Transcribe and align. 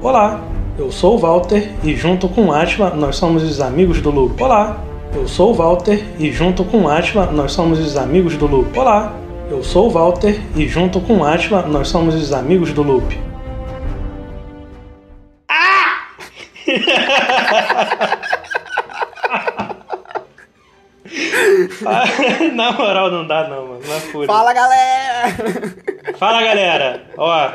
Olá, 0.00 0.40
eu 0.78 0.92
sou 0.92 1.16
o 1.16 1.18
Walter 1.18 1.72
e 1.82 1.96
junto 1.96 2.28
com 2.28 2.46
o 2.46 2.52
Atila 2.52 2.90
nós 2.90 3.16
somos 3.16 3.42
os 3.42 3.60
amigos 3.60 4.00
do 4.00 4.12
Loop. 4.12 4.40
Olá, 4.40 4.78
eu 5.12 5.26
sou 5.26 5.50
o 5.50 5.54
Walter 5.54 6.04
e 6.20 6.30
junto 6.30 6.64
com 6.64 6.82
o 6.82 6.88
Atila 6.88 7.26
nós 7.32 7.50
somos 7.50 7.80
os 7.80 7.96
amigos 7.96 8.36
do 8.36 8.46
Loop. 8.46 8.78
Olá, 8.78 9.12
eu 9.50 9.60
sou 9.60 9.88
o 9.88 9.90
Walter 9.90 10.40
e 10.54 10.68
junto 10.68 11.00
com 11.00 11.18
o 11.18 11.24
Atila 11.24 11.62
nós 11.62 11.88
somos 11.88 12.14
os 12.14 12.32
amigos 12.32 12.72
do 12.72 12.84
Loop. 12.84 13.18
Ah! 15.48 16.06
Na 22.54 22.70
moral, 22.70 23.10
não 23.10 23.26
dá 23.26 23.48
não, 23.48 23.66
mano. 23.66 23.80
Na 23.80 23.98
fúria. 23.98 24.28
Fala 24.28 24.52
galera! 24.52 25.34
Fala 26.16 26.42
galera! 26.42 27.02
Ó, 27.16 27.50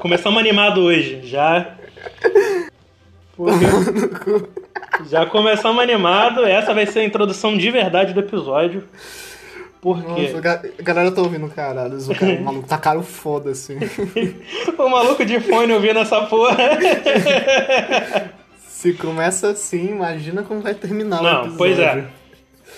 começamos 0.00 0.40
animado 0.40 0.80
hoje, 0.80 1.20
já. 1.22 1.76
Porque... 3.36 3.64
Já 5.10 5.26
começamos 5.26 5.82
animado, 5.82 6.44
essa 6.44 6.72
vai 6.72 6.86
ser 6.86 7.00
a 7.00 7.04
introdução 7.04 7.56
de 7.56 7.70
verdade 7.70 8.12
do 8.14 8.20
episódio. 8.20 8.84
Por 9.80 10.02
quê? 10.02 10.30
Nossa, 10.32 10.62
a 10.78 10.82
galera 10.82 11.10
tá 11.10 11.20
ouvindo, 11.20 11.48
caralho. 11.48 11.98
O, 11.98 12.14
cara, 12.14 12.32
o 12.32 12.40
maluco 12.44 12.68
tá 12.68 12.78
caro 12.78 13.02
foda 13.02 13.50
assim. 13.50 13.76
O 14.78 14.88
maluco 14.88 15.24
de 15.24 15.40
fone 15.40 15.72
ouvindo 15.72 15.98
essa 15.98 16.22
porra. 16.22 16.56
Se 18.68 18.92
começa 18.94 19.50
assim, 19.50 19.90
imagina 19.90 20.42
como 20.42 20.60
vai 20.60 20.74
terminar 20.74 21.20
o 21.20 21.22
Não, 21.22 21.30
episódio. 21.40 21.56
pois 21.58 21.78
é. 21.78 22.06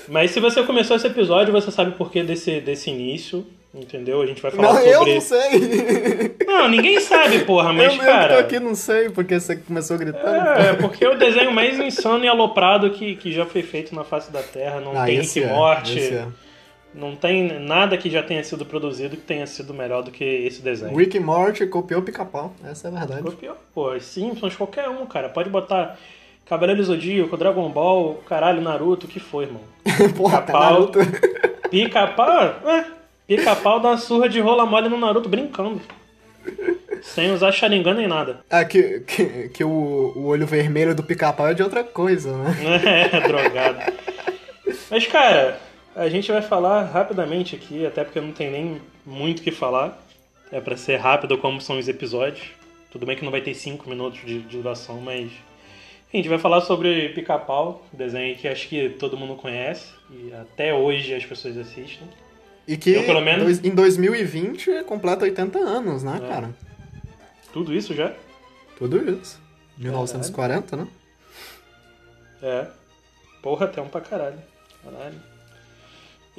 Mas 0.08 0.30
se 0.30 0.40
você 0.40 0.62
começou 0.62 0.96
esse 0.96 1.06
episódio, 1.06 1.52
você 1.52 1.70
sabe 1.70 1.92
por 1.92 2.10
que 2.10 2.22
desse, 2.22 2.60
desse 2.60 2.90
início, 2.90 3.46
entendeu? 3.76 4.22
A 4.22 4.26
gente 4.26 4.40
vai 4.42 4.50
falar 4.50 4.72
Não, 4.74 4.80
eu 4.80 4.98
sobre. 4.98 5.14
não 5.14 5.20
sei. 5.20 6.36
Não, 6.46 6.68
ninguém 6.68 7.00
sabe, 7.00 7.40
porra, 7.44 7.72
mas 7.72 7.92
eu 7.94 8.00
cara. 8.00 8.34
tô 8.34 8.40
aqui, 8.40 8.58
não 8.58 8.74
sei, 8.74 9.10
porque 9.10 9.38
você 9.38 9.56
começou 9.56 9.98
gritando. 9.98 10.26
É, 10.58 10.72
porque 10.74 11.04
é 11.04 11.10
o 11.10 11.18
desenho 11.18 11.52
mais 11.52 11.78
insano 11.78 12.24
e 12.24 12.28
aloprado 12.28 12.90
que, 12.90 13.16
que 13.16 13.30
já 13.32 13.44
foi 13.44 13.62
feito 13.62 13.94
na 13.94 14.04
face 14.04 14.32
da 14.32 14.42
Terra. 14.42 14.80
Não 14.80 14.96
Ah, 14.98 15.04
tem 15.04 15.20
Rick 15.20 15.42
é, 15.42 15.46
Morte, 15.48 16.00
é. 16.14 16.26
não 16.94 17.14
tem 17.14 17.60
nada 17.60 17.96
que 17.98 18.08
já 18.08 18.22
tenha 18.22 18.42
sido 18.42 18.64
produzido 18.64 19.16
que 19.16 19.22
tenha 19.22 19.46
sido 19.46 19.74
melhor 19.74 20.02
do 20.02 20.10
que 20.10 20.24
esse 20.24 20.62
desenho. 20.62 20.96
Rick 20.96 21.18
Morty 21.20 21.66
copiou 21.66 22.00
pica-pau. 22.00 22.54
Essa 22.64 22.88
é 22.88 22.90
a 22.90 22.94
verdade. 22.94 23.22
Copiou, 23.22 23.56
pô, 23.74 23.98
Simpsons, 24.00 24.56
qualquer 24.56 24.88
um, 24.88 25.04
cara. 25.04 25.28
Pode 25.28 25.50
botar 25.50 25.98
Cavaleiro 26.46 26.82
Zodíaco, 26.82 27.36
Dragon 27.36 27.68
Ball, 27.68 28.14
caralho, 28.26 28.62
Naruto, 28.62 29.06
o 29.06 29.08
que 29.08 29.20
foi, 29.20 29.44
irmão? 29.44 29.62
Porra, 30.16 30.40
Pica-pau. 30.40 30.62
Naruto. 30.72 30.98
Pica-pau, 31.70 32.42
é, 32.66 32.84
pica-pau 33.26 33.80
dá 33.80 33.90
uma 33.90 33.98
surra 33.98 34.28
de 34.28 34.40
rola 34.40 34.66
mole 34.66 34.88
no 34.88 34.98
Naruto 34.98 35.28
brincando. 35.28 35.80
Sem 37.02 37.30
usar 37.30 37.52
Sharingan 37.52 37.94
nem 37.94 38.06
nada. 38.08 38.40
Ah, 38.50 38.64
que, 38.64 39.00
que, 39.00 39.48
que 39.50 39.64
o, 39.64 40.12
o 40.16 40.26
olho 40.26 40.46
vermelho 40.46 40.94
do 40.94 41.02
pica-pau 41.02 41.48
é 41.48 41.54
de 41.54 41.62
outra 41.62 41.84
coisa, 41.84 42.36
né? 42.36 42.54
É, 43.12 43.20
drogado. 43.20 43.92
Mas, 44.90 45.06
cara, 45.06 45.58
a 45.94 46.08
gente 46.08 46.30
vai 46.30 46.42
falar 46.42 46.84
rapidamente 46.84 47.56
aqui, 47.56 47.86
até 47.86 48.04
porque 48.04 48.20
não 48.20 48.32
tem 48.32 48.50
nem 48.50 48.82
muito 49.04 49.40
o 49.40 49.42
que 49.42 49.50
falar. 49.50 50.02
É 50.52 50.60
pra 50.60 50.76
ser 50.76 50.96
rápido 50.96 51.38
como 51.38 51.60
são 51.60 51.78
os 51.78 51.88
episódios. 51.88 52.48
Tudo 52.90 53.04
bem 53.04 53.16
que 53.16 53.24
não 53.24 53.32
vai 53.32 53.40
ter 53.40 53.54
5 53.54 53.88
minutos 53.88 54.20
de, 54.20 54.40
de 54.40 54.56
duração, 54.58 55.00
mas. 55.00 55.24
Enfim, 56.08 56.14
a 56.14 56.16
gente 56.18 56.28
vai 56.28 56.38
falar 56.38 56.60
sobre 56.60 57.08
Pica-Pau, 57.10 57.84
desenho 57.92 58.36
que 58.36 58.46
acho 58.46 58.68
que 58.68 58.90
todo 58.90 59.16
mundo 59.16 59.34
conhece 59.34 59.88
e 60.10 60.32
até 60.32 60.72
hoje 60.72 61.12
as 61.12 61.24
pessoas 61.24 61.58
assistem. 61.58 62.08
E 62.66 62.76
que 62.76 62.90
Eu, 62.94 63.04
pelo 63.04 63.20
menos- 63.20 63.62
em 63.64 63.70
2020 63.70 64.82
completa 64.84 65.24
80 65.24 65.58
anos, 65.58 66.02
né, 66.02 66.20
É. 66.22 66.28
cara? 66.28 66.50
Tudo 67.52 67.72
isso 67.74 67.94
já? 67.94 68.12
Tudo 68.78 68.98
isso. 69.10 69.40
1940, 69.78 70.76
né? 70.76 70.86
É. 72.42 72.66
Porra, 73.42 73.66
até 73.66 73.80
um 73.80 73.88
pra 73.88 74.00
caralho. 74.00 74.38
Caralho. 74.84 75.14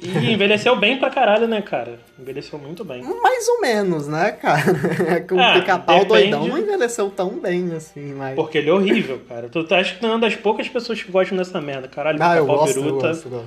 E 0.00 0.32
envelheceu 0.32 0.76
bem 0.76 0.96
pra 0.98 1.10
caralho, 1.10 1.48
né, 1.48 1.60
cara? 1.60 1.98
Envelheceu 2.16 2.56
muito 2.56 2.84
bem. 2.84 3.02
Mais 3.02 3.48
ou 3.48 3.60
menos, 3.60 4.06
né, 4.06 4.30
cara? 4.30 4.62
É 5.16 5.20
que 5.20 5.34
o 5.34 5.40
Ah, 5.40 5.54
pica-pau 5.54 6.04
doidão 6.04 6.46
não 6.46 6.56
envelheceu 6.58 7.10
tão 7.10 7.30
bem 7.40 7.74
assim, 7.74 8.14
mas. 8.14 8.36
Porque 8.36 8.58
ele 8.58 8.70
é 8.70 8.72
horrível, 8.72 9.20
cara. 9.28 9.48
Tu 9.48 9.64
tá 9.64 9.78
acho 9.78 9.94
que 9.94 10.00
tu 10.00 10.06
é 10.06 10.10
uma 10.10 10.18
das 10.20 10.36
poucas 10.36 10.68
pessoas 10.68 11.02
que 11.02 11.10
gostam 11.10 11.36
dessa 11.36 11.60
merda. 11.60 11.88
Caralho, 11.88 12.18
Ah, 12.22 12.36
eu 12.36 12.44
pica-pau 12.44 12.68
eu 12.68 12.74
gosto, 12.74 12.78
eu 12.80 13.30
gosto. 13.30 13.44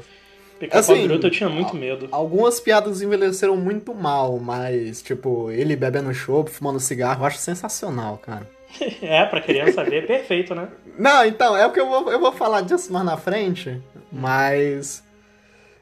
Pica-pau 0.61 0.79
Assim, 0.79 1.07
biruta 1.07 1.25
eu 1.25 1.31
tinha 1.31 1.49
muito 1.49 1.75
medo. 1.75 2.07
Algumas 2.11 2.59
piadas 2.59 3.01
envelheceram 3.01 3.57
muito 3.57 3.95
mal, 3.95 4.37
mas, 4.37 5.01
tipo, 5.01 5.49
ele 5.49 5.75
bebendo 5.75 6.13
chopp, 6.13 6.51
fumando 6.51 6.79
cigarro, 6.79 7.23
eu 7.23 7.25
acho 7.25 7.39
sensacional, 7.39 8.19
cara. 8.19 8.47
É, 9.01 9.25
pra 9.25 9.41
criança 9.41 9.83
ver, 9.83 10.03
é 10.03 10.07
perfeito, 10.07 10.53
né? 10.53 10.69
Não, 10.97 11.25
então, 11.25 11.57
é 11.57 11.65
o 11.65 11.71
que 11.71 11.79
eu 11.79 11.87
vou, 11.89 12.11
eu 12.11 12.19
vou 12.19 12.31
falar 12.31 12.61
disso 12.61 12.93
mais 12.93 13.03
na 13.03 13.17
frente, 13.17 13.81
mas. 14.11 15.03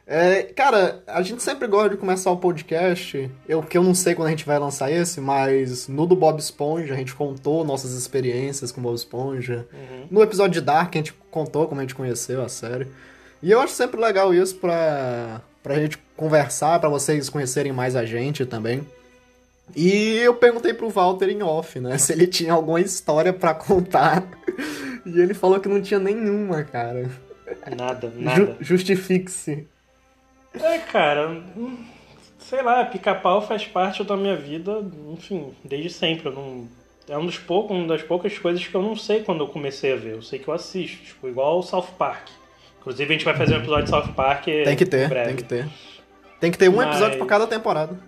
é, 0.08 0.44
cara, 0.44 1.04
a 1.06 1.22
gente 1.22 1.44
sempre 1.44 1.68
gosta 1.68 1.90
de 1.90 1.98
começar 1.98 2.32
o 2.32 2.38
podcast, 2.38 3.30
eu, 3.48 3.62
que 3.62 3.78
eu 3.78 3.84
não 3.84 3.94
sei 3.94 4.16
quando 4.16 4.30
a 4.30 4.32
gente 4.32 4.46
vai 4.46 4.58
lançar 4.58 4.90
esse, 4.90 5.20
mas 5.22 5.88
no 5.90 6.08
do 6.08 6.16
Bob 6.16 6.40
Esponja 6.40 6.94
a 6.94 6.98
gente 6.98 7.14
contou 7.14 7.64
nossas 7.66 7.92
experiências 7.92 8.72
com 8.72 8.80
o 8.80 8.84
Bob 8.84 8.96
Esponja. 8.96 9.68
Uhum. 9.72 10.08
No 10.10 10.24
episódio 10.24 10.60
de 10.60 10.62
Dark 10.62 10.96
a 10.96 10.98
gente 10.98 11.14
contou 11.30 11.68
como 11.68 11.82
a 11.82 11.84
gente 11.84 11.96
conheceu 11.96 12.42
a 12.42 12.50
série. 12.50 12.88
E 13.42 13.52
eu 13.52 13.60
acho 13.62 13.74
sempre 13.74 14.00
legal 14.00 14.34
isso 14.34 14.56
pra, 14.58 15.42
pra 15.64 15.76
gente 15.76 15.98
conversar, 16.16 16.80
pra 16.80 16.90
vocês 16.90 17.30
conhecerem 17.30 17.72
mais 17.72 17.96
a 17.96 18.06
gente 18.06 18.46
também. 18.46 18.86
E 19.76 20.18
eu 20.18 20.34
perguntei 20.36 20.74
pro 20.74 20.90
Walter 20.90 21.30
em 21.30 21.44
off, 21.44 21.80
né, 21.80 21.98
se 22.00 22.12
ele 22.12 22.28
tinha 22.28 22.54
alguma 22.54 22.82
história 22.82 23.32
pra 23.32 23.54
contar. 23.54 24.24
E 25.06 25.20
ele 25.20 25.34
falou 25.34 25.60
que 25.60 25.70
não 25.70 25.82
tinha 25.82 26.00
nenhuma, 26.00 26.64
cara. 26.64 27.10
Nada, 27.78 28.10
Ju- 28.10 28.20
nada. 28.22 28.58
Justifique-se. 28.60 29.68
É, 30.54 30.78
cara, 30.80 31.30
hum, 31.56 31.78
sei 32.40 32.62
lá, 32.62 32.84
pica-pau 32.86 33.42
faz 33.42 33.66
parte 33.68 34.04
da 34.04 34.18
minha 34.18 34.36
vida, 34.36 34.84
enfim, 35.14 35.54
desde 35.64 35.90
sempre. 35.92 36.30
Não, 36.32 36.68
é 37.08 37.18
um 37.18 37.26
dos 37.26 37.38
poucos, 37.38 37.76
uma 37.78 37.88
das 37.88 38.02
poucas 38.04 38.38
coisas 38.38 38.66
que 38.68 38.74
eu 38.76 38.82
não 38.82 38.96
sei 38.96 39.24
quando 39.24 39.44
eu 39.44 39.48
comecei 39.48 39.94
a 39.94 39.96
ver. 39.96 40.14
Eu 40.16 40.22
sei 40.22 40.40
que 40.40 40.48
eu 40.48 40.54
assisto, 40.54 40.98
tipo, 41.04 41.28
igual 41.28 41.60
o 41.60 41.64
South 41.64 41.88
Park. 41.98 42.28
Inclusive 42.80 43.10
a 43.10 43.14
gente 43.14 43.26
vai 43.26 43.36
fazer 43.36 43.56
um 43.56 43.58
episódio 43.60 43.84
de 43.86 43.90
South 43.90 44.14
Park 44.16 44.46
Tem 44.46 44.76
que 44.76 44.86
ter, 44.86 45.10
breve. 45.10 45.28
tem 45.28 45.36
que 45.36 45.44
ter. 45.44 45.68
Tem 46.40 46.52
que 46.52 46.58
ter 46.58 46.70
um 46.70 46.76
Mas- 46.78 46.88
episódio 46.90 47.18
pra 47.18 47.28
cada 47.28 47.48
temporada. 47.48 48.00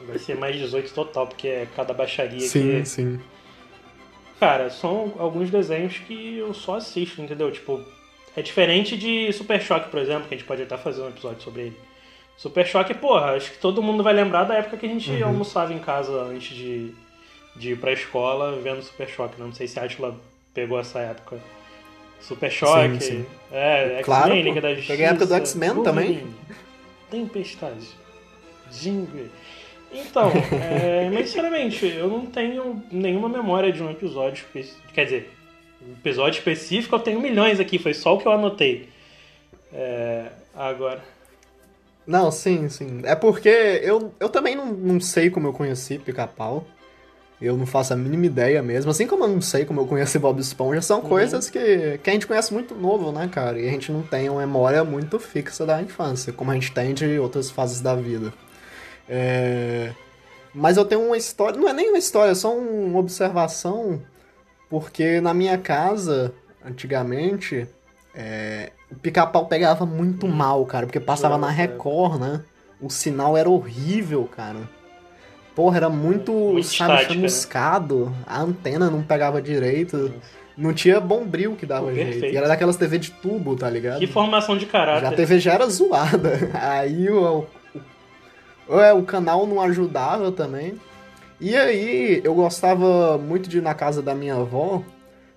Vai 0.00 0.18
ser 0.18 0.36
mais 0.36 0.56
18 0.56 0.92
total, 0.94 1.26
porque 1.26 1.46
é 1.48 1.68
cada 1.76 1.92
baixaria 1.92 2.40
Sim, 2.40 2.80
que. 2.80 2.86
sim. 2.88 3.20
Cara, 4.40 4.70
são 4.70 5.14
alguns 5.18 5.50
desenhos 5.50 5.98
que 5.98 6.38
eu 6.38 6.54
só 6.54 6.76
assisto, 6.76 7.20
entendeu? 7.20 7.50
Tipo, 7.50 7.84
é 8.36 8.40
diferente 8.42 8.96
de 8.96 9.32
Super 9.32 9.60
Choque, 9.60 9.90
por 9.90 9.98
exemplo, 10.00 10.28
que 10.28 10.34
a 10.34 10.38
gente 10.38 10.46
pode 10.46 10.62
até 10.62 10.76
fazer 10.78 11.02
um 11.02 11.08
episódio 11.08 11.42
sobre 11.42 11.62
ele. 11.62 11.76
Super 12.36 12.64
Choque, 12.64 12.94
porra, 12.94 13.32
acho 13.32 13.50
que 13.50 13.58
todo 13.58 13.82
mundo 13.82 14.02
vai 14.04 14.12
lembrar 14.14 14.44
da 14.44 14.54
época 14.54 14.76
que 14.76 14.86
a 14.86 14.88
gente 14.88 15.10
Uhum. 15.10 15.26
almoçava 15.26 15.74
em 15.74 15.80
casa 15.80 16.12
antes 16.22 16.56
de, 16.56 16.94
de 17.56 17.72
ir 17.72 17.76
pra 17.80 17.92
escola 17.92 18.58
vendo 18.62 18.80
Super 18.80 19.08
Choque. 19.08 19.38
né? 19.40 19.44
Não 19.44 19.52
sei 19.52 19.66
se 19.66 19.78
a 19.80 19.82
Atila 19.82 20.16
pegou 20.54 20.78
essa 20.78 21.00
época. 21.00 21.38
Super 22.20 22.50
Choque, 22.50 23.00
sim. 23.02 23.26
é, 23.50 23.84
X-Men, 23.84 24.04
Claro, 24.04 24.30
pô. 24.30 24.36
Liga 24.36 24.60
da 24.60 24.68
Justiça. 24.70 24.92
Peguei 24.92 25.06
a 25.06 25.08
época 25.10 25.26
do 25.26 25.34
X-Men 25.34 25.82
também. 25.82 26.26
Tempestade, 27.10 27.88
Jingle. 28.70 29.28
Então, 29.90 30.30
é, 30.60 31.08
mas 31.12 31.28
sinceramente, 31.28 31.86
eu 31.86 32.08
não 32.08 32.26
tenho 32.26 32.82
nenhuma 32.92 33.28
memória 33.28 33.72
de 33.72 33.82
um 33.82 33.90
episódio 33.90 34.44
específico. 34.44 34.92
Quer 34.92 35.04
dizer, 35.04 35.30
um 35.86 35.92
episódio 35.92 36.38
específico 36.38 36.94
eu 36.94 37.00
tenho 37.00 37.20
milhões 37.20 37.58
aqui, 37.60 37.78
foi 37.78 37.94
só 37.94 38.14
o 38.14 38.18
que 38.18 38.26
eu 38.26 38.32
anotei. 38.32 38.88
É, 39.72 40.26
agora. 40.54 41.02
Não, 42.06 42.30
sim, 42.30 42.68
sim. 42.68 43.02
É 43.04 43.14
porque 43.14 43.48
eu, 43.48 44.12
eu 44.18 44.28
também 44.28 44.54
não, 44.54 44.66
não 44.66 45.00
sei 45.00 45.30
como 45.30 45.48
eu 45.48 45.52
conheci 45.52 45.98
Pica-Pau. 45.98 46.66
Eu 47.40 47.56
não 47.56 47.66
faço 47.66 47.92
a 47.92 47.96
mínima 47.96 48.26
ideia 48.26 48.62
mesmo. 48.62 48.90
Assim 48.90 49.06
como 49.06 49.24
eu 49.24 49.28
não 49.28 49.40
sei 49.40 49.64
como 49.64 49.80
eu 49.80 49.86
conheci 49.86 50.18
Bob 50.18 50.40
Esponja, 50.40 50.82
são 50.82 51.00
coisas 51.00 51.48
que, 51.48 51.98
que 52.02 52.10
a 52.10 52.12
gente 52.12 52.26
conhece 52.26 52.52
muito 52.52 52.74
novo, 52.74 53.12
né, 53.12 53.28
cara? 53.28 53.60
E 53.60 53.68
a 53.68 53.70
gente 53.70 53.92
não 53.92 54.02
tem 54.02 54.28
uma 54.28 54.40
memória 54.40 54.82
muito 54.82 55.20
fixa 55.20 55.64
da 55.64 55.80
infância, 55.80 56.32
como 56.32 56.50
a 56.50 56.54
gente 56.54 56.72
tem 56.72 56.94
de 56.94 57.18
outras 57.18 57.50
fases 57.50 57.80
da 57.80 57.94
vida. 57.94 58.32
É... 59.08 59.92
Mas 60.52 60.76
eu 60.76 60.84
tenho 60.84 61.02
uma 61.02 61.16
história, 61.16 61.58
não 61.58 61.68
é 61.68 61.72
nem 61.72 61.90
uma 61.90 61.98
história, 61.98 62.32
é 62.32 62.34
só 62.34 62.56
uma 62.56 62.98
observação, 62.98 64.02
porque 64.68 65.20
na 65.20 65.32
minha 65.32 65.56
casa, 65.56 66.32
antigamente, 66.64 67.68
é, 68.14 68.72
o 68.90 68.96
pica-pau 68.96 69.46
pegava 69.46 69.86
muito 69.86 70.26
mal, 70.26 70.64
cara, 70.66 70.86
porque 70.86 70.98
passava 70.98 71.38
na 71.38 71.48
Nossa, 71.48 71.62
é. 71.62 71.66
Record, 71.66 72.20
né? 72.20 72.42
O 72.80 72.90
sinal 72.90 73.36
era 73.36 73.48
horrível, 73.48 74.24
cara. 74.24 74.68
Porra, 75.58 75.78
era 75.78 75.88
muito, 75.90 76.30
Muito 76.32 76.62
sabe, 76.68 76.92
estática, 76.92 77.08
né? 77.08 77.14
chamuscado. 77.16 78.14
A 78.24 78.42
antena 78.42 78.88
não 78.88 79.02
pegava 79.02 79.42
direito. 79.42 80.14
Não 80.56 80.72
tinha 80.72 81.00
bombril 81.00 81.56
que 81.56 81.66
dava 81.66 81.86
Pô, 81.88 81.94
jeito. 81.94 82.10
perfeito. 82.12 82.32
E 82.32 82.36
era 82.36 82.46
daquelas 82.46 82.76
TV 82.76 82.96
de 82.96 83.10
tubo, 83.10 83.56
tá 83.56 83.68
ligado? 83.68 83.98
Que 83.98 84.06
formação 84.06 84.56
de 84.56 84.66
Já 84.66 84.68
a 84.68 84.70
caráter. 84.70 85.16
TV 85.16 85.40
já 85.40 85.54
era 85.54 85.66
zoada. 85.68 86.48
Aí 86.54 87.10
o, 87.10 87.44
o, 88.68 88.74
o, 88.76 88.80
é, 88.80 88.92
o 88.92 89.02
canal 89.02 89.48
não 89.48 89.60
ajudava 89.60 90.30
também. 90.30 90.74
E 91.40 91.56
aí, 91.56 92.20
eu 92.22 92.34
gostava 92.36 93.18
muito 93.18 93.48
de 93.48 93.58
ir 93.58 93.60
na 93.60 93.74
casa 93.74 94.00
da 94.00 94.14
minha 94.14 94.36
avó, 94.36 94.84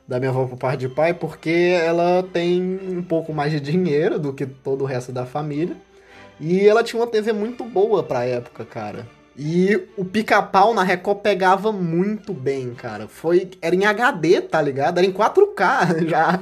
da 0.08 0.20
minha 0.20 0.30
avó 0.30 0.46
por 0.46 0.58
parte 0.58 0.82
de 0.82 0.90
pai, 0.90 1.16
porque 1.16 1.80
ela 1.84 2.24
tem 2.32 2.62
um 2.62 3.02
pouco 3.02 3.34
mais 3.34 3.52
de 3.52 3.60
dinheiro 3.60 4.20
do 4.20 4.34
que 4.34 4.46
todo 4.46 4.84
o 4.84 4.86
resto 4.86 5.12
da 5.12 5.26
família. 5.26 5.76
E 6.40 6.68
ela 6.68 6.84
tinha 6.84 7.00
uma 7.02 7.08
TV 7.08 7.34
muito 7.34 7.64
boa 7.64 8.04
pra 8.04 8.24
época, 8.24 8.64
cara. 8.66 9.08
E 9.44 9.88
o 9.98 10.06
pica-pau 10.06 10.72
na 10.72 10.84
Record 10.84 11.22
pegava 11.22 11.72
muito 11.72 12.32
bem, 12.32 12.76
cara. 12.76 13.08
Foi, 13.08 13.50
era 13.60 13.74
em 13.74 13.88
HD, 13.88 14.40
tá 14.40 14.62
ligado? 14.62 15.00
Era 15.00 15.08
em 15.08 15.12
4K 15.12 16.06
já. 16.08 16.40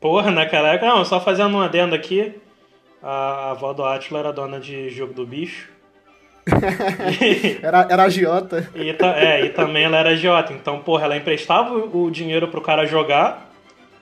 Porra, 0.00 0.30
naquela 0.30 0.68
época. 0.68 0.86
Não, 0.86 1.04
só 1.04 1.20
fazendo 1.20 1.56
um 1.56 1.60
adendo 1.60 1.92
aqui. 1.92 2.40
A 3.02 3.50
avó 3.50 3.72
do 3.72 3.82
Atila 3.84 4.20
era 4.20 4.32
dona 4.32 4.60
de 4.60 4.90
jogo 4.90 5.12
do 5.12 5.26
bicho. 5.26 5.70
era, 7.60 7.88
era 7.90 8.04
agiota. 8.04 8.70
E, 8.72 8.90
é, 9.16 9.46
e 9.46 9.48
também 9.48 9.82
ela 9.82 9.96
era 9.96 10.10
agiota. 10.10 10.52
Então, 10.52 10.78
porra, 10.78 11.06
ela 11.06 11.16
emprestava 11.16 11.74
o 11.74 12.10
dinheiro 12.12 12.46
pro 12.46 12.60
cara 12.60 12.86
jogar, 12.86 13.50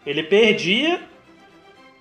ele 0.05 0.23
perdia 0.23 1.00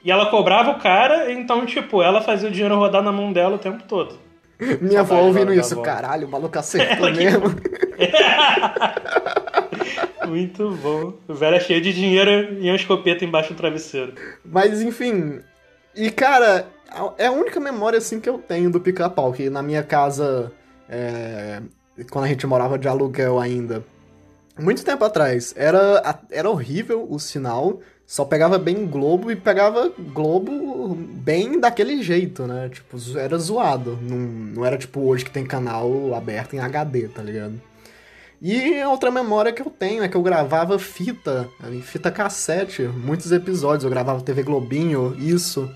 e 0.03 0.11
ela 0.11 0.25
cobrava 0.25 0.71
o 0.71 0.79
cara, 0.79 1.31
então, 1.31 1.65
tipo, 1.65 2.03
ela 2.03 2.19
fazia 2.19 2.49
o 2.49 2.51
dinheiro 2.51 2.75
rodar 2.75 3.01
na 3.01 3.13
mão 3.13 3.31
dela 3.31 3.55
o 3.55 3.59
tempo 3.59 3.81
todo. 3.87 4.27
Minha 4.81 5.01
avó 5.01 5.21
ouvindo 5.21 5.53
isso, 5.53 5.75
avó. 5.75 5.83
caralho, 5.83 6.27
o 6.27 6.31
maluco 6.31 6.57
acertou 6.59 7.07
ela 7.07 7.15
mesmo. 7.15 7.55
Que... 7.55 8.11
Muito 10.27 10.71
bom. 10.75 11.13
O 11.27 11.33
velho 11.33 11.55
é 11.55 11.59
cheio 11.59 11.81
de 11.81 11.93
dinheiro 11.93 12.53
e 12.59 12.69
uma 12.69 12.75
escopeta 12.75 13.25
embaixo 13.25 13.53
do 13.53 13.57
travesseiro. 13.57 14.13
Mas, 14.45 14.81
enfim. 14.81 15.39
E, 15.95 16.11
cara, 16.11 16.67
é 17.17 17.25
a 17.27 17.31
única 17.31 17.59
memória, 17.59 17.97
assim, 17.97 18.19
que 18.19 18.29
eu 18.29 18.37
tenho 18.37 18.69
do 18.69 18.79
pica-pau, 18.79 19.33
que 19.33 19.49
na 19.49 19.63
minha 19.63 19.81
casa, 19.81 20.51
é, 20.87 21.61
quando 22.11 22.25
a 22.25 22.27
gente 22.27 22.45
morava 22.45 22.77
de 22.77 22.87
aluguel 22.87 23.39
ainda, 23.39 23.83
muito 24.59 24.85
tempo 24.85 25.03
atrás, 25.03 25.53
era, 25.57 26.21
era 26.29 26.49
horrível 26.49 27.07
o 27.09 27.17
sinal, 27.17 27.79
só 28.09 28.25
pegava 28.25 28.57
bem 28.57 28.87
Globo 28.87 29.29
e 29.29 29.35
pegava 29.35 29.91
Globo 29.95 30.95
bem 30.95 31.59
daquele 31.59 32.01
jeito, 32.01 32.47
né? 32.47 32.67
Tipo, 32.67 32.97
era 33.15 33.37
zoado. 33.37 33.99
Não, 34.01 34.17
não 34.17 34.65
era 34.65 34.79
tipo 34.79 35.01
hoje 35.01 35.23
que 35.23 35.29
tem 35.29 35.45
canal 35.45 36.15
aberto 36.15 36.55
em 36.55 36.59
HD, 36.59 37.07
tá 37.07 37.21
ligado? 37.21 37.61
E 38.41 38.83
outra 38.85 39.11
memória 39.11 39.53
que 39.53 39.61
eu 39.61 39.69
tenho 39.69 40.01
é 40.01 40.07
que 40.07 40.17
eu 40.17 40.23
gravava 40.23 40.79
fita, 40.79 41.47
fita 41.83 42.09
cassete, 42.09 42.81
muitos 42.81 43.31
episódios. 43.31 43.83
Eu 43.83 43.91
gravava 43.91 44.23
TV 44.23 44.41
Globinho, 44.41 45.15
isso. 45.19 45.69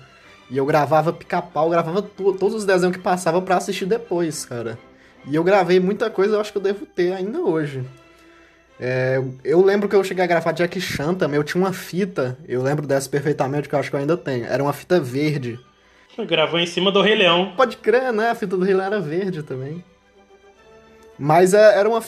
E 0.50 0.56
eu 0.56 0.66
gravava 0.66 1.12
pica-pau, 1.12 1.70
gravava 1.70 2.02
todos 2.02 2.52
os 2.52 2.64
desenhos 2.64 2.96
que 2.96 3.02
passava 3.02 3.40
para 3.40 3.58
assistir 3.58 3.86
depois, 3.86 4.44
cara. 4.44 4.76
E 5.24 5.36
eu 5.36 5.44
gravei 5.44 5.78
muita 5.78 6.10
coisa, 6.10 6.34
eu 6.34 6.40
acho 6.40 6.50
que 6.50 6.58
eu 6.58 6.62
devo 6.62 6.84
ter 6.84 7.12
ainda 7.12 7.40
hoje. 7.40 7.84
É, 8.78 9.22
eu 9.44 9.64
lembro 9.64 9.88
que 9.88 9.94
eu 9.94 10.02
cheguei 10.02 10.24
a 10.24 10.26
gravar 10.26 10.52
Jack 10.52 10.80
Chan 10.80 11.14
também, 11.14 11.36
eu 11.36 11.44
tinha 11.44 11.62
uma 11.62 11.72
fita, 11.72 12.36
eu 12.48 12.62
lembro 12.62 12.86
dessa 12.86 13.08
perfeitamente, 13.08 13.68
que 13.68 13.74
eu 13.74 13.78
acho 13.78 13.88
que 13.88 13.96
eu 13.96 14.00
ainda 14.00 14.16
tenho. 14.16 14.46
Era 14.46 14.62
uma 14.62 14.72
fita 14.72 15.00
verde. 15.00 15.58
Gravou 16.26 16.58
em 16.58 16.66
cima 16.66 16.92
do 16.92 17.00
Rei 17.00 17.14
Leão. 17.14 17.52
Pode 17.56 17.76
crer, 17.76 18.12
né? 18.12 18.30
A 18.30 18.34
fita 18.34 18.56
do 18.56 18.64
Rei 18.64 18.74
Leão 18.74 18.86
era 18.86 19.00
verde 19.00 19.42
também. 19.42 19.84
Mas 21.18 21.54
é, 21.54 21.78
era 21.78 21.88
uma, 21.88 22.02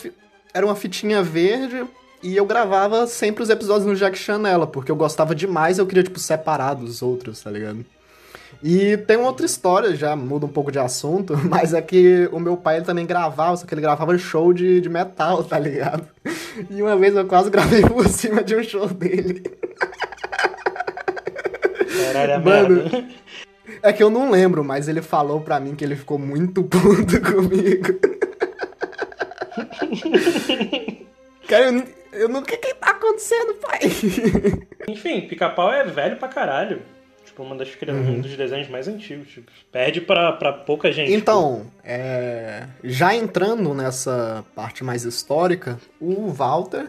era 0.52 0.66
uma 0.66 0.76
fitinha 0.76 1.22
verde 1.22 1.84
e 2.22 2.36
eu 2.36 2.44
gravava 2.44 3.06
sempre 3.06 3.42
os 3.42 3.50
episódios 3.50 3.86
no 3.86 3.94
Jack 3.94 4.18
Chan 4.18 4.38
nela, 4.38 4.66
porque 4.66 4.90
eu 4.90 4.96
gostava 4.96 5.34
demais 5.34 5.78
eu 5.78 5.86
queria, 5.86 6.02
tipo, 6.02 6.18
separar 6.18 6.74
dos 6.74 7.02
outros, 7.02 7.40
tá 7.40 7.50
ligado? 7.50 7.84
E 8.62 8.96
tem 8.96 9.16
outra 9.16 9.44
história, 9.44 9.94
já 9.94 10.16
muda 10.16 10.46
um 10.46 10.50
pouco 10.50 10.72
de 10.72 10.78
assunto, 10.78 11.36
mas 11.48 11.74
é 11.74 11.82
que 11.82 12.28
o 12.32 12.40
meu 12.40 12.56
pai 12.56 12.76
ele 12.76 12.84
também 12.84 13.06
gravava, 13.06 13.56
só 13.56 13.66
que 13.66 13.74
ele 13.74 13.80
gravava 13.80 14.16
show 14.18 14.52
de, 14.52 14.80
de 14.80 14.88
metal, 14.88 15.44
tá 15.44 15.58
ligado? 15.58 16.06
E 16.70 16.80
uma 16.80 16.96
vez 16.96 17.14
eu 17.14 17.26
quase 17.26 17.50
gravei 17.50 17.82
por 17.84 18.08
cima 18.08 18.42
de 18.42 18.56
um 18.56 18.62
show 18.62 18.88
dele. 18.88 19.42
Caralho, 22.02 22.32
é 22.32 22.38
Mano, 22.38 23.08
é 23.82 23.92
que 23.92 24.02
eu 24.02 24.08
não 24.08 24.30
lembro, 24.30 24.64
mas 24.64 24.88
ele 24.88 25.02
falou 25.02 25.42
pra 25.42 25.60
mim 25.60 25.74
que 25.74 25.84
ele 25.84 25.94
ficou 25.94 26.18
muito 26.18 26.62
puto 26.64 27.20
comigo. 27.20 28.00
Cara, 31.46 31.66
eu, 31.66 31.84
eu 32.12 32.28
não... 32.30 32.40
O 32.40 32.42
que 32.42 32.56
que 32.56 32.72
tá 32.72 32.92
acontecendo, 32.92 33.52
pai? 33.56 33.80
Enfim, 34.88 35.28
pica-pau 35.28 35.70
é 35.70 35.84
velho 35.84 36.16
pra 36.16 36.28
caralho. 36.28 36.80
Tipo, 37.36 37.42
uma 37.42 37.54
das, 37.54 37.68
uhum. 37.68 38.14
um 38.14 38.20
dos 38.22 38.34
desenhos 38.34 38.66
mais 38.70 38.88
antigos. 38.88 39.28
Tipo, 39.28 39.52
perde 39.70 40.00
pra, 40.00 40.32
pra 40.32 40.54
pouca 40.54 40.90
gente. 40.90 41.12
Então, 41.12 41.66
tipo. 41.66 41.72
é, 41.84 42.66
já 42.82 43.14
entrando 43.14 43.74
nessa 43.74 44.42
parte 44.54 44.82
mais 44.82 45.04
histórica, 45.04 45.78
o 46.00 46.28
Walter. 46.32 46.86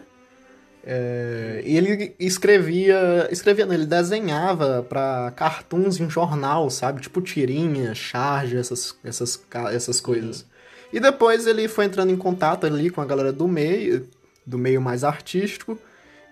É, 0.90 1.60
ele 1.66 2.14
escrevia, 2.18 3.28
escrevia, 3.30 3.64
ele 3.64 3.84
desenhava 3.84 4.82
para 4.88 5.30
cartoons 5.32 6.00
em 6.00 6.08
jornal, 6.08 6.70
sabe? 6.70 7.02
Tipo 7.02 7.20
tirinha, 7.20 7.94
charge, 7.94 8.56
essas, 8.56 8.98
essas, 9.04 9.44
essas 9.70 10.00
coisas. 10.00 10.40
Uhum. 10.40 10.48
E 10.94 11.00
depois 11.00 11.46
ele 11.46 11.68
foi 11.68 11.84
entrando 11.84 12.10
em 12.10 12.16
contato 12.16 12.64
ali 12.64 12.88
com 12.88 13.02
a 13.02 13.04
galera 13.04 13.34
do 13.34 13.46
meio, 13.46 14.08
do 14.46 14.56
meio 14.56 14.80
mais 14.80 15.04
artístico, 15.04 15.78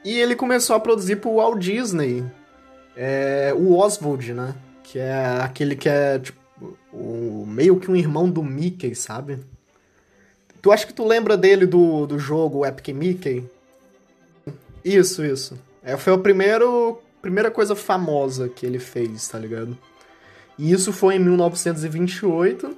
e 0.03 0.19
ele 0.19 0.35
começou 0.35 0.75
a 0.75 0.81
produzir 0.81 1.17
pro 1.17 1.35
Walt 1.35 1.59
Disney, 1.59 2.25
é 2.97 3.53
o 3.55 3.77
Oswald, 3.77 4.33
né? 4.33 4.55
Que 4.83 4.99
é 4.99 5.41
aquele 5.43 5.77
que 5.77 5.89
é, 5.89 6.19
tipo, 6.19 6.39
o, 6.93 7.45
meio 7.47 7.79
que 7.79 7.91
um 7.91 7.97
irmão 7.97 8.29
do 8.29 8.43
Mickey, 8.43 8.95
sabe? 8.95 9.39
Tu 10.63 10.73
acha 10.73 10.87
que 10.87 10.95
tu 10.95 11.07
lembra 11.07 11.37
dele 11.37 11.67
do, 11.67 12.07
do 12.07 12.19
jogo 12.19 12.65
Epic 12.65 12.89
Mickey? 12.89 13.45
Isso, 14.85 15.25
isso. 15.25 15.59
É, 15.83 15.97
foi 15.97 16.15
a 16.15 16.19
primeiro, 16.19 17.01
primeira 17.21 17.51
coisa 17.51 17.77
famosa 17.77 18.49
que 18.49 18.65
ele 18.65 18.79
fez, 18.79 19.29
tá 19.29 19.39
ligado? 19.39 19.77
E 20.59 20.73
isso 20.73 20.93
foi 20.93 21.17
em 21.17 21.19
1928. 21.19 22.77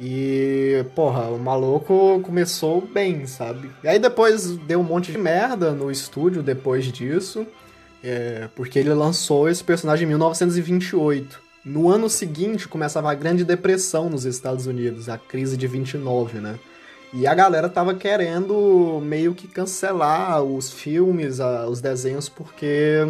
E, 0.00 0.84
porra, 0.94 1.24
o 1.28 1.38
maluco 1.38 2.20
começou 2.22 2.80
bem, 2.80 3.26
sabe? 3.26 3.70
E 3.82 3.88
aí 3.88 3.98
depois 3.98 4.56
deu 4.58 4.80
um 4.80 4.84
monte 4.84 5.10
de 5.10 5.18
merda 5.18 5.72
no 5.72 5.90
estúdio 5.90 6.42
depois 6.42 6.84
disso. 6.86 7.46
É, 8.02 8.48
porque 8.54 8.78
ele 8.78 8.92
lançou 8.94 9.48
esse 9.48 9.62
personagem 9.62 10.04
em 10.04 10.08
1928. 10.08 11.40
No 11.64 11.90
ano 11.90 12.08
seguinte 12.08 12.68
começava 12.68 13.10
a 13.10 13.14
Grande 13.14 13.44
Depressão 13.44 14.08
nos 14.08 14.24
Estados 14.24 14.66
Unidos, 14.66 15.08
a 15.08 15.18
crise 15.18 15.56
de 15.56 15.66
29, 15.66 16.38
né? 16.38 16.58
E 17.12 17.26
a 17.26 17.34
galera 17.34 17.68
tava 17.68 17.94
querendo 17.94 19.00
meio 19.02 19.34
que 19.34 19.48
cancelar 19.48 20.42
os 20.42 20.70
filmes, 20.70 21.38
os 21.68 21.80
desenhos, 21.80 22.28
porque 22.28 23.06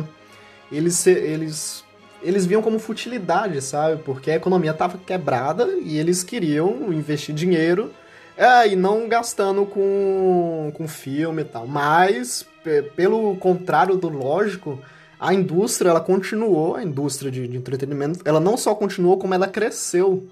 eles, 0.71 1.07
eles, 1.07 1.85
eles 2.23 2.47
viam 2.47 2.63
como 2.63 2.79
futilidade, 2.79 3.61
sabe? 3.61 4.01
Porque 4.03 4.31
a 4.31 4.37
economia 4.37 4.73
tava 4.73 4.99
quebrada 4.99 5.69
e 5.83 5.99
eles 5.99 6.23
queriam 6.23 6.93
investir 6.93 7.35
dinheiro 7.35 7.93
é, 8.39 8.69
e 8.69 8.77
não 8.77 9.09
gastando 9.09 9.67
com, 9.67 10.73
com 10.77 10.87
filme 10.87 11.43
e 11.43 11.45
tal. 11.45 11.67
Mas 11.67 12.47
pelo 12.95 13.37
contrário 13.37 13.97
do 13.97 14.09
lógico, 14.09 14.79
a 15.19 15.35
indústria 15.35 15.91
ela 15.91 16.01
continuou, 16.01 16.77
a 16.77 16.83
indústria 16.85 17.33
de, 17.33 17.49
de, 17.49 17.57
entretenimento, 17.57 18.21
ela 18.25 18.39
não 18.39 18.57
só 18.57 18.77
continuou, 18.77 19.19
como 19.19 19.35
ela 19.35 19.49
cresceu. 19.49 20.29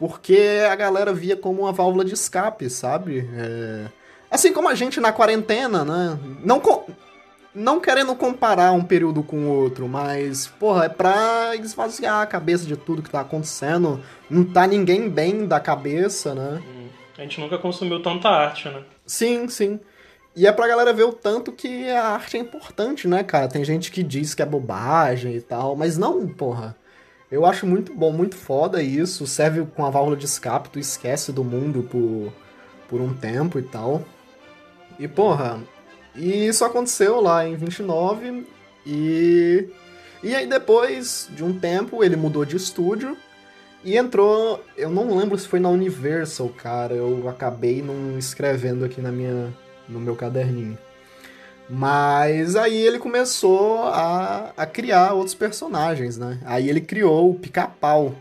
Porque 0.00 0.62
a 0.68 0.74
galera 0.74 1.12
via 1.12 1.36
como 1.36 1.62
uma 1.62 1.72
válvula 1.72 2.04
de 2.04 2.14
escape, 2.14 2.68
sabe? 2.68 3.28
É... 3.36 3.86
Assim 4.28 4.52
como 4.52 4.68
a 4.68 4.74
gente 4.74 5.00
na 5.00 5.12
quarentena, 5.12 5.84
né? 5.84 6.18
Não, 6.44 6.60
não 7.54 7.80
querendo 7.80 8.14
comparar 8.14 8.72
um 8.72 8.82
período 8.82 9.22
com 9.22 9.36
o 9.44 9.48
outro, 9.48 9.88
mas, 9.88 10.46
porra, 10.46 10.84
é 10.84 10.88
pra 10.88 11.56
esvaziar 11.56 12.20
a 12.20 12.26
cabeça 12.26 12.66
de 12.66 12.76
tudo 12.76 13.02
que 13.02 13.10
tá 13.10 13.20
acontecendo. 13.20 14.00
Não 14.28 14.44
tá 14.44 14.66
ninguém 14.66 15.08
bem 15.08 15.46
da 15.46 15.58
cabeça, 15.58 16.34
né? 16.34 16.62
A 17.18 17.22
gente 17.22 17.40
nunca 17.40 17.58
consumiu 17.58 18.00
tanta 18.00 18.28
arte, 18.28 18.68
né? 18.68 18.84
Sim, 19.04 19.48
sim. 19.48 19.80
E 20.36 20.46
é 20.46 20.52
pra 20.52 20.68
galera 20.68 20.92
ver 20.92 21.02
o 21.02 21.12
tanto 21.12 21.50
que 21.50 21.90
a 21.90 22.10
arte 22.10 22.36
é 22.36 22.40
importante, 22.40 23.08
né, 23.08 23.24
cara? 23.24 23.48
Tem 23.48 23.64
gente 23.64 23.90
que 23.90 24.04
diz 24.04 24.34
que 24.34 24.42
é 24.42 24.46
bobagem 24.46 25.34
e 25.34 25.40
tal, 25.40 25.74
mas 25.74 25.98
não, 25.98 26.28
porra. 26.28 26.76
Eu 27.28 27.44
acho 27.44 27.66
muito 27.66 27.92
bom, 27.92 28.12
muito 28.12 28.36
foda 28.36 28.80
isso. 28.80 29.26
Serve 29.26 29.66
com 29.74 29.84
a 29.84 29.90
válvula 29.90 30.16
de 30.16 30.26
escape, 30.26 30.70
tu 30.70 30.78
esquece 30.78 31.32
do 31.32 31.42
mundo 31.42 31.82
por, 31.82 32.32
por 32.88 33.00
um 33.00 33.12
tempo 33.12 33.58
e 33.58 33.62
tal. 33.62 34.04
E, 34.96 35.08
porra, 35.08 35.60
e 36.14 36.46
isso 36.46 36.64
aconteceu 36.64 37.20
lá 37.20 37.46
em 37.46 37.56
29 37.56 38.46
e. 38.86 39.68
E 40.22 40.34
aí 40.34 40.46
depois 40.46 41.28
de 41.32 41.44
um 41.44 41.58
tempo 41.58 42.02
ele 42.02 42.16
mudou 42.16 42.44
de 42.44 42.56
estúdio 42.56 43.16
e 43.84 43.96
entrou. 43.96 44.64
Eu 44.76 44.90
não 44.90 45.16
lembro 45.16 45.38
se 45.38 45.48
foi 45.48 45.60
na 45.60 45.68
Universal, 45.68 46.48
cara. 46.50 46.94
Eu 46.94 47.28
acabei 47.28 47.82
não 47.82 48.18
escrevendo 48.18 48.84
aqui 48.84 49.00
na 49.00 49.12
minha 49.12 49.52
no 49.88 50.00
meu 50.00 50.14
caderninho. 50.14 50.76
Mas 51.68 52.56
aí 52.56 52.76
ele 52.76 52.98
começou 52.98 53.82
a, 53.84 54.52
a 54.56 54.66
criar 54.66 55.12
outros 55.12 55.34
personagens, 55.34 56.16
né? 56.16 56.38
Aí 56.44 56.68
ele 56.68 56.80
criou 56.80 57.30
o 57.30 57.34
Pica-Pau. 57.34 58.14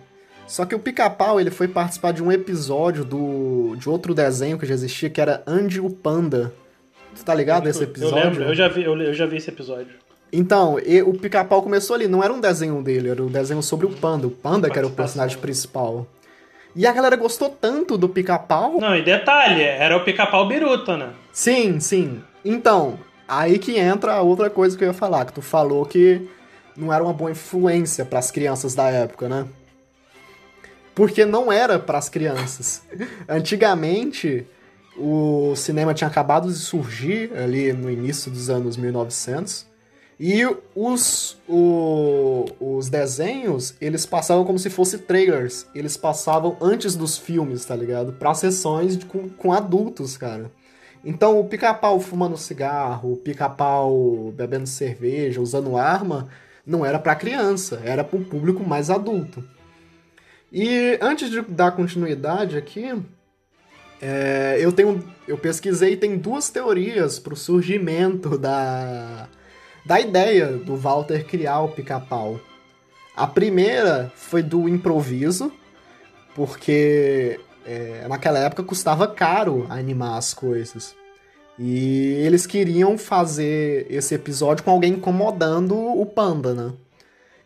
Só 0.46 0.66
que 0.66 0.76
o 0.76 0.80
Pica-Pau, 0.80 1.40
ele 1.40 1.52
foi 1.52 1.68
participar 1.68 2.12
de 2.14 2.24
um 2.24 2.32
episódio 2.32 3.04
do, 3.04 3.76
de 3.78 3.90
outro 3.90 4.14
desenho 4.14 4.58
que 4.58 4.66
já 4.66 4.74
existia, 4.74 5.10
que 5.10 5.20
era 5.20 5.44
Andy 5.46 5.80
o 5.80 5.90
Panda. 5.90 6.54
Tu 7.16 7.24
tá 7.24 7.34
ligado 7.34 7.68
esse 7.68 7.84
episódio? 7.84 8.18
Eu 8.18 8.24
lembro, 8.24 8.44
eu 8.44 8.56
já 8.56 8.68
vi, 8.68 8.84
eu, 8.84 9.02
eu 9.02 9.14
já 9.14 9.26
vi 9.26 9.38
esse 9.38 9.50
episódio. 9.50 9.96
Então, 10.32 10.78
e, 10.80 11.02
o 11.02 11.14
Pica-Pau 11.14 11.62
começou 11.62 11.96
ali, 11.96 12.08
não 12.08 12.24
era 12.24 12.34
um 12.34 12.40
desenho 12.40 12.82
dele, 12.82 13.10
era 13.10 13.24
um 13.24 13.28
desenho 13.28 13.62
sobre 13.64 13.86
o 13.86 13.90
Panda. 13.90 14.28
O 14.28 14.32
Panda 14.32 14.70
que 14.70 14.78
era 14.78 14.88
o 14.88 14.92
personagem 14.92 15.38
principal. 15.38 16.08
E 16.76 16.86
a 16.86 16.92
galera 16.92 17.16
gostou 17.16 17.50
tanto 17.50 17.98
do 17.98 18.10
Pica-Pau. 18.10 18.80
Não, 18.80 18.96
e 18.96 19.02
detalhe, 19.02 19.64
era 19.64 19.98
o 19.98 20.04
Pica-Pau 20.04 20.48
biruta, 20.48 20.98
né? 20.98 21.10
Sim, 21.32 21.80
sim. 21.80 22.22
Então, 22.44 23.00
aí 23.28 23.58
que 23.58 23.78
entra 23.78 24.14
a 24.14 24.22
outra 24.22 24.50
coisa 24.50 24.78
que 24.78 24.84
eu 24.84 24.90
ia 24.90 24.94
falar, 24.94 25.26
que 25.26 25.34
tu 25.34 25.42
falou 25.42 25.86
que 25.86 26.28
não 26.76 26.94
era 26.94 27.04
uma 27.04 27.14
boa 27.14 27.32
influência 27.32 28.06
para 28.06 28.20
as 28.20 28.30
crianças 28.30 28.76
da 28.76 28.90
época, 28.90 29.28
né? 29.28 29.48
Porque 30.94 31.26
não 31.26 31.52
era 31.52 31.80
para 31.80 31.98
as 31.98 32.10
crianças. 32.10 32.84
Antigamente, 33.28 34.46
o 34.98 35.56
cinema 35.56 35.94
tinha 35.94 36.08
acabado 36.08 36.48
de 36.48 36.56
surgir 36.56 37.32
ali 37.36 37.72
no 37.72 37.90
início 37.90 38.30
dos 38.32 38.50
anos 38.50 38.78
1900 38.78 39.67
e 40.20 40.44
os, 40.76 41.38
o, 41.48 42.46
os 42.60 42.90
desenhos, 42.90 43.76
eles 43.80 44.06
passavam 44.06 44.44
como 44.46 44.58
se 44.58 44.70
fossem 44.70 45.00
trailers. 45.00 45.68
Eles 45.76 45.96
passavam 45.96 46.58
antes 46.60 46.96
dos 46.96 47.18
filmes, 47.18 47.64
tá 47.66 47.76
ligado? 47.76 48.14
Pra 48.14 48.34
sessões 48.34 48.98
de, 48.98 49.06
com, 49.06 49.30
com 49.30 49.54
adultos, 49.54 50.18
cara. 50.18 50.52
Então, 51.06 51.40
o 51.40 51.46
pica-pau 51.46 52.00
fumando 52.00 52.36
cigarro, 52.36 53.14
o 53.14 53.18
pica-pau 53.18 54.34
bebendo 54.36 54.66
cerveja, 54.66 55.40
usando 55.40 55.78
arma, 55.78 56.28
não 56.66 56.84
era 56.84 56.98
para 56.98 57.16
criança, 57.16 57.80
era 57.86 58.04
para 58.04 58.18
o 58.18 58.26
público 58.26 58.68
mais 58.68 58.90
adulto. 58.90 59.44
E 60.52 60.98
antes 61.00 61.30
de 61.30 61.42
dar 61.44 61.72
continuidade 61.74 62.58
aqui, 62.58 62.92
é, 64.02 64.58
eu 64.60 64.72
tenho, 64.72 65.04
eu 65.28 65.38
pesquisei 65.38 65.96
tem 65.96 66.18
duas 66.18 66.50
teorias 66.50 67.20
para 67.20 67.34
o 67.34 67.38
surgimento 67.38 68.38
da 68.38 69.30
da 69.88 70.02
ideia 70.02 70.48
do 70.48 70.76
Walter 70.76 71.26
criar 71.26 71.62
o 71.62 71.70
pica-pau. 71.70 72.42
A 73.16 73.26
primeira 73.26 74.12
foi 74.16 74.44
do 74.44 74.68
improviso, 74.68 75.50
porque 76.36 77.40
é, 77.66 78.06
naquela 78.10 78.38
época 78.38 78.64
custava 78.64 79.08
caro 79.08 79.66
animar 79.70 80.18
as 80.18 80.34
coisas. 80.34 80.94
E 81.58 82.16
eles 82.20 82.46
queriam 82.46 82.98
fazer 82.98 83.88
esse 83.90 84.14
episódio 84.14 84.64
com 84.64 84.72
alguém 84.72 84.94
incomodando 84.94 85.76
o 85.76 86.06
panda, 86.06 86.54
né? 86.54 86.74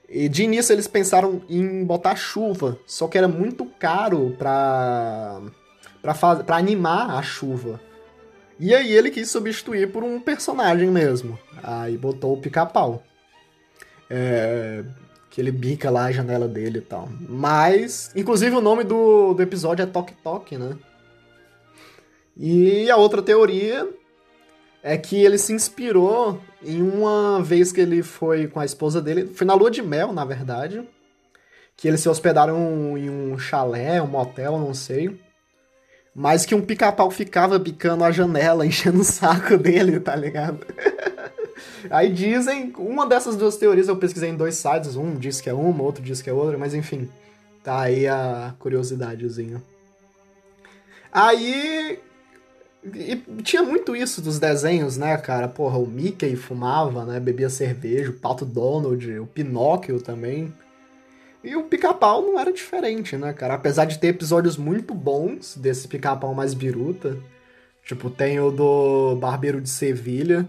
E 0.10 0.28
de 0.28 0.44
início 0.44 0.74
eles 0.74 0.88
pensaram 0.88 1.44
em 1.48 1.86
botar 1.86 2.16
chuva, 2.16 2.78
só 2.88 3.08
que 3.08 3.20
era 3.20 3.28
muito 3.28 3.66
caro 3.80 4.36
pra, 4.38 5.42
pra 6.46 6.58
animar 6.58 7.12
a 7.12 7.22
chuva. 7.22 7.80
E 8.62 8.76
aí 8.76 8.94
ele 8.94 9.10
quis 9.10 9.28
substituir 9.28 9.92
por 9.92 10.04
um 10.04 10.20
personagem 10.20 10.88
mesmo. 10.92 11.38
Aí 11.64 11.98
botou 11.98 12.34
o 12.34 12.38
pica-pau. 12.40 13.02
É, 14.08 14.84
que 15.32 15.42
ele 15.42 15.52
bica 15.52 15.90
lá 15.90 16.06
a 16.06 16.12
janela 16.12 16.48
dele 16.48 16.78
e 16.78 16.82
tal. 16.82 17.10
Mas, 17.28 18.12
inclusive 18.16 18.56
o 18.56 18.62
nome 18.62 18.84
do, 18.84 19.34
do 19.34 19.42
episódio 19.42 19.82
é 19.82 19.88
Tok 19.88 20.14
Tok, 20.24 20.58
né? 20.60 20.78
E 22.38 22.88
a 22.92 22.98
outra 22.98 23.24
teoria 23.24 23.90
é 24.84 24.96
que 24.96 25.16
ele 25.16 25.40
se 25.40 25.54
inspirou 25.54 26.40
em 26.64 26.84
uma 26.84 27.42
vez 27.42 27.72
que 27.72 27.82
ele 27.82 28.04
foi 28.04 28.46
com 28.46 28.60
a 28.60 28.66
esposa 28.66 29.02
dele, 29.02 29.26
foi 29.26 29.48
na 29.48 29.56
lua 29.56 29.72
de 29.72 29.82
mel, 29.82 30.14
na 30.14 30.24
verdade, 30.24 30.88
que 31.76 31.88
eles 31.88 32.02
se 32.02 32.10
hospedaram 32.10 32.96
em 32.96 33.10
um 33.10 33.40
chalé, 33.40 34.00
um 34.00 34.08
motel, 34.08 34.60
não 34.60 34.72
sei 34.72 35.20
mas 36.16 36.46
que 36.46 36.54
um 36.54 36.62
pica-pau 36.62 37.10
ficava 37.10 37.58
bicando 37.58 38.04
a 38.04 38.12
janela, 38.12 38.66
enchendo 38.68 39.00
o 39.00 39.04
saco 39.04 39.58
dele, 39.58 40.00
tá 40.00 40.16
ligado? 40.16 40.66
Aí 41.90 42.12
dizem, 42.12 42.74
uma 42.78 43.06
dessas 43.06 43.36
duas 43.36 43.58
teorias 43.58 43.88
eu 43.88 43.96
pesquisei 43.96 44.30
em 44.30 44.36
dois 44.36 44.56
sites, 44.56 44.96
um 44.96 45.16
diz 45.16 45.42
que 45.42 45.50
é 45.50 45.54
uma, 45.54 45.84
outro 45.84 46.04
diz 46.04 46.22
que 46.22 46.30
é 46.30 46.34
outra, 46.34 46.58
mas 46.58 46.74
enfim, 46.74 47.10
tá 47.64 47.82
aí 47.82 48.08
a 48.08 48.54
curiosidadezinha. 48.60 49.62
Aí 51.12 52.00
e 52.84 53.16
tinha 53.44 53.62
muito 53.62 53.96
isso 53.96 54.22
dos 54.22 54.40
desenhos, 54.40 54.98
né, 54.98 55.16
cara? 55.18 55.48
Porra, 55.48 55.78
o 55.78 55.86
Mickey 55.86 56.36
fumava, 56.36 57.06
né? 57.06 57.20
Bebia 57.20 57.50
cerveja, 57.50 58.10
o 58.10 58.14
Pato 58.14 58.44
Donald, 58.44 59.20
o 59.20 59.28
Pinóquio 59.28 60.02
também. 60.02 60.52
E 61.44 61.56
o 61.56 61.64
pica-pau 61.64 62.22
não 62.22 62.40
era 62.40 62.54
diferente, 62.54 63.18
né, 63.18 63.34
cara? 63.34 63.56
Apesar 63.56 63.86
de 63.86 63.98
ter 63.98 64.08
episódios 64.08 64.58
muito 64.58 64.94
bons 64.94 65.56
desse 65.56 65.88
pica-pau 65.88 66.36
mais 66.36 66.54
biruta. 66.54 67.18
Tipo, 67.84 68.10
tem 68.10 68.40
o 68.40 68.52
do 68.52 69.16
Barbeiro 69.16 69.60
de 69.60 69.70
Sevilha. 69.70 70.48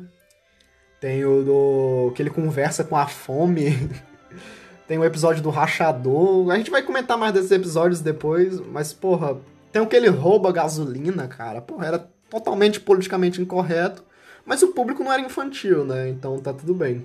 Tem 1.00 1.24
o 1.24 1.42
do. 1.42 2.12
que 2.14 2.22
ele 2.22 2.30
conversa 2.30 2.84
com 2.84 2.96
a 2.96 3.06
fome. 3.06 3.90
tem 4.86 4.98
o 4.98 5.04
episódio 5.04 5.42
do 5.42 5.48
Rachador. 5.48 6.50
A 6.50 6.56
gente 6.58 6.70
vai 6.70 6.82
comentar 6.82 7.16
mais 7.16 7.32
desses 7.32 7.50
episódios 7.50 8.00
depois, 8.00 8.60
mas, 8.60 8.92
porra, 8.92 9.38
tem 9.72 9.80
o 9.80 9.86
que 9.86 9.96
ele 9.96 10.08
rouba 10.08 10.52
gasolina, 10.52 11.26
cara. 11.26 11.62
Porra, 11.62 11.86
era 11.86 12.10
totalmente 12.28 12.78
politicamente 12.78 13.40
incorreto. 13.40 14.04
Mas 14.44 14.62
o 14.62 14.68
público 14.68 15.02
não 15.02 15.12
era 15.12 15.22
infantil, 15.22 15.84
né? 15.84 16.10
Então 16.10 16.38
tá 16.38 16.52
tudo 16.52 16.74
bem. 16.74 17.04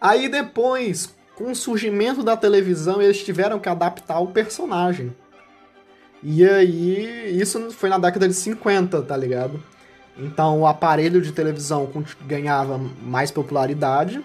Aí 0.00 0.28
depois, 0.28 1.14
com 1.40 1.52
o 1.52 1.56
surgimento 1.56 2.22
da 2.22 2.36
televisão, 2.36 3.00
eles 3.00 3.24
tiveram 3.24 3.58
que 3.58 3.66
adaptar 3.66 4.20
o 4.20 4.26
personagem. 4.26 5.10
E 6.22 6.44
aí, 6.44 7.40
isso 7.40 7.70
foi 7.70 7.88
na 7.88 7.96
década 7.96 8.28
de 8.28 8.34
50, 8.34 9.00
tá 9.00 9.16
ligado? 9.16 9.58
Então 10.18 10.60
o 10.60 10.66
aparelho 10.66 11.18
de 11.22 11.32
televisão 11.32 11.90
ganhava 12.26 12.78
mais 13.02 13.30
popularidade 13.30 14.22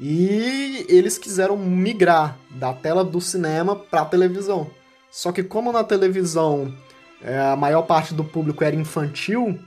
e 0.00 0.86
eles 0.88 1.18
quiseram 1.18 1.58
migrar 1.58 2.38
da 2.52 2.72
tela 2.72 3.04
do 3.04 3.20
cinema 3.20 3.76
para 3.76 4.00
a 4.00 4.06
televisão. 4.06 4.70
Só 5.10 5.32
que 5.32 5.42
como 5.42 5.70
na 5.70 5.84
televisão 5.84 6.74
é, 7.20 7.38
a 7.38 7.54
maior 7.54 7.82
parte 7.82 8.14
do 8.14 8.24
público 8.24 8.64
era 8.64 8.74
infantil, 8.74 9.58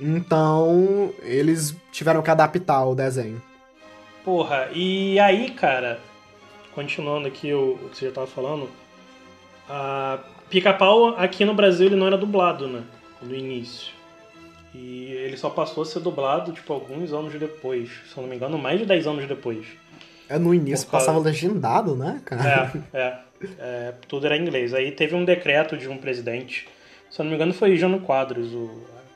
então 0.00 1.12
eles 1.22 1.76
tiveram 1.92 2.22
que 2.22 2.30
adaptar 2.30 2.84
o 2.86 2.94
desenho. 2.96 3.40
Porra, 4.24 4.68
e 4.72 5.18
aí, 5.18 5.50
cara, 5.50 6.00
continuando 6.74 7.26
aqui 7.26 7.52
o, 7.52 7.72
o 7.74 7.88
que 7.90 7.98
você 7.98 8.06
já 8.06 8.12
tava 8.12 8.26
falando, 8.26 8.70
a 9.68 10.18
Pica-Pau 10.48 11.16
aqui 11.18 11.44
no 11.44 11.54
Brasil 11.54 11.86
ele 11.86 11.96
não 11.96 12.06
era 12.06 12.16
dublado, 12.16 12.68
né? 12.68 12.82
No 13.20 13.34
início. 13.34 13.92
E 14.74 15.12
ele 15.12 15.36
só 15.36 15.50
passou 15.50 15.82
a 15.82 15.86
ser 15.86 16.00
dublado, 16.00 16.52
tipo, 16.52 16.72
alguns 16.72 17.12
anos 17.12 17.34
depois. 17.38 17.90
Se 18.10 18.16
eu 18.16 18.22
não 18.22 18.30
me 18.30 18.36
engano, 18.36 18.58
mais 18.58 18.78
de 18.78 18.86
10 18.86 19.06
anos 19.06 19.28
depois. 19.28 19.66
É, 20.28 20.38
no 20.38 20.54
início 20.54 20.88
causa... 20.88 21.06
passava 21.06 21.24
legendado, 21.24 21.94
né, 21.94 22.20
cara? 22.24 22.82
É, 22.92 22.96
é, 22.98 23.18
é, 23.58 23.94
Tudo 24.08 24.26
era 24.26 24.36
em 24.36 24.42
inglês. 24.42 24.72
Aí 24.72 24.92
teve 24.92 25.14
um 25.14 25.24
decreto 25.24 25.76
de 25.76 25.88
um 25.88 25.98
presidente, 25.98 26.68
se 27.10 27.20
eu 27.20 27.24
não 27.24 27.30
me 27.30 27.36
engano 27.36 27.52
foi 27.52 27.76
Jano 27.76 28.00
Quadros, 28.00 28.52
o 28.54 28.70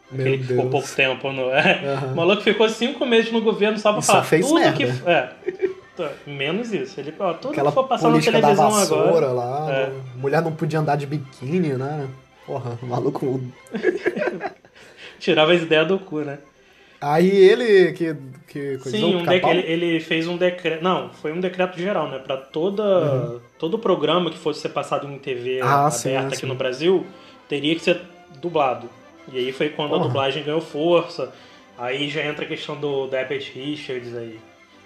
Que 0.09 0.39
ficou 0.39 0.71
pouco 0.71 0.89
tempo 0.89 1.33
no. 1.33 1.51
É. 1.57 1.99
Uhum. 2.05 2.13
O 2.13 2.17
maluco 2.17 2.43
ficou 2.43 2.69
cinco 2.69 3.05
meses 3.05 3.33
no 3.33 3.41
governo 3.41 3.79
só 3.79 3.93
pra 3.93 4.03
falar 4.03 4.23
fez 4.23 4.47
tudo 4.47 4.61
merda. 4.61 4.77
que. 4.77 4.85
É. 5.09 5.31
Menos 6.27 6.73
isso. 6.73 7.01
Ele, 7.01 7.15
ó, 7.19 7.33
tudo 7.33 7.53
Aquela 7.53 7.71
que 7.71 7.75
for 7.75 7.89
passar 7.89 8.11
na 8.11 8.21
televisão 8.21 8.71
da 8.71 8.83
agora. 8.83 9.33
Lá, 9.33 9.67
é. 9.73 9.93
Mulher 10.17 10.43
não 10.43 10.53
podia 10.53 10.79
andar 10.79 10.97
de 10.97 11.07
biquíni, 11.07 11.73
né? 11.73 12.07
Porra, 12.47 12.79
o 12.83 12.87
maluco. 12.87 13.41
Tirava 15.19 15.53
as 15.53 15.63
ideias 15.63 15.89
do 15.89 15.99
cu, 15.99 16.21
né? 16.21 16.39
Aí 17.01 17.29
ele 17.29 17.93
que. 17.93 18.17
que 18.47 18.79
Sim, 18.91 19.17
um 19.17 19.25
de... 19.25 19.35
ele, 19.35 19.61
ele, 19.61 20.01
fez 20.01 20.27
um 20.27 20.37
decreto. 20.37 20.83
Não, 20.83 21.11
foi 21.11 21.33
um 21.33 21.41
decreto 21.41 21.79
geral, 21.79 22.09
né? 22.09 22.19
Pra 22.19 22.37
toda, 22.37 22.83
uhum. 22.83 23.41
todo 23.59 23.79
programa 23.79 24.31
que 24.31 24.39
fosse 24.39 24.61
ser 24.61 24.71
passado 24.71 25.07
em 25.07 25.19
TV 25.19 25.61
ah, 25.61 25.87
aberta 25.87 25.91
sim, 25.91 26.17
aqui 26.17 26.37
sim. 26.37 26.47
no 26.47 26.55
Brasil, 26.55 27.07
teria 27.49 27.75
que 27.75 27.83
ser 27.83 28.01
dublado. 28.41 28.89
E 29.33 29.39
aí 29.39 29.53
foi 29.53 29.71
quando 29.71 29.95
a 29.95 29.99
dublagem 29.99 30.45
ganhou 30.45 30.61
força. 30.61 31.33
Aí 31.79 32.09
já 32.09 32.25
entra 32.25 32.45
a 32.45 32.49
questão 32.49 32.77
do 32.77 33.07
Deppet 33.07 33.53
Richards 33.53 34.17
aí. 34.17 34.39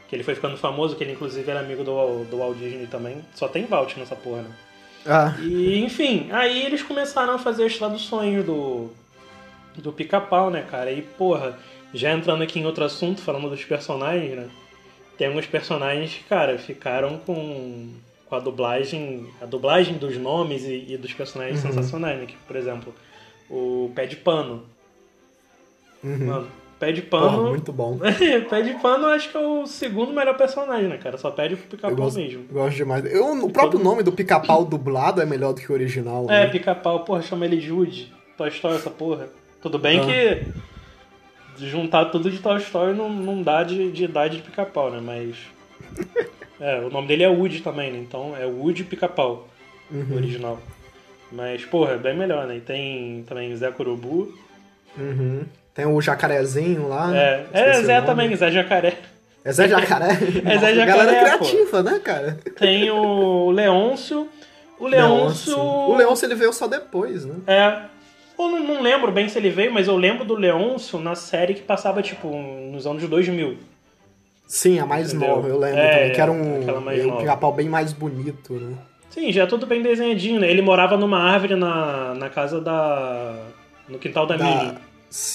Que 0.09 0.17
ele 0.17 0.25
foi 0.25 0.35
ficando 0.35 0.57
famoso, 0.57 0.97
que 0.97 1.05
ele 1.05 1.13
inclusive 1.13 1.49
era 1.49 1.61
amigo 1.61 1.85
do, 1.85 2.25
do 2.25 2.39
Walt 2.39 2.57
Disney 2.57 2.87
também. 2.87 3.25
Só 3.35 3.47
tem 3.47 3.65
Walt 3.67 3.97
nessa 3.97 4.17
porra, 4.17 4.43
né? 4.43 4.51
Ah. 5.07 5.35
E, 5.41 5.83
enfim, 5.83 6.29
aí 6.31 6.67
eles 6.67 6.83
começaram 6.83 7.35
a 7.35 7.39
fazer 7.39 7.65
as 7.65 7.77
traduções 7.77 8.45
do, 8.45 8.91
do 9.77 9.93
pica-pau, 9.93 10.51
né, 10.51 10.65
cara? 10.69 10.91
E, 10.91 11.01
porra, 11.01 11.59
já 11.95 12.13
entrando 12.13 12.43
aqui 12.43 12.59
em 12.59 12.67
outro 12.67 12.85
assunto, 12.85 13.21
falando 13.21 13.49
dos 13.49 13.65
personagens, 13.65 14.37
né? 14.37 14.49
Tem 15.17 15.29
alguns 15.29 15.47
personagens 15.47 16.15
que, 16.15 16.25
cara, 16.25 16.59
ficaram 16.59 17.19
com, 17.19 17.91
com 18.27 18.35
a 18.35 18.41
dublagem, 18.41 19.29
a 19.41 19.47
dublagem 19.47 19.97
dos 19.97 20.17
nomes 20.17 20.65
e, 20.65 20.87
e 20.89 20.97
dos 20.97 21.13
personagens 21.13 21.63
uhum. 21.63 21.71
sensacionais, 21.71 22.19
né? 22.19 22.27
Que, 22.27 22.37
por 22.47 22.57
exemplo, 22.57 22.95
o 23.51 23.91
Pé 23.95 24.07
de 24.07 24.17
Pano. 24.17 24.63
Uhum. 26.03 26.27
Mano, 26.27 26.49
Pé 26.79 26.93
de 26.93 27.03
pano. 27.03 27.37
Porra, 27.37 27.51
muito 27.51 27.73
bom. 27.73 27.99
Pé 28.49 28.63
de 28.63 28.73
pano 28.81 29.05
eu 29.05 29.11
acho 29.11 29.31
que 29.31 29.37
é 29.37 29.41
o 29.41 29.67
segundo 29.67 30.15
melhor 30.15 30.35
personagem, 30.35 30.89
né, 30.89 30.97
cara? 30.97 31.19
Só 31.19 31.31
pede 31.31 31.55
pro 31.55 31.77
pica-pau 31.77 32.11
mesmo. 32.11 32.45
gosto 32.51 32.77
demais. 32.77 33.05
Eu, 33.05 33.33
o 33.45 33.53
próprio 33.53 33.79
nome 33.79 34.03
do 34.03 34.11
pica-pau 34.11 34.65
dublado 34.65 35.21
é 35.21 35.27
melhor 35.27 35.53
do 35.53 35.61
que 35.61 35.71
o 35.71 35.75
original. 35.75 36.25
É, 36.31 36.47
né? 36.47 36.47
pica-pau, 36.47 37.05
porra, 37.05 37.21
chama 37.21 37.45
ele 37.45 37.59
de 37.59 37.71
Woody. 37.71 38.11
Toy 38.39 38.49
Story, 38.49 38.77
essa 38.77 38.89
porra. 38.89 39.29
Tudo 39.61 39.79
bem 39.79 40.01
Ah. 40.01 40.07
que 41.59 41.67
juntar 41.67 42.07
tudo 42.07 42.31
de 42.31 42.39
Toy 42.39 42.57
Story 42.57 42.97
não, 42.97 43.11
não 43.11 43.43
dá 43.43 43.63
de, 43.63 43.93
de 43.93 44.05
idade 44.05 44.39
de 44.39 44.43
pica-pau, 44.43 44.91
né? 44.91 45.01
Mas. 45.05 45.37
É, 46.61 46.79
o 46.81 46.91
nome 46.91 47.09
dele 47.09 47.23
é 47.23 47.29
Woody 47.29 47.63
também, 47.63 47.91
né? 47.91 47.99
Então 47.99 48.37
é 48.37 48.45
Woody 48.45 48.85
Pica-Pau, 48.85 49.49
o 49.91 50.15
original. 50.15 50.61
Mas, 51.33 51.65
porra, 51.65 51.93
é 51.93 51.99
bem 51.99 52.17
melhor, 52.17 52.47
né? 52.47 52.57
E 52.57 52.61
tem 52.61 53.25
também 53.29 53.55
Zé 53.57 53.71
Curubu. 53.71 54.33
Uhum. 54.99 55.43
Tem 55.75 55.87
o 55.87 56.01
jacarezinho 56.01 56.89
lá. 56.89 57.17
É, 57.17 57.47
é 57.53 57.79
o 57.79 57.85
Zé 57.85 58.01
também, 58.01 58.35
Zé 58.35 58.51
Jacaré. 58.51 58.95
É 59.45 59.53
Zé 59.53 59.69
Jacaré? 59.69 60.09
É 60.45 60.59
Zé 60.59 60.75
Galera 60.75 61.13
Jacaré, 61.13 61.39
pô. 61.39 61.45
criativa, 61.45 61.83
né, 61.83 62.01
cara? 62.01 62.39
Tem 62.59 62.91
o 62.91 63.51
Leôncio. 63.51 64.29
O 64.79 64.87
Leôncio. 64.87 65.59
O 65.59 65.97
Leôncio 65.97 66.27
ele 66.27 66.35
veio 66.35 66.53
só 66.53 66.67
depois, 66.67 67.25
né? 67.25 67.37
É. 67.47 67.83
Eu 68.39 68.49
não, 68.49 68.61
não 68.61 68.83
lembro 68.83 69.13
bem 69.13 69.29
se 69.29 69.39
ele 69.39 69.51
veio, 69.51 69.73
mas 69.73 69.87
eu 69.87 69.97
lembro 69.97 70.25
do 70.25 70.35
Leôncio 70.35 70.99
na 70.99 71.15
série 71.15 71.55
que 71.55 71.63
passava, 71.63 72.03
tipo, 72.03 72.29
nos 72.29 72.87
anos 72.87 73.07
2000. 73.07 73.57
Sim, 74.49 74.79
a 74.81 74.87
mais 74.87 75.13
Entendeu? 75.13 75.37
nova, 75.37 75.49
eu 75.49 75.59
lembro 75.59 75.79
É, 75.79 75.93
também. 75.99 76.13
Que 76.13 76.21
era 76.21 76.33
um, 76.33 76.81
mais 76.81 77.05
um 77.05 77.17
pica-pau 77.19 77.53
bem 77.53 77.69
mais 77.69 77.93
bonito, 77.93 78.55
né? 78.55 78.75
Sim, 79.11 79.33
já 79.33 79.43
é 79.43 79.47
tudo 79.47 79.67
bem 79.67 79.83
desenhadinho, 79.83 80.41
né? 80.41 80.51
Ele 80.51 80.63
morava 80.63 80.97
numa 80.97 81.19
árvore 81.21 81.57
na, 81.57 82.15
na 82.15 82.29
casa 82.31 82.61
da. 82.61 83.35
no 83.89 83.99
quintal 83.99 84.27
da, 84.27 84.39
Minnie. 84.39 84.75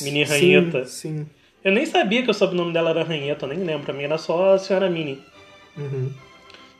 Mini 0.02 0.26
Sim, 0.26 0.32
Ranheta. 0.56 0.86
Sim. 0.86 1.28
Eu 1.64 1.72
nem 1.74 1.86
sabia 1.86 2.24
que 2.24 2.32
o 2.32 2.34
sobrenome 2.34 2.72
dela 2.72 2.92
era 2.92 3.04
Ranheta, 3.04 3.46
eu 3.46 3.50
nem 3.50 3.60
lembro. 3.60 3.84
Pra 3.86 3.94
mim 3.94 4.04
era 4.04 4.18
só 4.18 4.54
a 4.54 4.58
senhora 4.58 4.90
Minnie. 4.90 5.22
Uhum. 5.78 6.12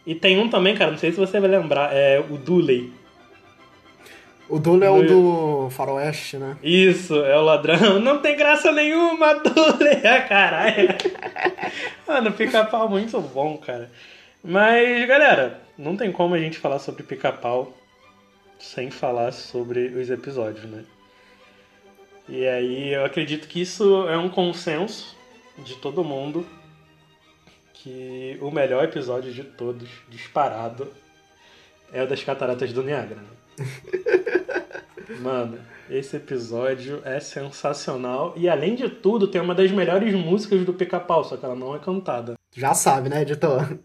E 0.08 0.16
tem 0.16 0.40
um 0.40 0.48
também, 0.48 0.76
cara, 0.76 0.92
não 0.92 0.98
sei 0.98 1.12
se 1.12 1.18
você 1.18 1.40
vai 1.40 1.50
lembrar, 1.50 1.90
é 1.94 2.20
o 2.20 2.38
Dooley. 2.38 2.94
O 4.48 4.60
Dulo 4.60 4.84
é 4.84 4.90
o 4.92 5.02
Do- 5.02 5.70
Faroeste, 5.72 6.38
né? 6.38 6.56
Isso, 6.62 7.16
é 7.26 7.36
o 7.36 7.42
ladrão. 7.42 7.98
Não 8.00 8.20
tem 8.20 8.38
graça 8.38 8.72
nenhuma, 8.72 9.34
Dooley. 9.42 10.02
Ah, 10.06 10.22
caralho. 10.22 10.90
Mano, 12.08 12.32
pica-pau 12.32 12.88
muito 12.88 13.20
bom, 13.20 13.58
cara. 13.58 13.90
Mas, 14.44 15.08
galera, 15.08 15.62
não 15.78 15.96
tem 15.96 16.12
como 16.12 16.36
a 16.36 16.40
gente 16.40 16.58
falar 16.58 16.80
sobre 16.80 17.04
pica-pau 17.04 17.74
sem 18.60 18.90
falar 18.90 19.32
sobre 19.32 19.88
os 19.88 20.10
episódios, 20.10 20.66
né? 20.66 20.86
E 22.28 22.48
aí 22.48 22.94
eu 22.94 23.06
acredito 23.06 23.48
que 23.48 23.62
isso 23.62 24.08
é 24.08 24.18
um 24.18 24.30
consenso 24.30 25.16
de 25.60 25.76
todo 25.76 26.04
mundo 26.04 26.46
que 27.74 28.38
o 28.42 28.50
melhor 28.50 28.84
episódio 28.84 29.32
de 29.32 29.44
todos, 29.44 29.88
disparado, 30.10 30.92
é 31.94 32.02
o 32.02 32.08
das 32.08 32.24
Cataratas 32.24 32.74
do 32.74 32.82
Niágara. 32.82 33.22
né? 33.22 33.66
Mano, 35.22 35.60
esse 35.88 36.18
episódio 36.18 37.00
é 37.06 37.20
sensacional 37.20 38.34
e 38.36 38.50
além 38.50 38.74
de 38.74 38.90
tudo 38.90 39.28
tem 39.28 39.40
uma 39.40 39.54
das 39.54 39.70
melhores 39.70 40.14
músicas 40.16 40.66
do 40.66 40.74
Pica-Pau, 40.74 41.24
só 41.24 41.38
que 41.38 41.46
ela 41.46 41.56
não 41.56 41.76
é 41.76 41.80
cantada. 41.80 42.34
Já 42.56 42.74
sabe, 42.74 43.10
né, 43.10 43.22
editor? 43.22 43.78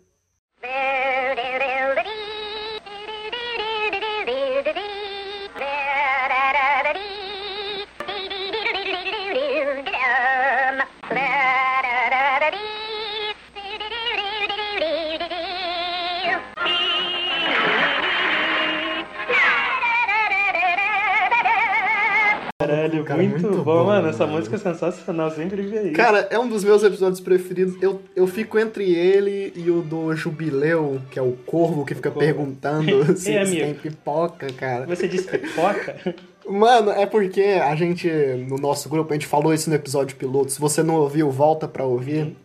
Caralho, 22.61 23.05
Cara, 23.05 23.23
muito, 23.23 23.41
muito 23.41 23.57
bom, 23.59 23.65
bom, 23.65 23.85
mano. 23.87 24.09
Essa 24.09 24.27
mano. 24.27 24.37
música 24.39 24.57
é 24.57 24.59
sensacional, 24.59 25.31
sempre 25.31 25.63
vi 25.63 25.79
aí. 25.79 25.91
Cara, 25.93 26.29
é 26.31 26.39
um 26.39 26.47
dos 26.47 26.63
meus 26.63 26.83
episódios 26.83 27.19
preferidos. 27.21 27.75
Eu, 27.83 28.03
eu 28.15 28.27
fico 28.27 28.59
entre 28.59 28.85
ele 28.95 29.53
e 29.57 29.71
o 29.71 29.81
do 29.81 30.15
Jubileu, 30.15 31.01
que 31.11 31.19
é 31.19 31.23
o 31.23 31.33
corvo 31.47 31.85
que 31.87 31.95
fica 31.95 32.11
Corvo. 32.11 32.21
perguntando 32.27 33.17
se 33.17 33.31
Ei, 33.31 33.37
eles 33.37 33.49
amigo. 33.49 33.65
têm 33.65 33.75
pipoca, 33.75 34.47
cara. 34.53 34.85
Você 34.87 35.09
disse 35.09 35.27
pipoca? 35.27 35.97
Mano, 36.47 36.91
é 36.91 37.07
porque 37.07 37.41
a 37.43 37.75
gente, 37.77 38.09
no 38.49 38.57
nosso 38.57 38.89
grupo, 38.89 39.11
a 39.13 39.15
gente 39.15 39.27
falou 39.27 39.55
isso 39.55 39.71
no 39.71 39.77
episódio 39.77 40.17
piloto. 40.17 40.51
Se 40.53 40.61
você 40.61 40.83
não 40.83 40.97
ouviu, 40.97 41.31
volta 41.31 41.67
pra 41.67 41.85
ouvir. 41.85 42.37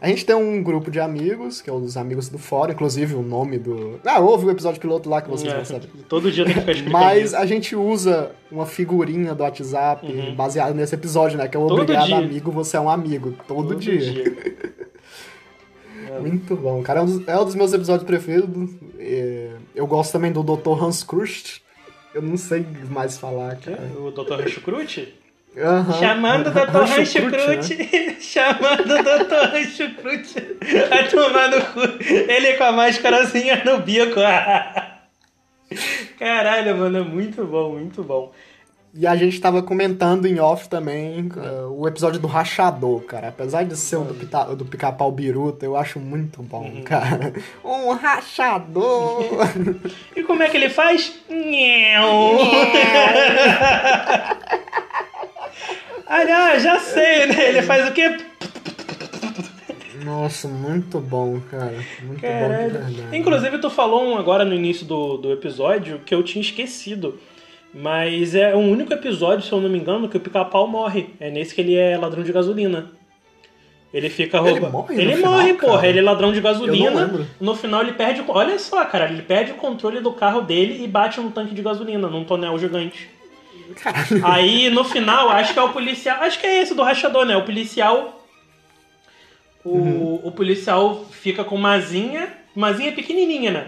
A 0.00 0.08
gente 0.08 0.26
tem 0.26 0.34
um 0.34 0.62
grupo 0.62 0.90
de 0.90 0.98
amigos, 0.98 1.60
que 1.62 1.70
é 1.70 1.72
os 1.72 1.96
amigos 1.96 2.28
do 2.28 2.38
fórum, 2.38 2.72
inclusive 2.72 3.14
o 3.14 3.22
nome 3.22 3.56
do. 3.58 4.00
Ah, 4.04 4.18
ouve 4.18 4.46
o 4.46 4.50
episódio 4.50 4.80
piloto 4.80 5.08
lá 5.08 5.22
que 5.22 5.30
vocês 5.30 5.52
É, 5.52 5.56
vão 5.56 5.64
saber. 5.64 5.88
Todo 6.08 6.30
dia 6.32 6.44
tem 6.44 6.54
que 6.54 6.60
ficar 6.74 6.90
Mas 6.90 7.26
isso. 7.26 7.36
a 7.36 7.46
gente 7.46 7.76
usa 7.76 8.32
uma 8.50 8.66
figurinha 8.66 9.34
do 9.34 9.42
WhatsApp 9.44 10.04
Uhum. 10.06 10.34
baseada 10.34 10.74
nesse 10.74 10.94
episódio, 10.94 11.38
né? 11.38 11.46
Que 11.46 11.56
é 11.56 11.60
o 11.60 11.66
Todo 11.68 11.82
Obrigado 11.82 12.06
dia. 12.06 12.16
Amigo, 12.16 12.50
você 12.50 12.76
é 12.76 12.80
um 12.80 12.88
amigo. 12.88 13.34
Todo, 13.46 13.76
dia. 13.76 14.24
Muito 16.20 16.54
bom, 16.56 16.82
cara. 16.82 17.00
É 17.00 17.02
um, 17.02 17.06
dos, 17.06 17.28
é 17.28 17.38
um 17.38 17.44
dos 17.44 17.54
meus 17.54 17.72
episódios 17.72 18.04
preferidos. 18.06 18.70
É, 18.98 19.50
Eu 19.74 19.86
gosto 19.86 20.12
também 20.12 20.32
do 20.32 20.42
Dr. 20.42 20.82
Hans 20.82 21.02
Krust. 21.02 21.62
Eu 22.14 22.20
não 22.22 22.36
sei 22.36 22.66
mais 22.90 23.16
falar, 23.16 23.56
cara. 23.56 23.90
O 23.98 24.10
Dr. 24.10 24.34
Ranchucrute? 24.34 25.14
Aham. 25.56 25.98
Chamando 25.98 26.46
o 26.46 26.50
Dr. 26.50 26.60
Rancho 26.70 27.30
Crute, 27.30 27.76
né? 27.76 28.16
Chamando 28.20 28.94
o 28.94 29.02
Dr. 29.02 29.52
Ranchucrute. 29.52 30.56
Vai 30.88 31.08
tomar 31.08 31.50
no 31.50 31.60
cu. 31.66 31.80
Ele 32.02 32.54
com 32.54 32.64
a 32.64 32.72
máscarazinha 32.72 33.62
no 33.64 33.78
bico. 33.80 34.20
Caralho, 36.18 36.76
mano, 36.76 36.98
é 36.98 37.02
muito 37.02 37.44
bom, 37.44 37.72
muito 37.72 38.02
bom. 38.02 38.32
E 38.94 39.06
a 39.06 39.16
gente 39.16 39.40
tava 39.40 39.62
comentando 39.62 40.26
em 40.26 40.38
off 40.38 40.68
também 40.68 41.26
uh, 41.34 41.70
o 41.70 41.88
episódio 41.88 42.20
do 42.20 42.26
Rachador, 42.26 43.00
cara. 43.04 43.28
Apesar 43.28 43.62
de 43.64 43.74
ser 43.74 43.96
o 43.96 44.04
do, 44.04 44.12
pita- 44.14 44.54
do 44.54 44.66
pica-pau 44.66 45.10
biruta, 45.10 45.64
eu 45.64 45.76
acho 45.78 45.98
muito 45.98 46.42
bom, 46.42 46.64
Uhum. 46.64 46.82
cara. 46.82 47.32
Um 47.64 47.90
rachador! 47.92 49.24
E 50.14 50.22
como 50.22 50.42
é 50.42 50.48
que 50.50 50.58
ele 50.58 50.68
faz? 50.68 51.10
Aliás, 56.06 56.62
já 56.62 56.78
sei, 56.78 57.26
né? 57.26 57.48
Ele 57.50 57.62
faz 57.62 57.88
o 57.88 57.92
quê? 57.92 58.16
Nossa, 60.04 60.48
muito 60.48 60.98
bom, 61.00 61.40
cara. 61.50 61.72
Muito 62.02 62.02
bom 62.08 62.14
de 62.14 62.20
Caralho. 62.20 62.70
verdade. 62.72 63.02
Inclusive, 63.16 63.58
tu 63.58 63.70
falou 63.70 64.04
um 64.04 64.16
agora 64.16 64.44
no 64.44 64.54
início 64.54 64.84
do, 64.84 65.16
do 65.16 65.32
episódio 65.32 66.00
que 66.04 66.14
eu 66.14 66.22
tinha 66.22 66.42
esquecido. 66.42 67.18
Mas 67.74 68.34
é 68.34 68.54
o 68.54 68.58
único 68.58 68.92
episódio, 68.92 69.46
se 69.46 69.52
eu 69.52 69.60
não 69.60 69.68
me 69.70 69.78
engano, 69.78 70.08
que 70.08 70.16
o 70.16 70.20
pica-pau 70.20 70.66
morre. 70.66 71.10
É 71.20 71.30
nesse 71.30 71.54
que 71.54 71.60
ele 71.60 71.74
é 71.74 71.96
ladrão 71.96 72.22
de 72.22 72.32
gasolina. 72.32 72.90
Ele 73.94 74.10
fica 74.10 74.38
Ele 74.38 74.50
roubando. 74.50 74.72
morre 74.72 74.94
no 74.94 75.00
Ele 75.00 75.16
final, 75.16 75.32
morre, 75.34 75.54
porra. 75.54 75.74
cara? 75.76 75.86
Ele 75.88 75.98
é 75.98 76.02
ladrão 76.02 76.32
de 76.32 76.40
gasolina. 76.40 77.26
No 77.40 77.54
final 77.54 77.82
ele 77.82 77.92
perde. 77.92 78.20
o- 78.22 78.24
Olha 78.28 78.58
só, 78.58 78.84
cara. 78.86 79.08
Ele 79.10 79.22
perde 79.22 79.52
o 79.52 79.54
controle 79.54 80.00
do 80.00 80.12
carro 80.12 80.40
dele 80.42 80.82
e 80.82 80.88
bate 80.88 81.20
num 81.20 81.30
tanque 81.30 81.54
de 81.54 81.62
gasolina, 81.62 82.08
num 82.08 82.24
tonel 82.24 82.58
gigante. 82.58 83.08
Caralho. 83.82 84.26
Aí 84.26 84.70
no 84.70 84.84
final, 84.84 85.28
acho 85.30 85.52
que 85.52 85.58
é 85.58 85.62
o 85.62 85.72
policial. 85.72 86.18
Acho 86.22 86.38
que 86.38 86.46
é 86.46 86.62
esse 86.62 86.74
do 86.74 86.82
rachador, 86.82 87.24
né? 87.24 87.36
O 87.36 87.44
policial. 87.44 88.26
O, 89.64 89.70
Uhum. 89.78 90.20
o 90.24 90.32
policial 90.32 91.04
fica 91.10 91.44
com 91.44 91.54
uma 91.54 91.72
asinha. 91.72 92.28
Uma 92.54 92.68
asinha 92.68 92.92
pequenininha, 92.92 93.50
né? 93.50 93.66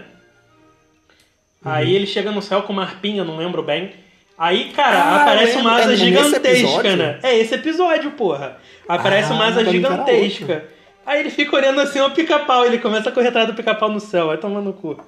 Aí 1.63 1.89
Uhum. 1.89 1.95
ele 1.95 2.07
chega 2.07 2.31
no 2.31 2.41
céu 2.41 2.61
com 2.63 2.73
uma 2.73 2.83
arpinha, 2.83 3.23
não 3.23 3.37
lembro 3.37 3.63
bem. 3.63 3.93
Aí, 4.37 4.71
cara, 4.73 4.97
Ah, 4.97 5.21
aparece 5.21 5.57
uma 5.57 5.75
asa 5.77 5.93
É 5.93 5.95
gigantesca, 5.95 6.95
né? 6.95 7.19
É 7.23 7.37
esse 7.37 7.55
episódio, 7.55 8.11
porra. 8.11 8.57
Aparece 8.87 9.31
Ah, 9.31 9.35
uma 9.35 9.45
asa 9.47 9.61
era 9.61 9.71
gigantesca. 9.71 10.65
Aí 11.05 11.19
ele 11.21 11.29
fica 11.29 11.55
olhando 11.55 11.79
assim 11.79 12.01
o 12.01 12.11
pica-pau, 12.11 12.65
ele 12.65 12.79
começa 12.79 13.09
a 13.09 13.11
correr 13.11 13.29
atrás 13.29 13.47
do 13.47 13.53
pica-pau 13.53 13.89
no 13.89 13.99
céu, 13.99 14.27
vai 14.27 14.37
tomando 14.37 14.65
no 14.65 14.73
cu. 14.73 14.99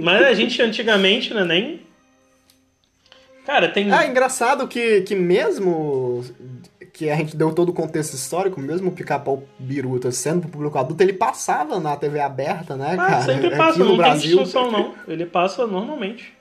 Mas 0.00 0.22
a 0.22 0.32
gente 0.34 0.60
antigamente, 0.62 1.34
né, 1.34 1.42
nem. 1.44 1.80
Cara, 3.46 3.68
tem. 3.68 3.90
Ah, 3.92 4.06
engraçado 4.06 4.68
que, 4.68 5.02
que 5.02 5.14
mesmo 5.14 6.24
que 6.92 7.08
a 7.10 7.16
gente 7.16 7.36
deu 7.36 7.52
todo 7.52 7.70
o 7.70 7.72
contexto 7.72 8.14
histórico, 8.14 8.60
mesmo 8.60 8.90
o 8.90 8.92
pica-pau 8.92 9.42
biruta 9.58 10.12
sendo 10.12 10.42
pro 10.42 10.50
público 10.50 10.78
adulto, 10.78 11.02
ele 11.02 11.14
passava 11.14 11.80
na 11.80 11.96
TV 11.96 12.20
aberta, 12.20 12.76
né, 12.76 12.94
Ah, 12.98 13.06
cara? 13.06 13.22
sempre 13.22 13.46
Aqui 13.48 13.56
passa, 13.56 13.78
no 13.78 13.84
não 13.86 13.96
Brasil. 13.96 14.36
tem 14.36 14.44
discussão 14.44 14.70
não. 14.70 14.94
Ele 15.08 15.24
passa 15.26 15.66
normalmente. 15.66 16.32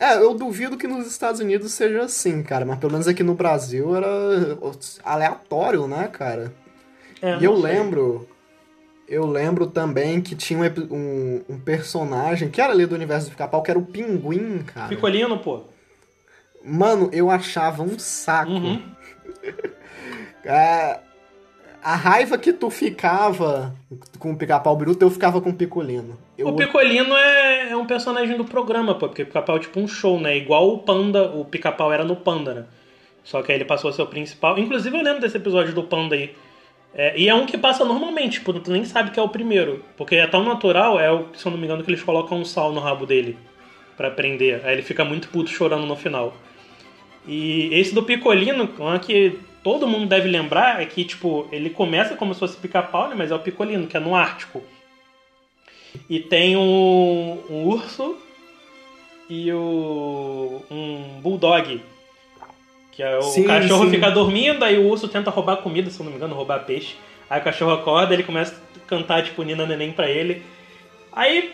É, 0.00 0.16
eu 0.16 0.34
duvido 0.34 0.76
que 0.76 0.86
nos 0.86 1.06
Estados 1.06 1.40
Unidos 1.40 1.72
seja 1.72 2.02
assim, 2.02 2.42
cara, 2.42 2.64
mas 2.64 2.78
pelo 2.78 2.92
menos 2.92 3.06
aqui 3.06 3.22
no 3.22 3.34
Brasil 3.34 3.94
era 3.96 4.06
aleatório, 5.04 5.86
né, 5.86 6.08
cara? 6.12 6.52
É, 7.22 7.38
e 7.38 7.44
eu 7.44 7.54
sei. 7.54 7.62
lembro. 7.62 8.28
Eu 9.08 9.24
lembro 9.24 9.66
também 9.68 10.20
que 10.20 10.34
tinha 10.34 10.58
um, 10.58 10.94
um, 10.94 11.42
um 11.50 11.58
personagem 11.60 12.48
que 12.50 12.60
era 12.60 12.72
ali 12.72 12.84
do 12.86 12.94
universo 12.94 13.28
do 13.28 13.30
pica-pau, 13.30 13.62
que 13.62 13.70
era 13.70 13.78
o 13.78 13.84
pinguim, 13.86 14.58
cara. 14.66 14.88
Picolino, 14.88 15.38
pô. 15.38 15.62
Mano, 16.66 17.08
eu 17.12 17.30
achava 17.30 17.82
um 17.82 17.98
saco. 17.98 18.52
Uhum. 18.52 18.82
É, 20.48 21.00
a 21.82 21.96
raiva 21.96 22.38
que 22.38 22.52
tu 22.52 22.70
ficava 22.70 23.74
com 24.18 24.30
o 24.30 24.36
pica-pau 24.36 24.76
bruto, 24.76 25.04
eu 25.04 25.10
ficava 25.10 25.40
com 25.40 25.50
o 25.50 25.54
picolino. 25.54 26.16
Eu... 26.38 26.48
O 26.48 26.56
Picolino 26.56 27.16
é, 27.16 27.70
é 27.70 27.76
um 27.76 27.86
personagem 27.86 28.36
do 28.36 28.44
programa, 28.44 28.94
pô, 28.94 29.08
porque 29.08 29.22
o 29.22 29.26
pica-pau 29.26 29.56
é 29.56 29.60
tipo 29.60 29.80
um 29.80 29.88
show, 29.88 30.20
né? 30.20 30.36
Igual 30.36 30.68
o 30.68 30.78
Panda, 30.78 31.30
o 31.30 31.44
pica-pau 31.44 31.92
era 31.92 32.04
no 32.04 32.14
Panda, 32.14 32.54
né? 32.54 32.64
Só 33.24 33.42
que 33.42 33.50
aí 33.50 33.58
ele 33.58 33.64
passou 33.64 33.90
a 33.90 33.92
ser 33.92 34.02
o 34.02 34.06
principal. 34.06 34.58
Inclusive 34.58 34.96
eu 34.96 35.02
lembro 35.02 35.20
desse 35.20 35.36
episódio 35.36 35.74
do 35.74 35.82
Panda 35.82 36.14
aí. 36.14 36.34
É, 36.94 37.16
e 37.18 37.28
é 37.28 37.34
um 37.34 37.46
que 37.46 37.58
passa 37.58 37.84
normalmente, 37.84 38.38
tipo, 38.38 38.52
tu 38.54 38.70
nem 38.70 38.84
sabe 38.84 39.10
que 39.10 39.18
é 39.18 39.22
o 39.22 39.28
primeiro. 39.28 39.84
Porque 39.96 40.16
é 40.16 40.26
tão 40.26 40.42
natural, 40.42 40.98
é 40.98 41.10
o, 41.10 41.26
se 41.34 41.46
eu 41.46 41.50
não 41.50 41.58
me 41.58 41.66
engano, 41.66 41.82
que 41.82 41.90
eles 41.90 42.02
colocam 42.02 42.38
um 42.38 42.44
sal 42.44 42.72
no 42.72 42.80
rabo 42.80 43.04
dele 43.04 43.36
pra 43.96 44.10
prender. 44.10 44.60
Aí 44.64 44.74
ele 44.74 44.82
fica 44.82 45.04
muito 45.04 45.28
puto 45.28 45.50
chorando 45.50 45.86
no 45.86 45.96
final. 45.96 46.34
E 47.26 47.68
esse 47.72 47.94
do 47.94 48.02
Picolino, 48.02 48.68
que 49.04 49.38
todo 49.62 49.86
mundo 49.86 50.06
deve 50.06 50.28
lembrar, 50.28 50.80
é 50.80 50.86
que, 50.86 51.04
tipo, 51.04 51.48
ele 51.50 51.70
começa 51.70 52.14
como 52.14 52.32
se 52.32 52.40
fosse 52.40 52.56
pica-pau, 52.56 53.08
né? 53.08 53.14
Mas 53.16 53.30
é 53.30 53.34
o 53.34 53.40
Picolino, 53.40 53.86
que 53.86 53.96
é 53.96 54.00
no 54.00 54.14
Ártico. 54.14 54.62
E 56.08 56.20
tem 56.20 56.56
um, 56.56 57.42
um 57.50 57.64
urso 57.64 58.16
e 59.28 59.52
o, 59.52 60.62
um 60.70 61.20
bulldog. 61.20 61.82
Que 62.92 63.02
é 63.02 63.18
o 63.18 63.22
Sim, 63.22 63.44
cachorro 63.44 63.84
sim. 63.86 63.90
fica 63.90 64.10
dormindo, 64.10 64.64
aí 64.64 64.78
o 64.78 64.86
urso 64.86 65.08
tenta 65.08 65.30
roubar 65.30 65.58
comida, 65.58 65.90
se 65.90 66.00
eu 66.00 66.04
não 66.04 66.12
me 66.12 66.16
engano, 66.16 66.34
roubar 66.34 66.64
peixe. 66.64 66.94
Aí 67.28 67.40
o 67.40 67.44
cachorro 67.44 67.72
acorda, 67.72 68.14
ele 68.14 68.22
começa 68.22 68.54
a 68.54 68.88
cantar, 68.88 69.24
tipo, 69.24 69.42
Nina 69.42 69.66
Neném 69.66 69.92
pra 69.92 70.08
ele. 70.08 70.42
Aí 71.12 71.52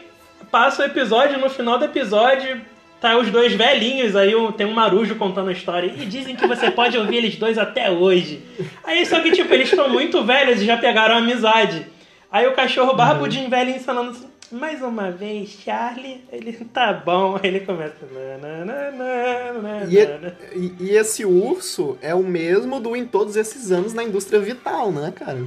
passa 0.51 0.83
o 0.83 0.85
episódio, 0.85 1.39
no 1.39 1.49
final 1.49 1.79
do 1.79 1.85
episódio, 1.85 2.61
tá 3.03 3.19
os 3.19 3.31
dois 3.31 3.53
velhinhos, 3.53 4.17
aí 4.17 4.33
tem 4.57 4.67
um 4.67 4.73
marujo 4.73 5.17
contando 5.17 5.49
a 5.51 5.53
história. 5.53 5.93
E 5.95 6.07
dizem 6.07 6.35
que 6.35 6.47
você 6.47 6.71
pode 6.71 6.97
ouvir 6.97 7.17
eles 7.17 7.37
dois 7.37 7.59
até 7.59 7.91
hoje. 7.91 8.43
Aí 8.83 9.05
só 9.05 9.21
que, 9.21 9.33
tipo, 9.33 9.53
eles 9.53 9.69
estão 9.69 9.89
muito 9.91 10.25
velhos 10.25 10.63
e 10.63 10.65
já 10.65 10.77
pegaram 10.79 11.17
amizade. 11.17 11.87
Aí 12.31 12.47
o 12.47 12.55
cachorro 12.55 12.95
barbudinho 12.95 13.51
velho 13.51 13.71
ensinando 13.71 14.11
assim, 14.13 14.27
mais 14.51 14.81
uma 14.83 15.11
vez, 15.11 15.51
Charlie, 15.65 16.23
ele 16.33 16.53
tá 16.73 16.93
bom. 16.93 17.37
Aí 17.43 17.49
ele 17.51 17.61
começa. 17.61 17.95
"Na, 18.41 18.65
na, 18.65 18.65
na, 18.65 18.91
na, 18.93 19.53
na, 19.81 19.85
E, 19.91 20.07
na, 20.07 20.19
na." 20.19 20.33
e- 20.55 20.73
e 20.81 20.91
esse 20.91 21.25
urso 21.25 21.99
é 22.01 22.15
o 22.15 22.23
mesmo 22.23 22.79
do 22.81 22.95
em 22.97 23.05
todos 23.05 23.37
esses 23.37 23.71
anos 23.73 23.93
na 23.93 24.03
indústria 24.05 24.39
vital, 24.41 24.91
né, 24.93 25.13
cara? 25.15 25.43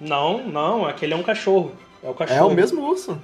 Não, 0.00 0.44
não, 0.46 0.84
aquele 0.86 1.12
é 1.14 1.16
um 1.16 1.22
cachorro. 1.22 1.72
É 2.02 2.08
o 2.08 2.14
cachorro. 2.14 2.38
É 2.38 2.42
o 2.44 2.54
mesmo 2.54 2.82
urso. 2.82 3.20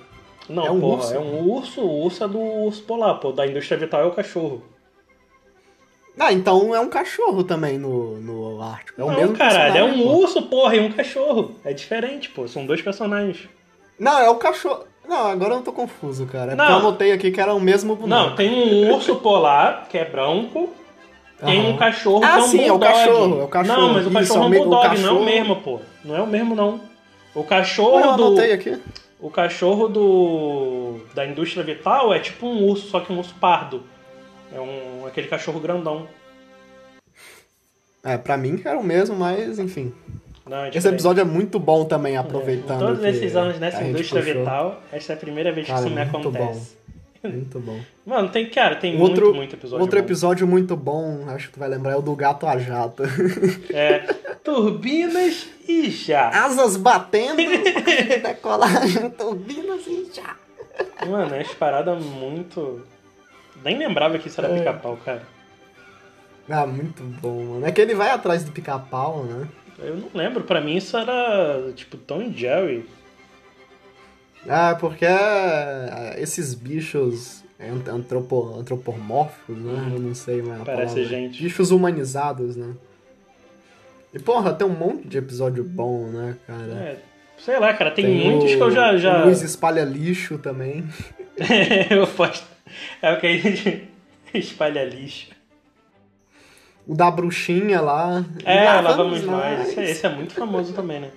Não, 0.48 0.66
é 0.66 0.70
um 0.70 0.80
porra, 0.80 0.96
urso. 1.02 1.14
é 1.14 1.18
um 1.18 1.48
urso. 1.48 1.80
O 1.80 2.02
urso 2.04 2.24
é 2.24 2.28
do 2.28 2.38
urso 2.38 2.83
polar, 2.83 3.14
pô. 3.20 3.33
Da 3.33 3.46
indústria 3.46 3.78
vital 3.78 4.00
é 4.02 4.07
o 4.07 4.11
cachorro. 4.12 4.62
Ah, 6.18 6.33
então 6.33 6.74
é 6.74 6.78
um 6.78 6.88
cachorro 6.88 7.42
também 7.42 7.76
no, 7.76 8.20
no 8.20 8.62
Ártico. 8.62 9.00
É 9.00 9.04
o 9.04 9.09
não, 9.09 9.16
mesmo 9.16 9.37
caralho, 9.37 9.76
é 9.76 9.83
um 9.85 10.02
pô. 10.02 10.09
urso, 10.20 10.42
porra, 10.42 10.76
e 10.76 10.80
um 10.80 10.92
cachorro. 10.92 11.52
É 11.64 11.72
diferente, 11.72 12.30
pô. 12.30 12.46
São 12.46 12.64
dois 12.66 12.80
personagens. 12.80 13.48
Não, 13.98 14.18
é 14.20 14.28
o 14.30 14.37
cachorro. 14.37 14.85
Não, 15.09 15.26
agora 15.26 15.54
eu 15.54 15.62
tô 15.62 15.72
confuso, 15.72 16.24
cara. 16.26 16.52
É 16.52 16.54
Não. 16.54 16.64
porque 16.64 16.72
eu 16.72 16.78
anotei 16.78 17.12
aqui 17.12 17.30
que 17.30 17.40
era 17.40 17.52
o 17.52 17.61
mesmo 17.61 17.96
boneco. 17.96 18.09
Não, 18.09 18.35
tem 18.37 18.50
um 18.50 18.92
urso 18.94 19.16
polar, 19.16 19.88
que 19.88 19.98
é 19.98 20.04
branco. 20.04 20.70
Tem 21.44 21.61
Aham. 21.61 21.70
um 21.70 21.76
cachorro 21.76 22.24
Ah, 22.24 22.35
que 22.35 22.38
é 22.38 22.42
um 22.42 22.46
sim, 22.46 22.59
é 22.61 22.72
o 22.72 22.78
bulldog. 22.78 22.92
cachorro, 22.92 23.40
é 23.40 23.44
o 23.44 23.48
cachorro. 23.48 23.80
Não, 23.80 23.92
mas 23.92 24.04
o 24.07 24.09
Isso, 24.09 24.12
cachorro 24.18 24.42
é 24.42 24.46
um 24.46 24.50
bulldog, 24.50 24.85
não 24.85 24.92
é 24.92 24.96
cachorro- 24.96 25.20
o 25.20 25.24
mesmo, 25.24 25.57
pô. 25.57 25.80
Não 26.04 26.16
é 26.16 26.20
o 26.22 26.26
mesmo, 26.26 26.54
não. 26.54 26.80
O 27.35 27.40
Ué, 27.40 27.46
cachorro 27.46 28.00
eu 28.00 28.16
do. 28.35 28.40
aqui. 28.40 28.80
O 29.18 29.31
cachorro 29.31 29.88
do. 29.88 31.00
da 31.14 31.27
indústria 31.27 31.64
vital 31.64 32.12
é 32.12 32.18
tipo 32.18 32.46
um 32.46 32.64
urso, 32.64 32.88
só 32.88 33.00
que 33.00 33.12
um 33.12 33.18
urso 33.18 33.35
pardo. 33.40 33.83
É 34.53 34.61
um. 34.61 35.07
aquele 35.07 35.29
cachorro 35.29 35.61
grandão. 35.61 36.07
É, 38.03 38.18
pra 38.18 38.37
mim 38.37 38.61
era 38.64 38.79
o 38.79 38.85
mesmo, 38.85 39.16
mas 39.16 39.59
enfim. 39.59 39.94
Não, 40.46 40.64
é 40.64 40.68
Esse 40.68 40.88
episódio 40.88 41.22
é 41.22 41.24
muito 41.24 41.59
bom 41.59 41.87
também, 41.87 42.18
aproveitando. 42.18 42.81
Todos 42.81 43.00
que 43.00 43.07
esses 43.07 43.35
anos 43.35 43.59
nessa 43.59 43.83
indústria 43.83 44.22
puxou. 44.22 44.40
vital, 44.40 44.83
essa 44.92 45.14
é 45.14 45.16
a 45.16 45.18
primeira 45.18 45.50
vez 45.53 45.66
que 45.66 45.72
Cara, 45.72 45.87
isso 45.87 45.94
me 45.94 46.03
acontece. 46.03 46.77
Muito 47.25 47.59
bom. 47.59 47.81
Mano, 48.05 48.29
tem, 48.29 48.49
cara, 48.51 48.77
tem 48.77 49.01
Outro, 49.01 49.25
muito, 49.27 49.37
muito 49.37 49.57
episódio. 49.57 49.83
outro 49.83 49.99
bom. 49.99 50.05
episódio 50.05 50.47
muito 50.47 50.77
bom, 50.77 51.25
acho 51.29 51.49
que 51.49 51.55
tu 51.55 51.59
vai 51.61 51.69
lembrar, 51.69 51.93
é 51.93 51.97
o 51.97 52.03
do 52.03 52.15
gato 52.15 52.47
a 52.47 52.59
jato. 52.59 53.03
É. 53.73 54.01
Turbinas 54.45 55.49
e 55.67 55.91
já. 55.91 56.29
Asas 56.29 56.77
batendo, 56.77 57.37
decolagem, 58.23 59.09
turbinas 59.11 59.87
e 59.87 60.09
já. 60.13 60.37
Mano, 61.07 61.35
é 61.35 61.41
as 61.41 61.55
paradas 61.55 62.03
muito. 62.05 62.83
Nem 63.65 63.79
lembrava 63.79 64.19
que 64.19 64.29
isso 64.29 64.41
era 64.41 64.53
É. 64.55 64.59
pica-pau, 64.59 64.99
cara. 65.05 65.23
Ah, 66.49 66.67
muito 66.67 67.03
bom, 67.03 67.43
mano. 67.55 67.67
É 67.67 67.73
que 67.73 67.81
ele 67.81 67.95
vai 67.95 68.11
atrás 68.11 68.45
do 68.45 68.53
pica-pau, 68.53 69.25
né? 69.25 69.49
Eu 69.79 69.97
não 69.97 70.09
lembro, 70.13 70.45
pra 70.45 70.61
mim 70.61 70.77
isso 70.77 70.97
era 70.97 71.73
tipo 71.75 71.97
Tom 71.97 72.21
e 72.23 72.33
Jerry. 72.33 72.87
Ah, 74.48 74.76
porque 74.78 75.04
é, 75.07 76.16
esses 76.18 76.54
bichos 76.54 77.42
ant- 77.61 77.88
antropo, 77.88 78.57
antropomórficos, 78.59 79.57
né? 79.57 79.90
Eu 79.94 80.00
não 80.00 80.14
sei 80.14 80.42
mais 80.42 80.61
a 80.61 80.64
Parece 80.64 80.94
palavra. 80.94 81.04
gente. 81.04 81.42
Bichos 81.42 81.70
humanizados, 81.70 82.57
né? 82.57 82.74
E 84.12 84.18
porra, 84.18 84.52
tem 84.52 84.66
um 84.66 84.70
monte 84.76 85.09
de 85.09 85.18
episódio 85.18 85.64
bom, 85.64 86.07
né, 86.09 86.37
cara? 86.46 86.62
É, 86.72 86.98
sei 87.38 87.59
lá, 87.59 87.72
cara, 87.74 87.90
tem, 87.90 88.07
muitos 88.07 88.52
o- 88.52 88.57
que 88.57 88.62
eu 88.62 88.70
já. 88.70 88.96
já... 88.96 89.22
O 89.22 89.24
Luiz 89.26 89.42
espalha 89.42 89.83
lixo 89.85 90.38
também. 90.38 90.85
eu 91.90 92.07
posto. 92.07 92.46
É 93.02 93.12
o 93.12 93.18
que 93.20 93.26
a 93.26 93.37
gente 93.37 93.88
espalha 94.35 94.85
lixo. 94.85 95.30
O 96.87 96.94
da 96.94 97.11
bruxinha 97.11 97.80
lá. 97.80 98.24
É, 98.44 98.64
Lá 98.64 98.80
lá 98.83 98.92
vamos 98.92 99.22
nós. 99.24 99.68
Esse, 99.68 99.80
é- 99.80 99.90
esse 99.90 100.07
é 100.07 100.09
muito 100.11 100.35
famoso 100.35 100.74
também, 100.74 101.00
né? 101.00 101.11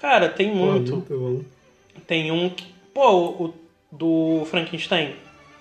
Cara, 0.00 0.28
tem 0.30 0.48
Pô, 0.50 0.56
muito. 0.56 0.92
muito 0.96 1.18
bom. 1.18 1.40
Tem 2.06 2.32
um. 2.32 2.48
que- 2.48 2.69
Pô, 2.94 3.10
o, 3.12 3.44
o 3.46 3.54
do 3.92 4.44
Frankenstein. 4.46 5.10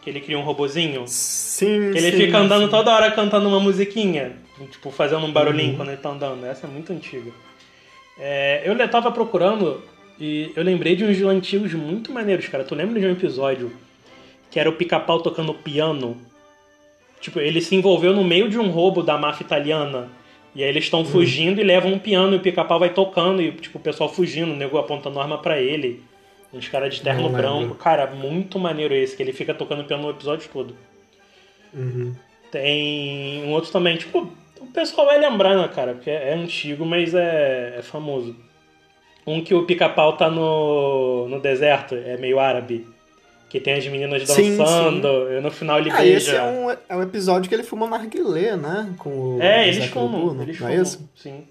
Que 0.02 0.10
ele 0.10 0.22
cria 0.22 0.40
um 0.40 0.44
robozinho. 0.44 1.04
Sim, 1.08 1.92
Que 1.92 1.98
ele 1.98 2.12
sim, 2.12 2.18
fica 2.26 2.38
andando 2.38 2.66
sim. 2.66 2.70
toda 2.72 2.94
hora 2.94 3.12
cantando 3.12 3.50
uma 3.50 3.60
musiquinha. 3.60 4.34
Tipo, 4.72 4.92
fazendo 4.92 5.26
um 5.26 5.32
barulhinho 5.32 5.72
Uhum. 5.72 5.76
quando 5.78 5.90
ele 5.90 5.98
tá 5.98 6.10
andando. 6.10 6.46
Essa 6.46 6.68
é 6.68 6.70
muito 6.70 6.92
antiga. 6.94 7.32
É, 8.18 8.62
eu 8.66 8.90
tava 8.90 9.12
procurando 9.12 9.82
e 10.20 10.52
eu 10.56 10.64
lembrei 10.64 10.96
de 10.96 11.04
uns 11.06 11.22
antigos 11.22 11.74
muito 11.74 12.12
maneiros, 12.12 12.48
cara. 12.48 12.64
Tu 12.64 12.76
lembra 12.76 13.00
de 13.00 13.06
um 13.06 13.12
episódio 13.12 13.72
que 14.52 14.60
era 14.60 14.70
o 14.70 14.74
pica-pau 14.74 15.22
tocando 15.22 15.54
piano? 15.54 16.18
Tipo, 17.22 17.40
ele 17.40 17.62
se 17.62 17.76
envolveu 17.76 18.14
no 18.14 18.24
meio 18.24 18.50
de 18.50 18.58
um 18.58 18.70
roubo 18.70 19.04
da 19.04 19.18
máfia 19.18 19.44
italiana. 19.46 20.10
E 20.56 20.64
aí 20.64 20.70
eles 20.70 20.86
estão 20.86 21.06
fugindo 21.06 21.62
e 21.62 21.64
levam 21.64 21.94
um 21.94 22.00
piano 22.00 22.34
e 22.34 22.38
o 22.38 22.42
pica-pau 22.42 22.80
vai 22.80 22.90
tocando 22.94 23.42
e, 23.42 23.52
tipo, 23.52 23.78
o 23.78 23.82
pessoal 23.82 24.12
fugindo, 24.12 24.52
o 24.52 24.56
nego 24.56 24.78
apontando 24.78 25.20
arma 25.20 25.38
pra 25.38 25.62
ele. 25.62 26.02
Uns 26.54 26.68
caras 26.68 26.96
de 26.96 27.02
terno 27.02 27.22
Não 27.22 27.28
lembro. 27.30 27.42
branco. 27.42 27.76
Cara, 27.76 28.08
muito 28.08 28.58
maneiro 28.58 28.94
esse, 28.94 29.16
que 29.16 29.22
ele 29.22 29.34
fica 29.34 29.54
tocando 29.54 29.84
piano 29.84 30.04
no 30.04 30.10
episódio 30.10 30.50
todo. 30.52 30.76
Uhum. 31.74 32.16
Tem 32.52 33.44
um 33.46 33.52
outro 33.52 33.72
também, 33.72 33.98
tipo, 33.98 34.32
o 34.60 34.66
pessoal 34.68 35.06
vai 35.08 35.20
lembrar, 35.20 35.56
né, 35.56 35.68
cara? 35.68 35.94
Porque 35.94 36.10
é 36.10 36.34
antigo, 36.34 36.86
mas 36.86 37.14
é, 37.14 37.76
é 37.78 37.82
famoso. 37.84 38.36
Um 39.28 39.44
que 39.44 39.54
o 39.54 39.64
pica-pau 39.66 40.18
tá 40.18 40.30
no, 40.32 41.28
no 41.30 41.40
deserto, 41.40 41.94
é 41.94 42.18
meio 42.18 42.40
árabe. 42.40 42.88
Que 43.48 43.60
tem 43.60 43.74
as 43.76 43.88
meninas 43.88 44.28
Sim, 44.30 44.58
dançando, 44.58 45.08
e 45.32 45.42
no 45.42 45.50
final 45.50 45.80
ele 45.80 45.90
Ah, 45.92 46.06
esse 46.06 46.30
beija. 46.32 46.38
é 46.38 46.44
um, 46.44 46.70
é 46.90 46.96
um 46.96 47.02
episódio 47.02 47.50
que 47.50 47.56
ele 47.56 47.64
fuma 47.64 47.88
narguilé, 47.88 48.56
né? 48.56 48.94
Com 49.00 49.10
o 49.38 49.42
É, 49.42 49.68
eles 49.68 49.86
fumam, 49.86 50.40
eles 50.42 50.60
não 50.60 50.68
é 50.68 50.72
fumam, 50.72 50.84
isso? 50.84 51.10
sim. 51.16 51.48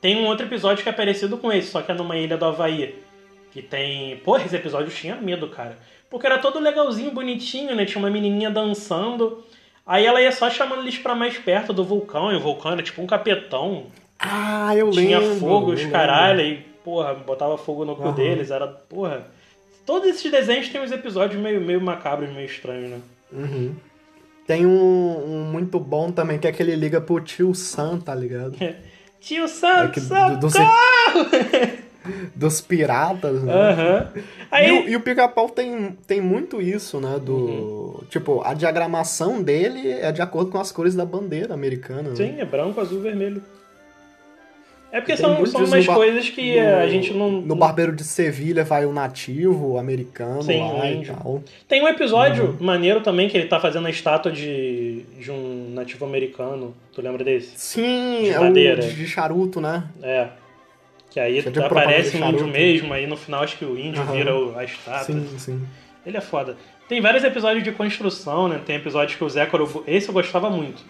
Tem 0.00 0.16
um 0.16 0.26
outro 0.26 0.46
episódio 0.46 0.82
que 0.82 0.88
é 0.88 0.92
parecido 0.92 1.36
com 1.38 1.50
esse, 1.52 1.68
só 1.70 1.80
que 1.80 1.90
é 1.92 1.94
numa 1.94 2.16
ilha 2.16 2.36
do 2.36 2.44
Havaí. 2.44 2.94
Que 3.56 3.62
tem... 3.62 4.18
Porra, 4.18 4.44
esse 4.44 4.54
episódio 4.54 4.90
tinha 4.92 5.16
medo, 5.16 5.48
cara. 5.48 5.78
Porque 6.10 6.26
era 6.26 6.36
todo 6.36 6.60
legalzinho, 6.60 7.10
bonitinho, 7.10 7.74
né? 7.74 7.86
Tinha 7.86 7.98
uma 7.98 8.10
menininha 8.10 8.50
dançando. 8.50 9.42
Aí 9.86 10.04
ela 10.04 10.20
ia 10.20 10.30
só 10.30 10.50
chamando 10.50 10.82
eles 10.82 10.98
pra 10.98 11.14
mais 11.14 11.38
perto 11.38 11.72
do 11.72 11.82
vulcão, 11.82 12.30
e 12.30 12.36
o 12.36 12.40
vulcão 12.40 12.72
era 12.72 12.82
tipo 12.82 13.00
um 13.00 13.06
capetão. 13.06 13.86
Ah, 14.18 14.76
eu 14.76 14.90
Tinha 14.90 15.20
lembro. 15.20 15.36
fogo, 15.36 15.70
eu 15.70 15.76
os 15.76 15.86
caralho, 15.86 16.42
e, 16.42 16.56
porra, 16.84 17.14
botava 17.14 17.56
fogo 17.56 17.86
no 17.86 17.96
cu 17.96 18.02
Aham. 18.08 18.14
deles, 18.14 18.50
era, 18.50 18.66
porra. 18.66 19.26
Todos 19.86 20.06
esses 20.10 20.30
desenhos 20.30 20.68
têm 20.68 20.82
uns 20.82 20.92
episódios 20.92 21.40
meio, 21.40 21.58
meio 21.62 21.80
macabros, 21.80 22.28
meio 22.34 22.44
estranhos, 22.44 22.90
né? 22.90 23.00
Uhum. 23.32 23.74
Tem 24.46 24.66
um, 24.66 24.70
um 24.70 25.44
muito 25.50 25.80
bom 25.80 26.12
também, 26.12 26.38
que 26.38 26.46
é 26.46 26.50
aquele 26.50 26.76
liga 26.76 27.00
pro 27.00 27.20
tio 27.20 27.54
Sam, 27.54 27.98
tá 28.00 28.14
ligado? 28.14 28.54
Tio 29.18 29.44
É 29.44 29.48
Santo, 29.48 29.92
que, 29.92 30.00
do- 30.00 30.06
socorro! 30.06 30.36
dos, 30.40 30.54
dos 32.34 32.60
piratas, 32.60 33.42
né? 33.42 34.08
E 34.16 34.22
Aí, 34.50 34.70
o, 34.72 34.88
e 34.90 34.96
o 34.96 35.00
pica-pau 35.00 35.48
tem, 35.48 35.96
tem 36.06 36.20
muito 36.20 36.60
isso, 36.62 37.00
né? 37.00 37.18
Do. 37.22 37.34
Uhum. 37.36 38.00
Tipo, 38.10 38.42
a 38.44 38.54
diagramação 38.54 39.42
dele 39.42 39.90
é 39.90 40.10
de 40.12 40.22
acordo 40.22 40.50
com 40.50 40.58
as 40.58 40.70
cores 40.72 40.94
da 40.94 41.04
bandeira 41.04 41.54
americana. 41.54 42.10
né? 42.10 42.16
sim, 42.16 42.34
é 42.38 42.44
branco, 42.44 42.80
azul, 42.80 43.00
vermelho. 43.00 43.42
É 44.92 45.00
porque 45.00 45.16
são, 45.16 45.44
são 45.44 45.64
umas 45.64 45.84
coisas 45.86 46.30
que 46.30 46.58
no- 46.60 46.76
a 46.76 46.86
gente 46.86 47.12
não... 47.12 47.30
No 47.42 47.56
Barbeiro 47.56 47.94
de 47.94 48.04
Sevilha 48.04 48.64
vai 48.64 48.86
o 48.86 48.92
nativo, 48.92 49.72
o 49.72 49.78
americano 49.78 50.42
Sim, 50.42 50.60
lá 50.60 50.80
o 50.80 50.86
e 50.86 50.94
índio. 50.94 51.14
tal. 51.14 51.42
Tem 51.68 51.82
um 51.82 51.88
episódio 51.88 52.44
Uhum. 52.58 52.64
maneiro 52.64 53.00
também 53.00 53.28
que 53.28 53.36
ele 53.36 53.46
tá 53.48 53.58
fazendo 53.60 53.86
a 53.88 53.90
estátua 53.90 54.30
de, 54.30 55.02
de 55.20 55.30
um 55.30 55.70
nativo 55.74 56.04
americano. 56.06 56.72
Tu 56.94 57.02
lembra 57.02 57.22
desse? 57.24 57.50
Sim, 57.56 58.22
De 58.22 58.30
é 58.30 58.38
madeira. 58.38 58.80
o 58.82 58.86
de, 58.88 58.94
de 58.94 59.06
charuto, 59.06 59.60
né? 59.60 59.82
É. 60.02 60.28
Que 61.16 61.20
aí 61.20 61.38
aparece 61.64 62.18
um 62.18 62.28
índio 62.28 62.40
charuto. 62.40 62.46
mesmo, 62.46 62.92
aí 62.92 63.06
no 63.06 63.16
final 63.16 63.42
acho 63.42 63.56
que 63.56 63.64
o 63.64 63.78
índio 63.78 64.02
Aham. 64.02 64.12
vira 64.12 64.32
a 64.54 64.64
estátua. 64.64 65.14
Sim, 65.14 65.38
sim. 65.38 65.66
Ele 66.04 66.14
é 66.14 66.20
foda. 66.20 66.58
Tem 66.90 67.00
vários 67.00 67.24
episódios 67.24 67.64
de 67.64 67.72
construção, 67.72 68.48
né? 68.48 68.60
Tem 68.66 68.76
episódios 68.76 69.16
que 69.16 69.24
o 69.24 69.30
Zé 69.30 69.46
Corubu... 69.46 69.82
Esse 69.86 70.08
eu 70.08 70.12
gostava 70.12 70.50
muito. 70.50 70.82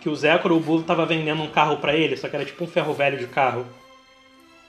Que 0.00 0.08
o 0.08 0.16
Zé 0.16 0.36
Corubu 0.38 0.82
tava 0.82 1.06
vendendo 1.06 1.40
um 1.40 1.46
carro 1.46 1.76
pra 1.76 1.94
ele, 1.94 2.16
só 2.16 2.28
que 2.28 2.34
era 2.34 2.44
tipo 2.44 2.64
um 2.64 2.66
ferro 2.66 2.92
velho 2.94 3.16
de 3.16 3.28
carro. 3.28 3.64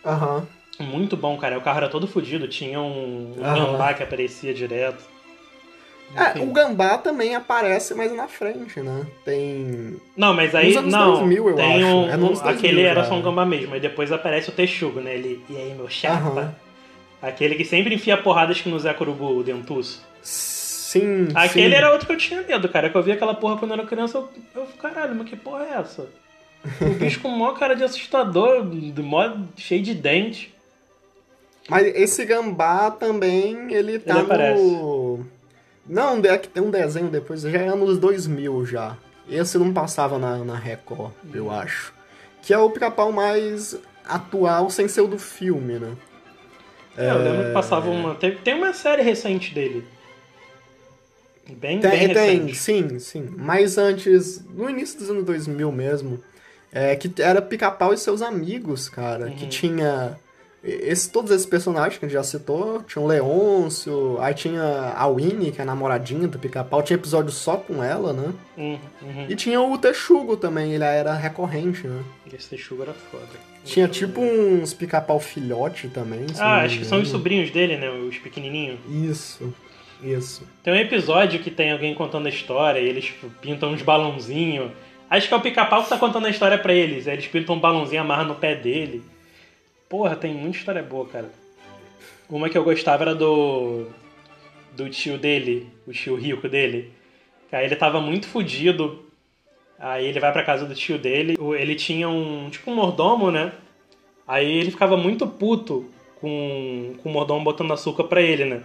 Aham. 0.05 0.45
Muito 0.79 1.17
bom, 1.17 1.35
cara. 1.35 1.57
O 1.57 1.61
carro 1.61 1.77
era 1.79 1.89
todo 1.89 2.05
fodido, 2.05 2.47
tinha 2.47 2.79
um, 2.79 3.33
um 3.35 3.41
gambá 3.41 3.95
que 3.95 4.03
aparecia 4.03 4.53
direto. 4.53 5.03
É, 6.15 6.39
o 6.41 6.47
Gambá 6.47 6.97
também 6.97 7.35
aparece 7.35 7.93
mais 7.93 8.11
na 8.15 8.27
frente, 8.27 8.79
né? 8.79 9.05
Tem. 9.25 9.97
Não, 10.15 10.33
mas 10.33 10.55
aí 10.55 10.67
Nos 10.67 10.77
anos 10.77 10.91
não. 10.93 11.11
2000, 11.13 11.49
eu 11.49 11.55
tem 11.55 11.83
acho. 11.83 11.85
um, 11.95 12.03
É 12.09 12.17
nos 12.17 12.25
anos 12.27 12.41
2000 12.41 12.49
aquele 12.57 12.81
era 12.81 13.03
só 13.03 13.13
um 13.15 13.21
gambá 13.21 13.45
mesmo, 13.45 13.73
aí 13.73 13.79
depois 13.79 14.11
aparece 14.11 14.49
o 14.49 14.53
Texugo, 14.53 14.99
né? 15.01 15.13
Ele, 15.15 15.43
e 15.49 15.57
aí, 15.57 15.73
meu 15.75 15.89
chapa? 15.89 16.39
Aham. 16.39 16.55
Aquele 17.21 17.55
que 17.55 17.65
sempre 17.65 17.93
enfia 17.95 18.15
porradas 18.17 18.61
que 18.61 18.69
no 18.69 18.79
Zé 18.79 18.93
Corubu, 18.93 19.37
o 19.37 19.43
dentuço. 19.43 20.01
Sim. 20.21 21.27
Aquele 21.35 21.71
sim. 21.71 21.75
era 21.75 21.91
outro 21.91 22.07
que 22.07 22.13
eu 22.13 22.17
tinha 22.17 22.41
medo, 22.41 22.69
cara. 22.69 22.89
Que 22.89 22.95
eu 22.97 23.03
vi 23.03 23.11
aquela 23.11 23.33
porra 23.33 23.57
quando 23.57 23.71
eu 23.71 23.77
era 23.79 23.87
criança, 23.87 24.17
eu, 24.19 24.29
eu 24.55 24.67
caralho, 24.81 25.13
mas 25.15 25.27
que 25.27 25.35
porra 25.35 25.65
é 25.65 25.79
essa? 25.79 26.07
O 26.81 26.89
bicho 26.97 27.19
com 27.19 27.29
maior 27.29 27.53
cara 27.59 27.75
de 27.75 27.83
assustador, 27.83 28.65
de 28.69 29.01
mó 29.01 29.29
cheio 29.57 29.83
de 29.83 29.93
dente. 29.93 30.53
Mas 31.69 31.85
esse 31.95 32.23
Gambá 32.23 32.89
também, 32.91 33.73
ele 33.73 33.99
tá 33.99 34.13
Ele 34.13 34.21
aparece. 34.21 34.63
no. 34.63 35.06
Não, 35.87 36.17
é 36.23 36.37
que 36.37 36.47
tem 36.49 36.61
um 36.63 36.69
desenho 36.71 37.09
depois, 37.09 37.41
já 37.41 37.49
é 37.59 37.67
anos 37.67 37.97
2000 37.97 38.65
já. 38.65 38.97
Esse 39.29 39.57
não 39.57 39.73
passava 39.73 40.17
na, 40.17 40.37
na 40.37 40.55
Record, 40.55 41.11
eu 41.33 41.51
acho. 41.51 41.93
Que 42.41 42.53
é 42.53 42.57
o 42.57 42.69
pica-pau 42.69 43.11
mais 43.11 43.77
atual, 44.05 44.69
sem 44.69 44.87
ser 44.87 45.01
o 45.01 45.07
do 45.07 45.19
filme, 45.19 45.79
né? 45.79 45.93
É, 46.97 47.11
eu 47.11 47.17
lembro 47.19 47.45
que 47.47 47.53
passava 47.53 47.89
uma. 47.89 48.15
Tem, 48.15 48.35
tem 48.37 48.53
uma 48.55 48.73
série 48.73 49.01
recente 49.01 49.53
dele. 49.53 49.85
Bem, 51.49 51.79
Tem, 51.79 51.89
bem 51.91 52.13
tem, 52.13 52.45
recente. 52.47 52.55
sim, 52.55 52.99
sim. 52.99 53.29
Mas 53.37 53.77
antes, 53.77 54.43
no 54.53 54.69
início 54.69 54.99
dos 54.99 55.09
anos 55.09 55.23
2000 55.23 55.71
mesmo, 55.71 56.19
é, 56.71 56.93
que 56.95 57.21
era 57.21 57.41
Pica-Pau 57.41 57.93
e 57.93 57.97
seus 57.97 58.21
amigos, 58.21 58.89
cara. 58.89 59.29
Que 59.29 59.43
Uhum. 59.43 59.49
tinha 59.49 60.17
esse, 60.67 61.09
todos 61.09 61.31
esses 61.31 61.45
personagens 61.45 61.97
que 61.97 62.05
a 62.05 62.07
gente 62.07 62.17
já 62.17 62.23
citou. 62.23 62.83
Tinha 62.83 63.01
o 63.01 63.07
Leôncio, 63.07 64.17
aí 64.19 64.33
tinha 64.33 64.93
a 64.95 65.07
Winnie, 65.07 65.51
que 65.51 65.59
é 65.59 65.63
a 65.63 65.65
namoradinha 65.65 66.27
do 66.27 66.37
Pica-Pau. 66.37 66.83
Tinha 66.83 66.97
episódio 66.97 67.31
só 67.31 67.55
com 67.55 67.83
ela, 67.83 68.11
né? 68.11 68.33
Uhum, 68.57 68.79
uhum. 69.01 69.25
E 69.29 69.35
tinha 69.35 69.61
o 69.61 69.77
Texugo 69.77 70.35
também, 70.35 70.73
ele 70.73 70.83
era 70.83 71.13
recorrente, 71.13 71.87
né? 71.87 72.03
Esse 72.33 72.49
Texugo 72.49 72.83
era 72.83 72.93
foda. 72.93 73.25
Tinha 73.63 73.87
tipo 73.87 74.21
uns 74.21 74.73
Pica-Pau 74.73 75.19
filhote 75.19 75.87
também. 75.87 76.25
Ah, 76.39 76.61
acho 76.61 76.79
que 76.79 76.85
são 76.85 77.01
os 77.01 77.09
sobrinhos 77.09 77.51
dele, 77.51 77.77
né? 77.77 77.89
Os 77.89 78.17
pequenininhos. 78.17 78.79
Isso, 78.89 79.53
isso. 80.03 80.47
Tem 80.63 80.73
um 80.73 80.77
episódio 80.77 81.39
que 81.39 81.51
tem 81.51 81.71
alguém 81.71 81.93
contando 81.93 82.27
a 82.27 82.29
história 82.29 82.79
e 82.79 82.87
eles 82.87 83.05
tipo, 83.05 83.29
pintam 83.41 83.71
uns 83.71 83.81
balãozinhos. 83.81 84.71
Acho 85.09 85.27
que 85.27 85.33
é 85.33 85.37
o 85.37 85.41
pica-pau 85.41 85.83
que 85.83 85.89
tá 85.89 85.97
contando 85.97 86.25
a 86.27 86.29
história 86.29 86.57
pra 86.57 86.73
eles. 86.73 87.07
Aí 87.07 87.15
eles 87.15 87.27
pintam 87.27 87.55
um 87.55 87.59
balãozinho, 87.59 88.01
amarram 88.01 88.27
no 88.29 88.35
pé 88.35 88.55
dele. 88.55 89.03
Porra, 89.89 90.15
tem 90.15 90.33
muita 90.33 90.57
história 90.57 90.83
boa, 90.83 91.07
cara. 91.07 91.29
Uma 92.29 92.49
que 92.49 92.57
eu 92.57 92.63
gostava 92.63 93.03
era 93.03 93.15
do. 93.15 93.87
do 94.73 94.89
tio 94.89 95.17
dele, 95.17 95.67
o 95.87 95.91
tio 95.91 96.15
rico 96.15 96.49
dele. 96.49 96.91
Aí 97.51 97.65
ele 97.65 97.75
tava 97.75 98.01
muito 98.01 98.27
fudido. 98.27 99.05
Aí 99.79 100.05
ele 100.05 100.19
vai 100.19 100.31
pra 100.33 100.43
casa 100.43 100.65
do 100.65 100.75
tio 100.75 100.97
dele. 100.97 101.37
Ele 101.57 101.75
tinha 101.75 102.09
um. 102.09 102.49
tipo 102.49 102.69
um 102.69 102.75
mordomo, 102.75 103.31
né? 103.31 103.53
Aí 104.27 104.51
ele 104.59 104.71
ficava 104.71 104.97
muito 104.97 105.25
puto 105.25 105.89
com, 106.19 106.93
com 107.01 107.09
o 107.09 107.11
mordomo 107.13 107.43
botando 107.45 107.71
açúcar 107.71 108.03
pra 108.05 108.21
ele, 108.21 108.43
né? 108.43 108.61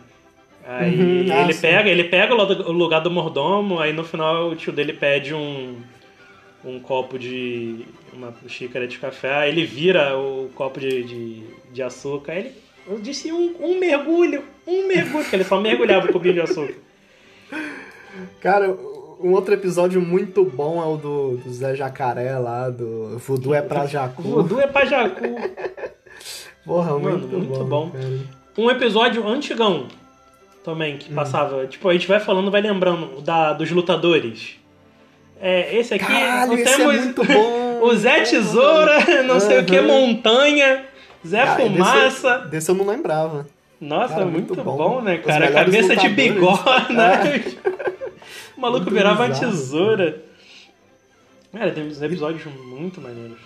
Aí 0.65 0.99
Uhum, 0.99 1.27
ah, 1.33 1.43
ele 1.43 1.53
sim. 1.53 1.61
pega, 1.61 1.91
ele 1.91 2.05
pega 2.05 2.35
o 2.35 2.73
lugar 2.73 3.01
do 3.01 3.11
mordomo, 3.11 3.81
aí 3.81 3.93
no 3.93 4.05
final 4.05 4.49
o 4.49 4.57
tio 4.57 4.73
dele 4.73 4.93
pede 4.93 5.35
um, 5.35 5.77
um 6.65 6.81
copo 6.81 7.19
de. 7.19 7.85
uma 8.13 8.35
xícara 8.47 8.87
de 8.87 8.99
café, 8.99 9.35
aí 9.35 9.51
ele 9.51 9.65
vira 9.65 10.17
o 10.17 10.51
copo 10.55 10.81
de, 10.81 11.03
de, 11.03 11.43
de 11.73 11.83
açúcar, 11.83 12.33
aí 12.33 12.39
ele. 12.39 12.53
Eu 12.87 12.99
disse 12.99 13.33
um, 13.33 13.55
um 13.61 13.79
mergulho, 13.79 14.43
um 14.67 14.89
mergulho, 14.89 15.23
porque 15.23 15.37
ele 15.37 15.45
só 15.45 15.61
mergulhava 15.61 16.07
o 16.07 16.13
cubinho 16.13 16.35
de 16.35 16.41
açúcar. 16.41 16.75
Cara, 18.41 18.77
um 19.21 19.33
outro 19.33 19.55
episódio 19.55 20.01
muito 20.01 20.45
bom 20.45 20.83
é 20.83 20.87
o 20.87 20.97
do, 20.97 21.37
do 21.37 21.53
Zé 21.53 21.77
Jacaré 21.77 22.37
lá, 22.39 22.69
do 22.69 23.19
Voodoo 23.19 23.55
é 23.55 23.63
pra 23.63 23.87
Jacu. 23.87 24.23
Voodoo 24.23 24.61
é 24.61 24.67
pra 24.67 24.85
Jacu. 24.85 25.23
Porra, 26.65 26.99
Mano, 26.99 27.19
muito, 27.19 27.39
muito 27.39 27.65
bom. 27.65 27.89
bom. 27.89 27.93
Um 28.59 28.71
episódio 28.71 29.27
antigão 29.27 29.87
também, 30.65 30.99
que 30.99 31.13
passava. 31.13 31.67
Tipo, 31.67 31.89
a 31.89 31.93
gente 31.93 32.07
vai 32.07 32.21
falando, 32.21 32.51
vai 32.51 32.61
lembrando 32.61 33.21
da, 33.21 33.53
dos 33.53 33.71
lutadores. 33.71 34.57
É, 35.45 35.77
esse 35.77 35.93
aqui 35.93 36.07
Caralho, 36.07 36.55
esse 36.55 36.77
temos 36.77 36.95
é 36.95 36.99
muito 37.01 37.25
bom. 37.25 37.81
o 37.83 37.95
Zé. 37.97 38.21
Tesoura, 38.21 39.01
não 39.27 39.41
sei 39.41 39.59
o 39.59 39.65
que. 39.65 39.81
Montanha, 39.81 40.85
Zé 41.27 41.41
Ah, 41.43 41.57
Fumaça. 41.57 42.39
Desse, 42.39 42.51
desse 42.51 42.71
eu 42.71 42.77
não 42.77 42.87
lembrava. 42.87 43.45
Nossa, 43.81 44.15
Cara, 44.15 44.25
muito, 44.27 44.55
muito 44.55 44.63
bom. 44.63 44.77
bom. 44.77 45.01
né, 45.03 45.19
cara? 45.19 45.51
Cabeça 45.51 45.97
de 45.97 46.09
bigode, 46.11 46.93
né? 46.93 47.43
o 48.57 48.61
maluco 48.61 48.85
Muito 48.85 48.95
virava 48.95 49.25
uma 49.25 49.29
bizarro. 49.31 49.51
tesoura. 49.51 50.23
Cara, 51.53 51.73
tem 51.73 51.89
uns 51.89 52.01
episódios 52.01 52.45
muito 52.65 53.01
maneiros. 53.01 53.41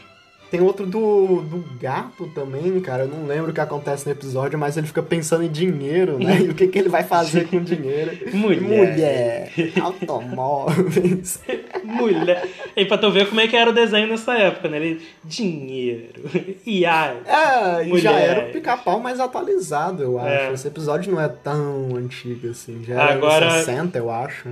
Tem 0.50 0.60
outro 0.60 0.86
do, 0.86 1.42
do 1.42 1.64
gato 1.80 2.30
também, 2.34 2.78
cara. 2.80 3.04
Eu 3.04 3.08
não 3.08 3.26
lembro 3.26 3.50
o 3.50 3.54
que 3.54 3.60
acontece 3.60 4.06
no 4.06 4.12
episódio, 4.12 4.58
mas 4.58 4.76
ele 4.76 4.86
fica 4.86 5.02
pensando 5.02 5.42
em 5.42 5.50
dinheiro, 5.50 6.18
né? 6.18 6.36
E 6.46 6.50
o 6.50 6.54
que, 6.54 6.68
que 6.68 6.78
ele 6.78 6.88
vai 6.88 7.02
fazer 7.02 7.48
com 7.48 7.58
dinheiro. 7.64 8.12
Mulher. 8.32 8.60
Mulher, 8.62 9.52
automóveis. 9.82 11.40
Mulher. 11.82 12.48
E 12.76 12.84
pra 12.84 12.98
tu 12.98 13.10
ver 13.10 13.28
como 13.28 13.40
é 13.40 13.48
que 13.48 13.56
era 13.56 13.70
o 13.70 13.72
desenho 13.72 14.06
nessa 14.06 14.34
época, 14.38 14.68
né? 14.68 14.76
Ele, 14.76 15.02
dinheiro, 15.24 16.22
iate. 16.64 17.20
É, 17.26 17.88
e 17.88 17.98
já 17.98 18.12
Mulher. 18.12 18.28
era 18.28 18.48
o 18.48 18.52
pica-pau 18.52 19.00
mais 19.00 19.18
atualizado, 19.18 20.02
eu 20.02 20.18
acho. 20.18 20.28
É. 20.28 20.52
Esse 20.52 20.68
episódio 20.68 21.12
não 21.12 21.20
é 21.20 21.28
tão 21.28 21.96
antigo 21.96 22.48
assim. 22.50 22.84
Já 22.84 22.94
era 22.94 23.14
Agora... 23.14 23.50
60, 23.50 23.98
eu 23.98 24.10
acho. 24.10 24.48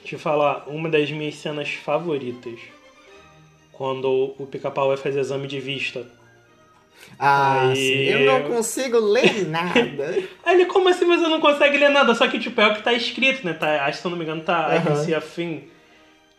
Deixa 0.00 0.16
eu 0.16 0.18
falar, 0.18 0.64
uma 0.66 0.88
das 0.88 1.10
minhas 1.10 1.36
cenas 1.36 1.70
favoritas. 1.70 2.58
Quando 3.82 4.32
o 4.38 4.46
pica-pau 4.46 4.86
vai 4.86 4.96
fazer 4.96 5.18
exame 5.18 5.48
de 5.48 5.58
vista. 5.58 6.06
Ah, 7.18 7.70
Aí- 7.70 7.74
sim. 7.74 8.04
Eu 8.04 8.20
não 8.20 8.48
consigo 8.54 8.96
ler 9.00 9.48
nada. 9.48 10.14
Aí 10.46 10.54
ele, 10.54 10.66
como 10.66 10.88
assim 10.88 11.04
você 11.04 11.26
não 11.26 11.40
consegue 11.40 11.78
ler 11.78 11.88
nada? 11.90 12.14
Só 12.14 12.28
que, 12.28 12.38
tipo, 12.38 12.60
é 12.60 12.68
o 12.68 12.74
que 12.76 12.82
tá 12.84 12.92
escrito, 12.92 13.44
né? 13.44 13.52
Tá, 13.54 13.84
acho 13.86 13.96
que, 13.96 14.02
se 14.02 14.06
eu 14.06 14.10
não 14.12 14.16
me 14.18 14.22
engano, 14.22 14.40
tá 14.44 14.76
I 14.76 14.84
can 14.84 14.90
Aham. 14.92 15.04
see 15.04 15.12
a 15.12 15.20
thing. 15.20 15.64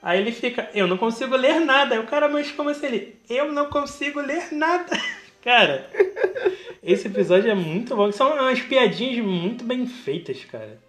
Aí 0.02 0.22
ele 0.22 0.32
fica, 0.32 0.70
eu 0.74 0.88
não 0.88 0.96
consigo 0.96 1.36
ler 1.36 1.60
nada. 1.60 1.96
Aí 1.96 2.00
o 2.00 2.06
cara, 2.08 2.30
mas 2.30 2.50
como 2.50 2.70
assim? 2.70 2.86
Ele, 2.86 3.16
eu 3.30 3.52
não 3.52 3.66
consigo 3.66 4.22
ler 4.22 4.54
nada. 4.54 4.98
Cara, 5.44 5.90
esse 6.82 7.08
episódio 7.08 7.52
é 7.52 7.56
muito 7.56 7.94
bom. 7.94 8.10
São 8.14 8.32
umas 8.36 8.62
piadinhas 8.62 9.18
muito 9.26 9.66
bem 9.66 9.86
feitas, 9.86 10.46
cara. 10.46 10.80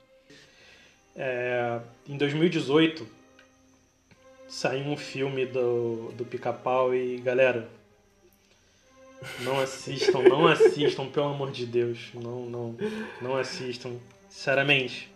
É, 1.16 1.80
em 2.08 2.16
2018, 2.16 3.04
saiu 4.54 4.86
um 4.86 4.96
filme 4.96 5.44
do, 5.46 6.12
do 6.16 6.24
Pica-Pau 6.24 6.94
e, 6.94 7.16
galera, 7.18 7.68
não 9.40 9.58
assistam, 9.58 10.22
não 10.22 10.46
assistam, 10.46 11.08
pelo 11.08 11.26
amor 11.30 11.50
de 11.50 11.66
Deus. 11.66 12.10
Não, 12.14 12.46
não, 12.46 12.76
não 13.20 13.36
assistam. 13.36 13.96
Sinceramente, 14.28 15.10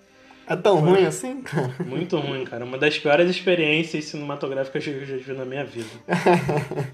É 0.47 0.57
tão 0.57 0.81
ruim 0.81 1.05
assim, 1.05 1.41
cara? 1.41 1.73
muito 1.87 2.19
ruim, 2.19 2.45
cara. 2.45 2.65
Uma 2.65 2.79
das 2.79 2.99
piores 2.99 3.31
experiências 3.31 4.07
cinematográficas 4.07 4.83
que 4.83 4.91
eu 4.91 5.07
já 5.07 5.17
tive 5.17 5.35
na 5.35 5.45
minha 5.45 5.65
vida. 5.65 5.89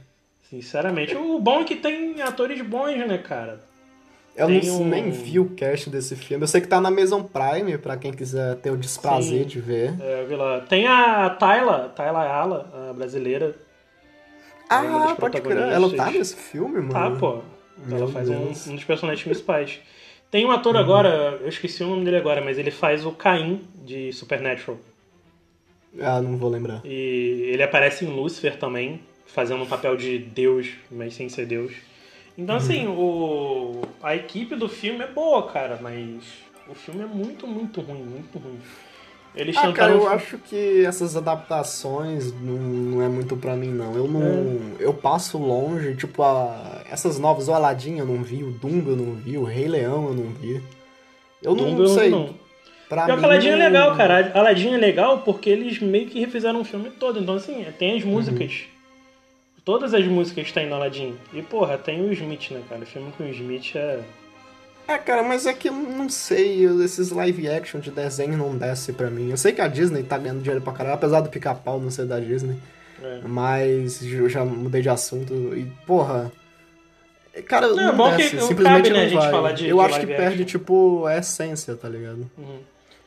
Sinceramente. 0.51 1.17
O 1.17 1.41
bom 1.41 1.63
é 1.63 1.65
que 1.65 1.77
tem 1.77 2.21
atores 2.21 2.61
bons, 2.61 2.97
né, 3.07 3.19
cara? 3.19 3.59
Eu 4.37 4.49
não, 4.49 4.81
um- 4.83 4.89
nem 4.89 5.11
vi 5.11 5.39
o 5.39 5.51
cast 5.51 5.89
desse 5.89 6.17
filme. 6.17 6.43
Eu 6.43 6.49
sei 6.49 6.61
que 6.61 6.67
tá 6.67 6.81
na 6.81 6.89
Amazon 6.89 7.23
Prime, 7.23 7.79
pra 7.79 7.97
quem 7.97 8.13
quiser 8.13 8.57
ter 8.57 8.71
o 8.71 8.77
desprazer 8.77 9.43
Sim. 9.43 9.47
de 9.47 9.61
ver. 9.61 9.95
É, 10.01 10.23
eu 10.23 10.27
vi 10.27 10.35
lá. 10.35 10.61
Tem 10.61 10.87
a 10.89 11.31
Tayla, 11.31 11.93
Tayla 11.95 12.21
Ayala, 12.21 12.91
a 12.91 12.93
brasileira. 12.93 13.55
É 14.69 14.75
Ah, 14.75 15.15
pode 15.19 15.41
crer. 15.41 15.57
Ela 15.57 15.95
tá 15.95 16.11
nesse 16.11 16.35
filme, 16.37 16.81
mano? 16.81 16.93
Tá, 16.93 17.11
pô. 17.13 17.41
Ela 17.89 17.99
Meu 17.99 18.09
faz 18.09 18.29
um, 18.29 18.49
um 18.71 18.75
dos 18.75 18.85
personagens 18.85 19.23
principais. 19.23 19.79
Tem 20.31 20.45
um 20.45 20.51
ator 20.51 20.77
agora, 20.77 21.39
eu 21.41 21.49
esqueci 21.49 21.85
o 21.85 21.89
nome 21.89 22.05
dele 22.05 22.17
agora, 22.17 22.41
mas 22.41 22.59
ele 22.59 22.71
faz 22.73 23.07
o 23.07 23.13
Caim 23.13 23.61
de 23.85 24.13
Supernatural. 24.13 24.77
Ah, 26.01 26.21
não 26.21 26.37
vou 26.37 26.51
lembrar. 26.51 26.81
E 26.85 27.51
ele 27.53 27.63
aparece 27.63 28.05
em 28.05 28.09
Lucifer 28.09 28.57
também, 28.59 29.01
fazendo 29.27 29.63
um 29.63 29.67
papel 29.67 29.97
de 29.97 30.19
Deus, 30.19 30.71
mas 30.91 31.15
sem 31.15 31.29
ser 31.29 31.47
Deus. 31.47 31.73
Então, 32.37 32.57
assim, 32.57 32.87
o... 32.89 33.83
a 34.03 34.17
equipe 34.17 34.57
do 34.57 34.69
filme 34.69 35.05
é 35.05 35.07
boa, 35.07 35.47
cara, 35.49 35.79
mas 35.81 36.25
o 36.69 36.75
filme 36.75 37.03
é 37.03 37.07
muito, 37.07 37.47
muito 37.47 37.81
ruim, 37.81 38.03
muito 38.03 38.39
ruim. 38.39 38.59
Eles 39.37 39.57
Ah, 39.57 39.73
cara, 39.73 39.93
eu 39.93 40.09
acho 40.09 40.39
que 40.39 40.85
essas 40.85 41.17
adaptações 41.17 42.33
não, 42.41 42.55
não 42.55 43.03
é 43.03 43.09
muito 43.09 43.37
pra 43.37 43.57
mim, 43.57 43.69
não. 43.69 43.95
Eu 43.97 44.07
não. 44.07 44.77
Eu 44.79 44.95
passo 44.95 45.39
longe, 45.39 45.97
tipo, 45.97 46.23
a, 46.23 46.83
essas 46.89 47.19
novas, 47.19 47.49
o 47.49 47.53
Aladdin 47.53 47.99
eu 47.99 48.07
não 48.07 48.23
vi, 48.23 48.45
o 48.45 48.53
Dumbo 48.53 48.91
eu 48.91 48.97
não 48.97 49.15
vi, 49.15 49.37
o 49.37 49.43
Rei 49.43 49.67
Leão 49.67 50.07
eu 50.09 50.15
não 50.15 50.31
vi. 50.31 50.63
Eu 51.43 51.55
não, 51.55 51.65
Dumbo 51.65 51.89
sei. 51.89 52.11
não. 52.11 52.35
Pra 52.89 53.07
Pior 53.07 53.17
mim, 53.17 53.21
que 53.21 53.27
Aladdin 53.27 53.49
é 53.49 53.57
legal, 53.57 53.97
cara. 53.97 54.33
Aladdin 54.35 54.75
é 54.75 54.77
legal 54.77 55.19
porque 55.23 55.51
eles 55.51 55.81
meio 55.81 56.07
que 56.07 56.21
refizeram 56.21 56.61
o 56.61 56.65
filme 56.65 56.91
todo. 56.91 57.19
Então, 57.19 57.35
assim, 57.35 57.67
tem 57.77 57.97
as 57.97 58.05
músicas. 58.05 58.67
Todas 59.65 59.95
as 59.95 60.05
músicas 60.07 60.53
tem 60.53 60.69
no 60.69 60.75
Aladdin. 60.75 61.17
E, 61.33 61.41
porra, 61.43 61.79
tem 61.79 62.01
o 62.03 62.13
Smith, 62.13 62.51
né, 62.51 62.63
cara? 62.69 62.83
O 62.83 62.87
filme 62.87 63.13
com 63.17 63.25
o 63.25 63.29
Smith 63.31 63.75
é. 63.77 64.01
É, 64.87 64.99
cara, 64.99 65.23
mas 65.23 65.47
é 65.47 65.55
que 65.55 65.69
eu 65.71 65.73
não 65.73 66.11
sei, 66.11 66.67
esses 66.85 67.11
live 67.11 67.49
action 67.49 67.81
de 67.81 67.91
desenho 67.91 68.37
não 68.37 68.55
desce 68.55 68.93
pra 68.93 69.09
mim. 69.09 69.31
Eu 69.31 69.37
sei 69.39 69.53
que 69.53 69.63
a 69.63 69.67
Disney 69.69 70.03
tá 70.03 70.19
ganhando 70.19 70.43
dinheiro 70.43 70.61
pra 70.63 70.75
caralho, 70.75 70.97
apesar 70.97 71.21
do 71.23 71.31
pica-pau 71.31 71.81
não 71.81 71.91
ser 71.91 72.05
da 72.05 72.21
Disney. 72.21 72.57
é. 73.03 73.21
Mas 73.27 74.03
eu 74.05 74.29
já 74.29 74.45
mudei 74.45 74.83
de 74.83 74.91
assunto 74.91 75.33
e, 75.57 75.65
porra. 75.87 76.31
Cara, 77.47 77.69
Não, 77.69 77.77
não, 77.77 77.89
é 77.89 77.93
bom 77.93 78.17
desce, 78.17 78.31
que 78.31 78.37
não 78.37 78.47
simplesmente 78.47 78.77
cabe, 78.77 78.91
né, 78.91 78.97
não 78.97 79.21
a 79.21 79.25
gente 79.25 79.41
vai. 79.41 79.55
de- 79.55 79.69
eu 79.69 79.77
de 79.79 79.83
acho 79.85 80.01
que 80.01 80.07
perde, 80.07 80.43
action. 80.43 80.45
tipo, 80.47 81.07
a 81.07 81.17
essência, 81.17 81.75
tá 81.75 81.89
ligado? 81.89 82.31
Uhum. 82.39 82.59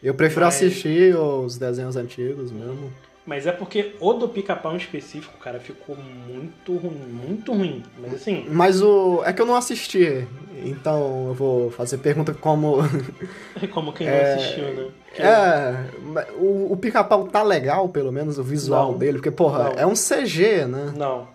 Eu 0.04 0.14
prefiro 0.16 0.46
Mas- 0.46 0.56
assistir 0.56 1.16
os 1.16 1.58
desenhos 1.58 1.96
antigos 1.96 2.52
mesmo. 2.52 2.92
Mas 3.28 3.46
é 3.46 3.52
porque 3.52 3.94
o 4.00 4.14
do 4.14 4.30
pica-pau 4.30 4.74
em 4.74 4.78
específico, 4.78 5.38
cara, 5.38 5.60
ficou 5.60 5.98
muito 5.98 6.78
ruim. 6.78 6.96
Muito 7.28 7.52
ruim. 7.54 7.84
Mas, 8.00 8.14
assim, 8.14 8.46
Mas 8.50 8.82
o. 8.82 9.22
É 9.26 9.34
que 9.34 9.42
eu 9.42 9.46
não 9.46 9.56
assisti, 9.58 10.26
então 10.64 11.26
eu 11.28 11.34
vou 11.34 11.70
fazer 11.70 11.98
pergunta 11.98 12.34
como. 12.34 12.78
como 13.74 13.92
quem 13.92 14.08
não 14.08 14.14
É, 14.14 14.34
assistiu, 14.34 14.64
né? 14.74 14.86
Que- 15.14 15.22
É, 15.22 15.76
mas 16.04 16.26
o, 16.38 16.72
o 16.72 16.78
pica-pau 16.78 17.26
tá 17.28 17.44
legal, 17.44 17.90
pelo 17.90 18.14
menos, 18.14 18.40
o 18.40 18.44
visual 18.44 18.94
Não. 18.94 18.98
dele, 18.98 19.18
porque, 19.18 19.30
porra, 19.32 19.66
Não. 19.66 19.72
é 19.74 19.86
um 19.86 19.94
CG, 19.94 20.66
né? 20.66 20.94
Não. 20.96 21.28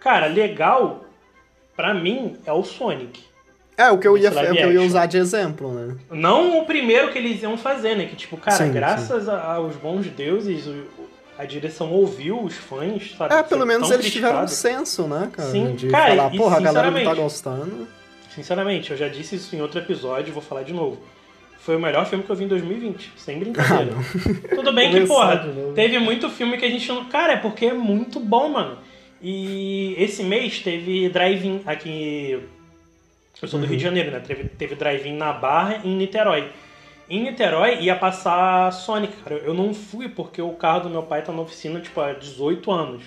Cara, 0.00 0.24
legal, 0.26 1.04
pra 1.76 1.92
mim, 1.92 2.36
é 2.46 2.52
o 2.52 2.64
Sonic. 2.64 3.20
É, 3.76 3.90
o 3.90 3.98
que 3.98 4.08
eu 4.08 4.16
ia, 4.16 4.28
é 4.28 4.50
o 4.52 4.54
que 4.54 4.62
eu 4.62 4.72
ia 4.72 4.82
usar 4.82 5.04
de 5.06 5.16
exemplo, 5.18 5.72
né? 5.72 5.96
Não 6.10 6.58
o 6.60 6.66
primeiro 6.66 7.10
que 7.12 7.18
eles 7.18 7.42
iam 7.42 7.56
fazer, 7.58 7.94
né? 7.94 8.06
Que, 8.06 8.16
tipo, 8.16 8.36
cara, 8.38 8.56
Sim, 8.56 8.72
graças 8.72 9.28
a- 9.28 9.54
aos 9.54 9.74
bons 9.76 10.06
deuses, 10.06 10.66
o- 10.66 11.09
a 11.40 11.46
direção 11.46 11.90
ouviu 11.90 12.38
os 12.38 12.54
fãs, 12.54 13.14
sabe? 13.16 13.34
É, 13.34 13.42
pelo 13.42 13.64
menos 13.64 13.90
eles 13.90 14.12
tiveram 14.12 14.42
um 14.42 14.44
criticado. 14.44 14.76
senso, 14.76 15.08
né, 15.08 15.30
cara? 15.32 15.50
Sim, 15.50 15.74
de 15.74 15.88
cara, 15.88 16.14
falar, 16.14 16.34
e 16.34 16.36
porra, 16.36 16.56
a 16.58 16.60
galera 16.60 16.90
não 16.90 17.02
tá 17.02 17.14
gostando. 17.14 17.88
Sinceramente, 18.34 18.90
eu 18.90 18.96
já 18.96 19.08
disse 19.08 19.36
isso 19.36 19.56
em 19.56 19.62
outro 19.62 19.80
episódio, 19.80 20.34
vou 20.34 20.42
falar 20.42 20.64
de 20.64 20.74
novo. 20.74 21.00
Foi 21.60 21.76
o 21.76 21.80
melhor 21.80 22.04
filme 22.04 22.22
que 22.22 22.30
eu 22.30 22.36
vi 22.36 22.44
em 22.44 22.48
2020, 22.48 23.12
sem 23.16 23.38
brincadeira. 23.38 23.94
Tudo 24.54 24.70
bem 24.74 24.90
que, 24.90 25.06
porra, 25.06 25.36
novo. 25.46 25.72
teve 25.72 25.98
muito 25.98 26.28
filme 26.28 26.58
que 26.58 26.64
a 26.66 26.70
gente 26.70 26.86
não. 26.88 27.06
Cara, 27.06 27.32
é 27.32 27.36
porque 27.36 27.66
é 27.66 27.72
muito 27.72 28.20
bom, 28.20 28.50
mano. 28.50 28.76
E 29.22 29.94
esse 29.96 30.22
mês 30.22 30.60
teve 30.60 31.08
drive-in 31.08 31.62
aqui. 31.64 32.38
Eu 33.40 33.48
sou 33.48 33.58
do 33.58 33.64
Rio 33.64 33.78
de 33.78 33.82
Janeiro, 33.82 34.10
né? 34.10 34.20
Teve, 34.20 34.44
teve 34.44 34.74
drive-in 34.74 35.16
na 35.16 35.32
Barra 35.32 35.80
e 35.84 35.88
em 35.88 35.96
Niterói. 35.96 36.50
Em 37.10 37.24
Niterói 37.24 37.80
ia 37.80 37.96
passar 37.96 38.70
Sonic, 38.72 39.14
cara. 39.24 39.36
Eu 39.38 39.52
não 39.52 39.74
fui 39.74 40.08
porque 40.08 40.40
o 40.40 40.52
carro 40.52 40.84
do 40.84 40.90
meu 40.90 41.02
pai 41.02 41.22
tá 41.22 41.32
na 41.32 41.42
oficina, 41.42 41.80
tipo, 41.80 42.00
há 42.00 42.12
18 42.12 42.70
anos. 42.70 43.02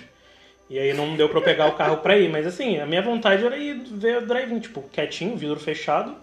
E 0.68 0.78
aí 0.78 0.92
não 0.92 1.16
deu 1.16 1.28
pra 1.28 1.38
eu 1.38 1.42
pegar 1.42 1.66
o 1.68 1.72
carro 1.72 1.96
pra 1.98 2.16
ir. 2.18 2.28
Mas 2.30 2.46
assim, 2.46 2.78
a 2.78 2.86
minha 2.86 3.00
vontade 3.02 3.44
era 3.44 3.56
ir 3.56 3.82
ver 3.92 4.18
o 4.18 4.26
drive-in, 4.26 4.58
tipo, 4.60 4.82
quietinho, 4.92 5.36
vidro 5.36 5.58
fechado, 5.58 6.14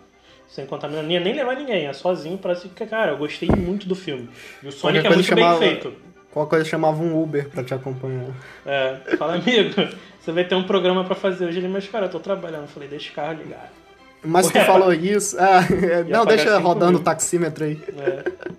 sem 0.48 0.66
contaminar. 0.68 1.04
Nem, 1.04 1.20
nem 1.20 1.34
levar 1.34 1.56
ninguém, 1.56 1.88
é 1.88 1.94
sozinho 1.94 2.38
pra 2.38 2.54
se. 2.56 2.70
Cara, 2.70 3.12
eu 3.12 3.18
gostei 3.18 3.50
muito 3.50 3.88
do 3.88 3.96
filme. 3.96 4.30
E 4.62 4.68
o 4.68 4.72
Sonic 4.72 5.06
é 5.06 5.10
muito 5.10 5.34
bem 5.34 5.44
chamava- 5.44 5.60
feito. 5.60 5.94
Qualquer 6.32 6.50
coisa 6.52 6.66
chamava 6.70 7.02
um 7.04 7.22
Uber 7.22 7.50
pra 7.50 7.64
te 7.64 7.74
acompanhar. 7.74 8.30
É, 8.66 8.96
fala, 9.18 9.34
amigo, 9.36 9.74
você 10.20 10.32
vai 10.32 10.46
ter 10.46 10.56
um 10.56 10.64
programa 10.64 11.04
pra 11.04 11.14
fazer 11.16 11.46
hoje. 11.46 11.58
Ele, 11.58 11.68
mas 11.68 11.88
cara, 11.88 12.06
eu 12.06 12.10
tô 12.10 12.20
trabalhando. 12.20 12.62
Eu 12.64 12.68
falei, 12.70 12.88
deixa 12.88 13.12
o 13.12 13.16
carro 13.16 13.34
ligado. 13.34 13.81
Mas 14.24 14.50
tu 14.50 14.60
falou 14.62 14.94
isso. 14.94 15.38
Ah, 15.42 15.62
não, 16.08 16.26
deixa 16.26 16.58
rodando 16.58 16.94
mil. 16.94 17.02
o 17.02 17.04
taxímetro 17.04 17.66
aí. 17.66 17.80
É. 17.98 18.32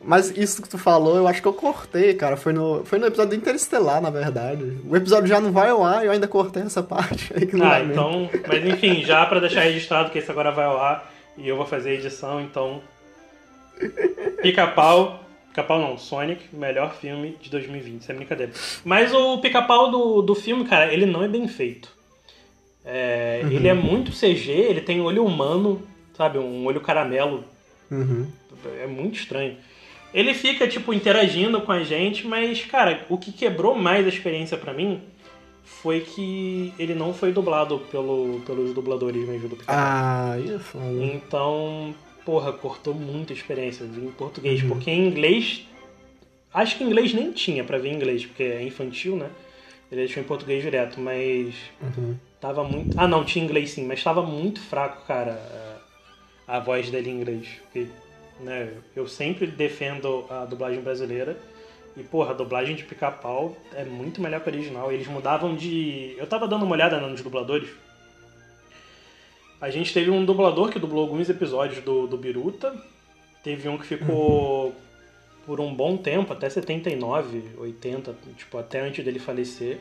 Mas 0.00 0.30
isso 0.36 0.62
que 0.62 0.68
tu 0.68 0.78
falou, 0.78 1.16
eu 1.16 1.28
acho 1.28 1.42
que 1.42 1.48
eu 1.48 1.52
cortei, 1.52 2.14
cara. 2.14 2.36
Foi 2.36 2.52
no, 2.52 2.82
foi 2.84 2.98
no 2.98 3.06
episódio 3.06 3.30
do 3.30 3.36
Interestelar, 3.36 4.00
na 4.00 4.08
verdade. 4.08 4.78
O 4.88 4.96
episódio 4.96 5.26
já 5.26 5.38
não 5.38 5.52
vai 5.52 5.68
ao 5.68 5.84
ar 5.84 6.02
e 6.02 6.06
eu 6.06 6.12
ainda 6.12 6.26
cortei 6.26 6.62
essa 6.62 6.82
parte 6.82 7.30
aí 7.34 7.46
que 7.46 7.54
não 7.56 7.66
Ah, 7.66 7.80
então. 7.80 8.30
Mas 8.46 8.64
enfim, 8.64 9.04
já 9.04 9.26
pra 9.26 9.38
deixar 9.38 9.60
registrado 9.62 10.10
que 10.10 10.18
esse 10.18 10.30
agora 10.30 10.50
vai 10.50 10.64
ao 10.64 10.80
ar 10.80 11.12
e 11.36 11.46
eu 11.46 11.56
vou 11.56 11.66
fazer 11.66 11.90
a 11.90 11.94
edição, 11.94 12.40
então. 12.40 12.80
Pica-pau. 14.40 15.20
Pica-pau 15.48 15.80
não, 15.80 15.98
Sonic, 15.98 16.44
melhor 16.54 16.94
filme 16.94 17.36
de 17.40 17.50
2020, 17.50 18.02
sem 18.04 18.16
brincadeira. 18.16 18.52
Mas 18.84 19.12
o 19.12 19.38
pica-pau 19.38 19.90
do, 19.90 20.22
do 20.22 20.34
filme, 20.34 20.64
cara, 20.64 20.92
ele 20.92 21.04
não 21.04 21.22
é 21.22 21.28
bem 21.28 21.46
feito. 21.48 21.97
É, 22.90 23.42
Uhum. 23.44 23.50
Ele 23.52 23.68
é 23.68 23.74
muito 23.74 24.10
CG, 24.10 24.50
ele 24.50 24.80
tem 24.80 25.00
olho 25.00 25.24
humano, 25.24 25.82
sabe? 26.16 26.38
Um 26.38 26.64
olho 26.64 26.80
caramelo 26.80 27.44
Uhum. 27.90 28.26
É 28.80 28.86
muito 28.86 29.18
estranho. 29.18 29.56
Ele 30.12 30.32
fica, 30.34 30.66
tipo, 30.66 30.92
interagindo 30.92 31.60
com 31.60 31.72
a 31.72 31.82
gente, 31.82 32.26
mas, 32.26 32.64
cara, 32.64 33.04
o 33.08 33.18
que 33.18 33.30
quebrou 33.30 33.74
mais 33.74 34.06
a 34.06 34.08
experiência 34.08 34.56
pra 34.56 34.72
mim 34.72 35.02
foi 35.64 36.00
que 36.00 36.72
ele 36.78 36.94
não 36.94 37.12
foi 37.12 37.30
dublado 37.30 37.78
pelo, 37.90 38.40
pelos 38.46 38.72
dubladores 38.72 39.28
mesmo 39.28 39.48
do 39.48 39.56
Pica-Pau. 39.56 39.76
Ah, 39.78 40.36
ia 40.38 40.58
foda. 40.58 41.04
Então, 41.04 41.94
porra, 42.24 42.52
cortou 42.52 42.94
muita 42.94 43.32
experiência 43.32 43.84
em 43.84 44.10
português. 44.10 44.62
Uhum. 44.62 44.70
Porque 44.70 44.90
em 44.90 45.06
inglês. 45.06 45.66
Acho 46.52 46.78
que 46.78 46.84
em 46.84 46.86
inglês 46.86 47.12
nem 47.12 47.30
tinha 47.30 47.62
pra 47.62 47.78
ver 47.78 47.90
em 47.90 47.96
inglês, 47.96 48.24
porque 48.24 48.42
é 48.42 48.62
infantil, 48.62 49.14
né? 49.14 49.28
Ele 49.90 50.02
deixou 50.02 50.22
em 50.22 50.26
português 50.26 50.62
direto, 50.62 51.00
mas. 51.00 51.54
Uhum. 51.80 52.16
Tava 52.40 52.62
muito. 52.62 52.98
Ah, 52.98 53.08
não, 53.08 53.24
tinha 53.24 53.44
inglês 53.44 53.70
sim, 53.70 53.86
mas 53.86 54.02
tava 54.02 54.22
muito 54.22 54.60
fraco, 54.60 55.04
cara, 55.06 55.80
a, 56.46 56.56
a 56.58 56.60
voz 56.60 56.90
dele 56.90 57.10
em 57.10 57.14
inglês. 57.14 57.48
Porque, 57.62 57.88
né, 58.40 58.72
eu 58.94 59.06
sempre 59.08 59.46
defendo 59.46 60.26
a 60.30 60.44
dublagem 60.44 60.80
brasileira. 60.80 61.38
E, 61.96 62.02
porra, 62.04 62.30
a 62.30 62.34
dublagem 62.34 62.76
de 62.76 62.84
pica-pau 62.84 63.56
é 63.74 63.84
muito 63.84 64.20
melhor 64.20 64.40
que 64.40 64.48
a 64.48 64.52
original. 64.52 64.92
Eles 64.92 65.08
mudavam 65.08 65.56
de. 65.56 66.14
Eu 66.16 66.26
tava 66.26 66.46
dando 66.46 66.64
uma 66.64 66.74
olhada 66.74 67.00
nos 67.00 67.22
dubladores. 67.22 67.70
A 69.60 69.70
gente 69.70 69.92
teve 69.92 70.08
um 70.08 70.24
dublador 70.24 70.70
que 70.70 70.78
dublou 70.78 71.02
alguns 71.02 71.28
episódios 71.28 71.82
do, 71.82 72.06
do 72.06 72.16
Biruta. 72.16 72.72
Teve 73.42 73.68
um 73.68 73.76
que 73.76 73.86
ficou 73.86 74.72
por 75.48 75.60
um 75.60 75.74
bom 75.74 75.96
tempo, 75.96 76.30
até 76.30 76.50
79, 76.50 77.42
80, 77.56 78.14
tipo, 78.36 78.58
até 78.58 78.80
antes 78.80 79.02
dele 79.02 79.18
falecer. 79.18 79.78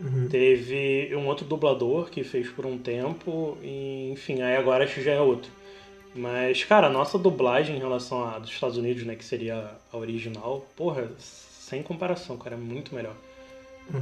Uhum. 0.00 0.26
Teve 0.28 1.14
um 1.14 1.28
outro 1.28 1.46
dublador 1.46 2.10
que 2.10 2.24
fez 2.24 2.48
por 2.48 2.66
um 2.66 2.76
tempo, 2.76 3.56
e 3.62 4.10
enfim, 4.10 4.42
aí 4.42 4.56
agora 4.56 4.82
acho 4.82 4.96
que 4.96 5.02
já 5.04 5.12
é 5.12 5.20
outro. 5.20 5.48
Mas, 6.12 6.64
cara, 6.64 6.88
a 6.88 6.90
nossa 6.90 7.16
dublagem 7.16 7.76
em 7.76 7.78
relação 7.78 8.24
à 8.24 8.40
dos 8.40 8.50
Estados 8.50 8.76
Unidos, 8.76 9.04
né, 9.04 9.14
que 9.14 9.24
seria 9.24 9.70
a 9.92 9.96
original, 9.96 10.66
porra, 10.74 11.08
sem 11.18 11.80
comparação, 11.80 12.36
cara, 12.36 12.56
é 12.56 12.58
muito 12.58 12.92
melhor. 12.92 13.14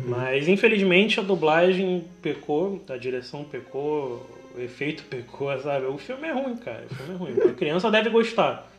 Mas, 0.06 0.48
infelizmente, 0.48 1.20
a 1.20 1.22
dublagem 1.22 2.02
pecou, 2.22 2.82
a 2.88 2.96
direção 2.96 3.44
pecou, 3.44 4.26
o 4.56 4.60
efeito 4.60 5.04
pecou, 5.04 5.54
sabe? 5.60 5.84
O 5.84 5.98
filme 5.98 6.26
é 6.26 6.32
ruim, 6.32 6.56
cara, 6.56 6.86
o 6.90 6.94
filme 6.94 7.14
é 7.14 7.16
ruim. 7.18 7.50
A 7.50 7.52
criança 7.52 7.90
deve 7.90 8.08
gostar. 8.08 8.72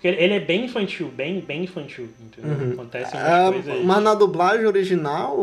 Porque 0.00 0.08
ele 0.08 0.32
é 0.32 0.40
bem 0.40 0.64
infantil, 0.64 1.08
bem, 1.14 1.40
bem 1.40 1.64
infantil, 1.64 2.08
entendeu? 2.18 2.72
Acontecem 2.72 3.20
umas 3.20 3.30
Ah, 3.30 3.52
coisas... 3.52 3.84
mas 3.84 4.02
na 4.02 4.14
dublagem 4.14 4.64
original, 4.64 5.36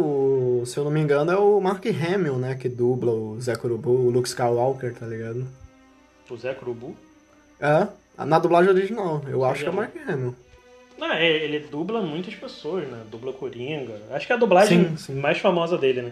se 0.66 0.76
eu 0.80 0.84
não 0.84 0.90
me 0.90 1.00
engano, 1.00 1.32
é 1.32 1.38
o 1.38 1.62
Mark 1.62 1.86
Hamill, 1.86 2.40
né? 2.40 2.56
Que 2.56 2.68
dubla 2.68 3.12
o 3.12 3.40
Zé 3.40 3.56
Curubu, 3.56 3.92
o 3.92 4.10
Luke 4.10 4.28
Skywalker, 4.28 4.96
tá 4.96 5.06
ligado? 5.06 5.46
O 6.28 6.36
Zé 6.36 6.56
Curubu. 6.56 6.98
É, 7.62 7.88
na 8.26 8.40
dublagem 8.40 8.72
original. 8.72 9.22
Eu 9.28 9.46
acho 9.46 9.60
Sim, 9.64 9.66
que 9.66 9.70
é 9.70 9.72
o 9.72 9.74
é. 9.74 9.76
Mark 9.76 9.92
Hamill. 10.10 10.36
Não, 10.98 11.12
é, 11.14 11.28
ele 11.30 11.60
dubla 11.60 12.02
muitas 12.02 12.34
pessoas, 12.34 12.88
né? 12.88 13.04
Dubla 13.12 13.34
Coringa. 13.34 14.02
Acho 14.10 14.26
que 14.26 14.34
é 14.34 14.36
a 14.36 14.40
dublagem 14.40 14.90
Sim, 14.90 14.98
sim. 14.98 15.14
mais 15.20 15.38
famosa 15.38 15.78
dele, 15.78 16.02
né? 16.02 16.12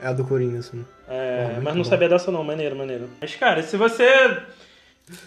É 0.00 0.06
a 0.06 0.12
do 0.12 0.24
Coringa, 0.24 0.60
assim. 0.60 0.84
É, 1.08 1.46
muito 1.46 1.62
mas 1.64 1.74
não 1.74 1.82
bom. 1.82 1.88
sabia 1.88 2.08
dessa 2.08 2.30
não, 2.30 2.44
maneiro, 2.44 2.76
maneiro. 2.76 3.08
Mas, 3.20 3.34
cara, 3.34 3.60
se 3.64 3.76
você 3.76 4.06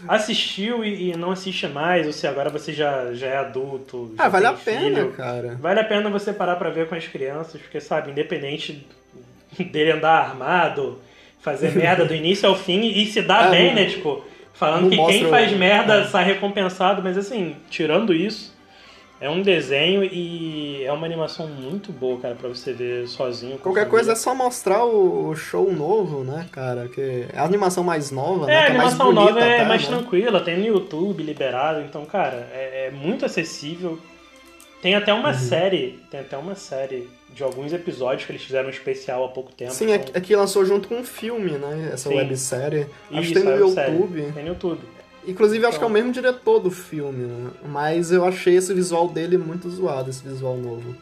assistiu 0.07 0.83
e, 0.83 1.11
e 1.11 1.17
não 1.17 1.31
assiste 1.31 1.67
mais, 1.67 2.05
ou 2.07 2.13
se 2.13 2.25
agora 2.27 2.49
você 2.49 2.73
já, 2.73 3.13
já 3.13 3.27
é 3.27 3.37
adulto, 3.37 4.13
já 4.17 4.25
Ah, 4.25 4.29
vale 4.29 4.45
a 4.47 4.53
pena, 4.53 4.81
filho, 4.81 5.11
cara. 5.11 5.57
Vale 5.61 5.79
a 5.79 5.83
pena 5.83 6.09
você 6.09 6.31
parar 6.33 6.55
pra 6.55 6.69
ver 6.69 6.87
com 6.87 6.95
as 6.95 7.07
crianças, 7.07 7.61
porque, 7.61 7.79
sabe, 7.81 8.11
independente 8.11 8.85
dele 9.59 9.91
andar 9.91 10.19
armado, 10.29 10.99
fazer 11.41 11.71
merda 11.77 12.05
do 12.05 12.13
início 12.15 12.47
ao 12.49 12.55
fim 12.55 12.81
e 12.87 13.05
se 13.05 13.21
dar 13.21 13.47
É, 13.47 13.51
bem, 13.51 13.67
não- 13.67 13.75
né? 13.75 13.85
Tipo, 13.89 14.23
falando 14.53 14.89
que 14.89 14.95
quem 15.05 15.27
faz 15.29 15.51
merda 15.51 15.95
é. 16.01 16.05
sai 16.05 16.23
recompensado, 16.25 17.01
mas 17.03 17.17
assim, 17.17 17.55
tirando 17.69 18.13
isso, 18.13 18.54
é 19.21 19.29
um 19.29 19.41
desenho 19.41 20.03
e 20.03 20.83
é 20.83 20.91
uma 20.91 21.05
animação 21.05 21.47
muito 21.47 21.91
boa, 21.91 22.19
cara, 22.19 22.35
pra 22.35 22.49
você 22.49 22.73
ver 22.73 23.07
sozinho. 23.07 23.57
Qualquer 23.57 23.87
coisa 23.87 24.11
é 24.11 24.15
só 24.15 24.35
mostrar 24.35 24.83
o 24.85 25.33
show 25.35 25.71
novo, 25.71 26.23
né, 26.23 26.47
cara? 26.51 26.87
Que 26.89 27.25
é 27.33 27.37
a 27.37 27.43
animação 27.43 27.83
mais 27.83 28.11
nova, 28.11 28.45
né? 28.45 28.53
É, 28.53 28.57
a 28.57 28.65
que 28.65 28.71
é 28.71 28.75
mais 28.77 28.89
animação 28.93 29.13
bonita 29.13 29.31
nova 29.33 29.45
é 29.45 29.55
até, 29.55 29.65
mais 29.65 29.81
né? 29.83 29.87
tranquila, 29.97 30.41
tem 30.41 30.57
no 30.57 30.65
YouTube 30.65 31.23
liberado, 31.23 31.81
então, 31.81 32.05
cara, 32.05 32.49
é, 32.53 32.87
é 32.87 32.91
muito 32.91 33.25
acessível. 33.25 33.97
Tem 34.81 34.93
até 34.93 35.11
Uhum. 35.13 35.21
uma 35.21 35.33
série, 35.33 35.99
tem 36.11 36.19
até 36.19 36.37
uma 36.37 36.53
série 36.53 37.09
de 37.33 37.41
alguns 37.41 37.73
episódios 37.73 38.25
que 38.25 38.31
eles 38.31 38.43
fizeram 38.43 38.67
um 38.67 38.69
especial 38.69 39.25
há 39.25 39.29
pouco 39.29 39.51
tempo. 39.51 39.71
Sim, 39.71 39.91
é, 39.91 39.95
Então, 39.95 40.11
é 40.13 40.21
que 40.21 40.35
lançou 40.35 40.63
junto 40.63 40.87
com 40.87 40.97
um 40.97 41.03
filme, 41.03 41.51
né? 41.53 41.89
Essa 41.91 42.09
Sim. 42.09 42.15
websérie. 42.17 42.85
Acho 43.09 43.21
isso, 43.21 43.33
que 43.33 43.39
tem 43.39 43.43
no 43.57 43.67
é 43.67 43.71
série. 43.71 43.91
YouTube. 43.93 44.31
Tem 44.33 44.43
no 44.43 44.49
YouTube. 44.49 44.81
Inclusive, 45.27 45.65
acho 45.65 45.77
que 45.77 45.83
é 45.83 45.87
o 45.87 45.89
Então. 45.89 45.93
mesmo 46.01 46.11
diretor 46.11 46.59
do 46.59 46.69
filme, 46.71 47.25
né? 47.25 47.49
Mas 47.67 48.11
eu 48.11 48.25
achei 48.25 48.55
esse 48.55 48.73
visual 48.73 49.07
dele 49.09 49.37
muito 49.37 49.69
zoado, 49.69 50.09
esse 50.09 50.23
visual 50.27 50.57
novo. 50.57 50.95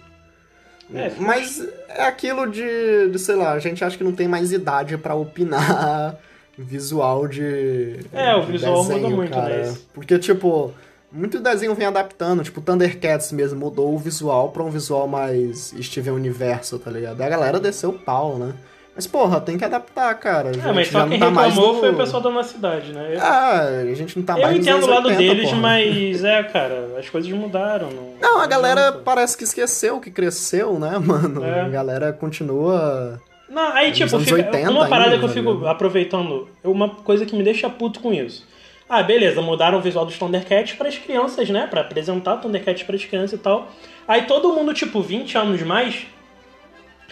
É, 0.94 1.12
Mas 1.18 1.66
é 1.90 2.04
aquilo 2.06 2.46
de, 2.46 3.10
de, 3.10 3.18
sei 3.20 3.36
lá, 3.36 3.54
a 3.54 3.60
gente 3.60 3.84
acha 3.84 3.98
que 3.98 4.04
não 4.04 4.12
tem 4.14 4.28
mais 4.28 4.52
idade 4.52 4.98
pra 4.98 5.16
opinar 5.16 6.18
visual 6.58 7.28
de. 7.28 8.00
É, 8.12 8.36
o 8.36 8.46
de 8.46 8.52
visual 8.52 8.82
desenho, 8.84 9.00
muda 9.02 9.16
muito, 9.16 9.34
cara. 9.34 9.72
né? 9.72 9.78
Porque, 9.94 10.20
tipo, 10.20 10.72
muito 11.12 11.40
desenho 11.40 11.74
vem 11.74 11.88
adaptando. 11.88 12.44
Tipo, 12.44 12.62
Thundercats 12.62 13.32
mesmo 13.32 13.60
mudou 13.60 13.94
o 13.94 13.98
visual 13.98 14.50
pra 14.52 14.62
um 14.64 14.70
visual 14.70 15.08
mais 15.08 15.74
Steven 15.82 16.14
Universo, 16.14 16.78
tá 16.78 16.92
ligado? 16.92 17.22
A 17.22 17.30
galera 17.30 17.60
desceu 17.60 17.92
o 17.92 18.00
pau, 18.00 18.38
né? 18.38 18.54
Mas, 18.96 19.08
porra, 19.08 19.42
tem 19.42 19.58
que 19.58 19.66
adaptar, 19.66 20.14
cara. 20.20 20.50
A 20.50 20.70
É, 20.70 20.72
mas 20.72 20.88
só 20.88 21.08
quem 21.08 21.18
não 21.18 21.34
tá 21.34 21.42
reclamou 21.44 21.74
no... 21.74 21.80
foi 21.80 21.90
o 21.90 21.96
pessoal 21.98 22.22
da 22.22 22.30
nossa 22.30 22.54
cidade, 22.54 22.92
né? 22.94 23.16
Eu, 23.16 23.22
Ah, 23.22 23.62
a 23.90 23.94
gente 23.96 24.18
não 24.18 24.24
tá 24.24 24.38
eu 24.38 24.42
mais 24.44 24.58
nos 24.58 24.68
entendo 24.68 24.84
o 24.84 24.90
lado 24.90 25.08
80, 25.08 25.34
deles, 25.34 25.50
porra. 25.50 25.62
mas 25.62 26.24
é, 26.24 26.44
cara, 26.44 26.90
as 27.00 27.10
coisas 27.10 27.32
mudaram. 27.32 27.90
Não, 27.90 28.14
Não, 28.22 28.40
a 28.40 28.46
galera 28.46 28.88
adianta. 28.90 29.04
parece 29.04 29.36
que 29.36 29.44
esqueceu 29.44 30.00
que 30.00 30.12
cresceu, 30.12 30.78
né, 30.80 30.98
mano? 31.04 31.44
É. 31.44 31.62
A 31.62 31.70
galera 31.70 32.14
continua. 32.14 33.20
Não, 33.50 33.74
aí 33.74 33.92
tipo, 33.92 34.20
fica, 34.20 34.36
80 34.36 34.70
uma 34.72 34.88
parada 34.88 35.12
ainda, 35.12 35.20
que 35.20 35.26
eu 35.26 35.30
fico 35.30 35.52
ligado? 35.54 35.68
aproveitando, 35.68 36.48
uma 36.64 36.90
coisa 36.90 37.26
que 37.26 37.36
me 37.36 37.44
deixa 37.44 37.70
puto 37.70 38.00
com 38.00 38.14
isso. 38.14 38.48
Ah, 38.90 39.02
beleza, 39.02 39.42
mudaram 39.42 39.80
o 39.80 39.82
visual 39.82 40.06
dos 40.06 40.18
Thundercats 40.20 40.74
para 40.74 40.88
as 40.88 40.98
crianças, 40.98 41.50
né? 41.50 41.66
Pra 41.68 41.82
apresentar 41.82 42.36
o 42.36 42.38
Thundercats 42.40 42.84
para 42.84 42.96
as 42.96 43.04
crianças 43.06 43.40
e 43.40 43.42
tal. 43.42 43.72
Aí 44.08 44.24
todo 44.24 44.54
mundo, 44.54 44.74
tipo, 44.74 45.02
20 45.02 45.36
anos 45.38 45.62
mais, 45.64 46.06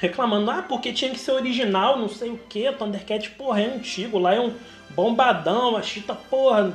reclamando, 0.01 0.49
ah, 0.49 0.65
porque 0.67 0.91
tinha 0.91 1.11
que 1.11 1.19
ser 1.19 1.31
original, 1.31 1.97
não 1.97 2.09
sei 2.09 2.31
o 2.31 2.39
que, 2.49 2.69
Thundercats, 2.71 3.29
porra, 3.29 3.61
é 3.61 3.65
antigo, 3.65 4.17
lá 4.17 4.33
é 4.33 4.39
um 4.39 4.51
bombadão, 4.95 5.77
a 5.77 5.81
chita, 5.83 6.15
porra. 6.15 6.73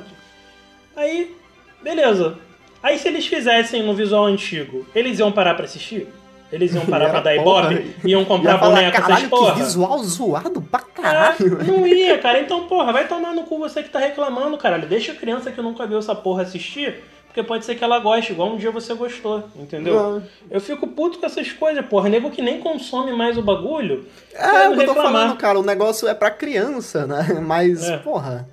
Aí, 0.95 1.35
beleza. 1.83 2.37
Aí 2.81 2.97
se 2.97 3.07
eles 3.09 3.27
fizessem 3.27 3.83
no 3.83 3.93
visual 3.93 4.25
antigo, 4.25 4.87
eles 4.95 5.19
iam 5.19 5.31
parar 5.31 5.55
pra 5.55 5.65
assistir? 5.65 6.07
Eles 6.51 6.73
iam 6.73 6.85
parar 6.85 7.09
pra 7.11 7.19
dar 7.19 7.35
ibope? 7.35 7.95
Iam 8.05 8.23
comprar 8.23 8.53
Ia 8.53 8.57
falar, 8.59 8.75
boneco, 8.75 8.95
essas 8.97 9.07
caralho, 9.07 9.29
porra? 9.29 9.53
que 9.53 9.59
visual 9.59 9.99
zoado 10.03 10.61
pra 10.61 10.79
É, 10.79 11.01
caralho. 11.01 11.63
não 11.65 11.85
ia, 11.85 12.17
cara. 12.19 12.39
Então, 12.39 12.65
porra, 12.67 12.93
vai 12.93 13.07
tomar 13.07 13.33
no 13.33 13.43
cu 13.43 13.59
você 13.59 13.83
que 13.83 13.89
tá 13.89 13.99
reclamando, 13.99 14.57
caralho. 14.57 14.87
Deixa 14.87 15.11
a 15.11 15.15
criança 15.15 15.51
que 15.51 15.61
nunca 15.61 15.85
viu 15.85 15.99
essa 15.99 16.15
porra 16.15 16.43
assistir, 16.43 17.03
porque 17.37 17.43
pode 17.43 17.65
ser 17.65 17.75
que 17.75 17.83
ela 17.83 17.99
goste, 17.99 18.31
igual 18.31 18.49
um 18.49 18.57
dia 18.57 18.71
você 18.71 18.95
gostou, 18.95 19.43
entendeu? 19.55 20.23
Eu 20.49 20.59
fico 20.59 20.87
puto 20.87 21.19
com 21.19 21.25
essas 21.27 21.51
coisas, 21.51 21.85
porra. 21.85 22.09
Nego 22.09 22.31
que 22.31 22.41
nem 22.41 22.59
consome 22.59 23.13
mais 23.13 23.37
o 23.37 23.43
bagulho. 23.43 24.07
É, 24.33 24.67
o 24.69 24.73
que 24.73 24.81
eu 24.81 24.85
tô 24.87 24.95
falando, 24.95 25.35
cara. 25.37 25.59
O 25.59 25.63
negócio 25.63 26.07
é 26.07 26.15
pra 26.15 26.31
criança, 26.31 27.05
né? 27.05 27.37
Mas, 27.45 27.83
É. 27.87 27.97
porra. 27.97 28.49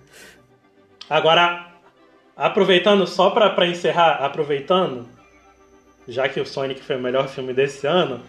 Agora, 1.08 1.68
aproveitando, 2.36 3.06
só 3.06 3.30
pra, 3.30 3.48
pra 3.50 3.66
encerrar, 3.66 4.16
aproveitando, 4.22 5.06
já 6.06 6.28
que 6.28 6.40
o 6.40 6.46
Sonic 6.46 6.82
foi 6.82 6.96
o 6.96 7.00
melhor 7.00 7.28
filme 7.28 7.54
desse 7.54 7.86
ano, 7.86 8.20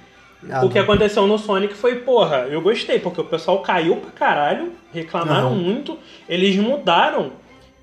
ah, 0.50 0.64
o 0.64 0.70
que 0.70 0.76
não. 0.76 0.84
aconteceu 0.84 1.28
no 1.28 1.38
Sonic 1.38 1.74
foi, 1.74 2.00
porra, 2.00 2.48
eu 2.50 2.62
gostei, 2.62 3.00
porque 3.00 3.20
o 3.20 3.26
pessoal 3.26 3.60
caiu 3.62 3.98
pra 3.98 4.12
caralho, 4.12 4.72
reclamaram 4.94 5.48
Aham. 5.48 5.56
muito, 5.56 6.00
eles 6.30 6.56
mudaram. 6.56 7.32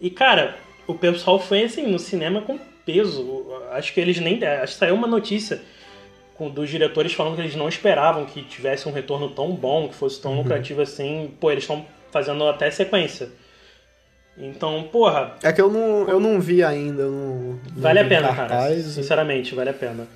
E, 0.01 0.09
cara, 0.11 0.57
o 0.87 0.95
pessoal 0.95 1.39
foi 1.39 1.65
assim, 1.65 1.87
no 1.87 1.99
cinema 1.99 2.43
com 2.43 2.59
peso. 2.85 3.47
Acho 3.73 3.93
que 3.95 4.01
eles 4.01 4.19
nem. 4.21 4.43
Acho 4.45 4.73
que 4.75 4.79
saiu 4.79 4.95
uma 4.95 5.07
notícia 5.07 5.61
com, 6.35 6.49
dos 6.51 6.69
diretores 6.69 7.13
falando 7.13 7.37
que 7.37 7.43
eles 7.43 7.55
não 7.57 7.69
esperavam 7.69 8.25
que 8.27 8.43
tivesse 8.43 8.89
um 8.89 8.93
retorno 8.93 9.31
tão 9.31 9.53
bom, 9.55 9.89
que 9.89 9.95
fosse 9.95 10.17
Uhum. 10.17 10.23
tão 10.23 10.37
lucrativo 10.39 10.81
assim. 10.83 11.33
Pô, 11.41 11.51
eles 11.51 11.65
estão 11.65 11.85
fazendo 12.11 12.47
até 12.49 12.71
sequência. 12.71 13.29
Então, 14.37 14.85
porra, 14.91 15.37
É 15.43 15.53
que 15.53 15.61
eu 15.61 15.71
não, 15.71 16.09
eu 16.09 16.19
não 16.19 16.41
vi 16.41 16.63
ainda. 16.65 17.05
Não, 17.05 17.11
não 17.53 17.61
Vale 17.77 17.99
a 17.99 18.05
pena, 18.05 18.35
cartaz. 18.35 18.49
cara. 18.51 18.83
Sinceramente, 18.83 19.55
vale 19.55 19.71
a 19.71 19.75
pena. 19.75 20.07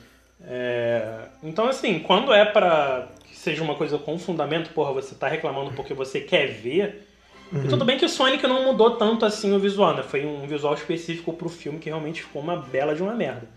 É, 0.49 1.03
Então, 1.43 1.69
assim, 1.69 1.99
quando 2.01 2.33
é 2.33 2.45
pra 2.45 3.09
que 3.29 3.37
seja 3.37 3.63
uma 3.63 3.75
coisa 3.75 3.99
com 3.99 4.19
fundamento, 4.19 4.71
porra, 4.71 4.93
você 4.93 5.15
tá 5.15 5.29
reclamando 5.29 5.73
porque 5.73 5.93
você 5.95 6.21
quer 6.21 6.47
ver. 6.49 7.07
Uhum. 7.53 7.65
E 7.65 7.69
tudo 7.69 7.85
bem 7.85 7.97
que 7.97 8.05
o 8.05 8.09
Sonic 8.09 8.47
não 8.47 8.65
mudou 8.65 8.93
tanto 8.97 9.25
assim 9.25 9.55
o 9.55 9.59
visual, 9.59 9.95
né? 9.97 10.03
Foi 10.03 10.25
um 10.27 10.47
visual 10.47 10.75
específico 10.75 11.33
pro 11.33 11.49
filme 11.49 11.79
que 11.79 11.89
realmente 11.89 12.23
ficou 12.23 12.43
uma 12.43 12.57
bela 12.57 12.95
de 12.95 13.03
uma 13.03 13.15
merda. 13.15 13.49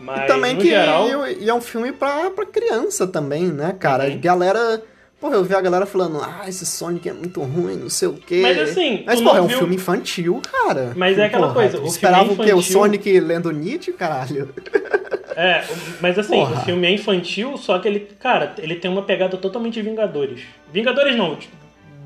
Mas, 0.00 0.24
E 0.24 0.26
também 0.26 0.54
no 0.54 0.60
que 0.60 0.68
geral... 0.70 1.08
e, 1.28 1.44
e 1.44 1.48
é 1.50 1.54
um 1.54 1.60
filme 1.60 1.92
pra, 1.92 2.30
pra 2.30 2.46
criança 2.46 3.06
também, 3.06 3.44
né, 3.44 3.74
cara? 3.78 4.04
Uhum. 4.08 4.20
Galera. 4.20 4.82
Porra, 5.20 5.34
eu 5.34 5.42
vi 5.42 5.52
a 5.52 5.60
galera 5.60 5.84
falando, 5.84 6.20
ah, 6.22 6.44
esse 6.46 6.64
Sonic 6.64 7.08
é 7.08 7.12
muito 7.12 7.40
ruim, 7.42 7.74
não 7.74 7.90
sei 7.90 8.06
o 8.06 8.12
quê. 8.14 8.38
Mas 8.40 8.56
assim, 8.60 9.02
Mas, 9.04 9.20
porra, 9.20 9.38
é 9.38 9.42
um 9.42 9.48
viu- 9.48 9.58
filme 9.58 9.74
infantil, 9.74 10.40
cara. 10.48 10.92
Mas 10.94 11.18
é 11.18 11.24
aquela 11.24 11.48
Porra, 11.48 11.54
coisa, 11.68 11.80
o 11.80 11.86
Esperava 11.86 12.26
filme 12.26 12.40
é 12.42 12.44
o 12.44 12.46
quê? 12.46 12.54
O 12.54 12.62
Sonic 12.62 13.18
lendo 13.20 13.50
Nietzsche, 13.50 13.92
caralho? 13.92 14.48
É, 15.40 15.62
mas 16.00 16.18
assim, 16.18 16.34
Porra. 16.34 16.60
o 16.60 16.64
filme 16.64 16.84
é 16.84 16.90
infantil, 16.90 17.56
só 17.56 17.78
que 17.78 17.86
ele, 17.86 18.00
cara, 18.18 18.54
ele 18.58 18.74
tem 18.74 18.90
uma 18.90 19.02
pegada 19.02 19.36
totalmente 19.36 19.80
Vingadores. 19.80 20.40
Vingadores 20.72 21.14
não, 21.16 21.36
tipo, 21.36 21.54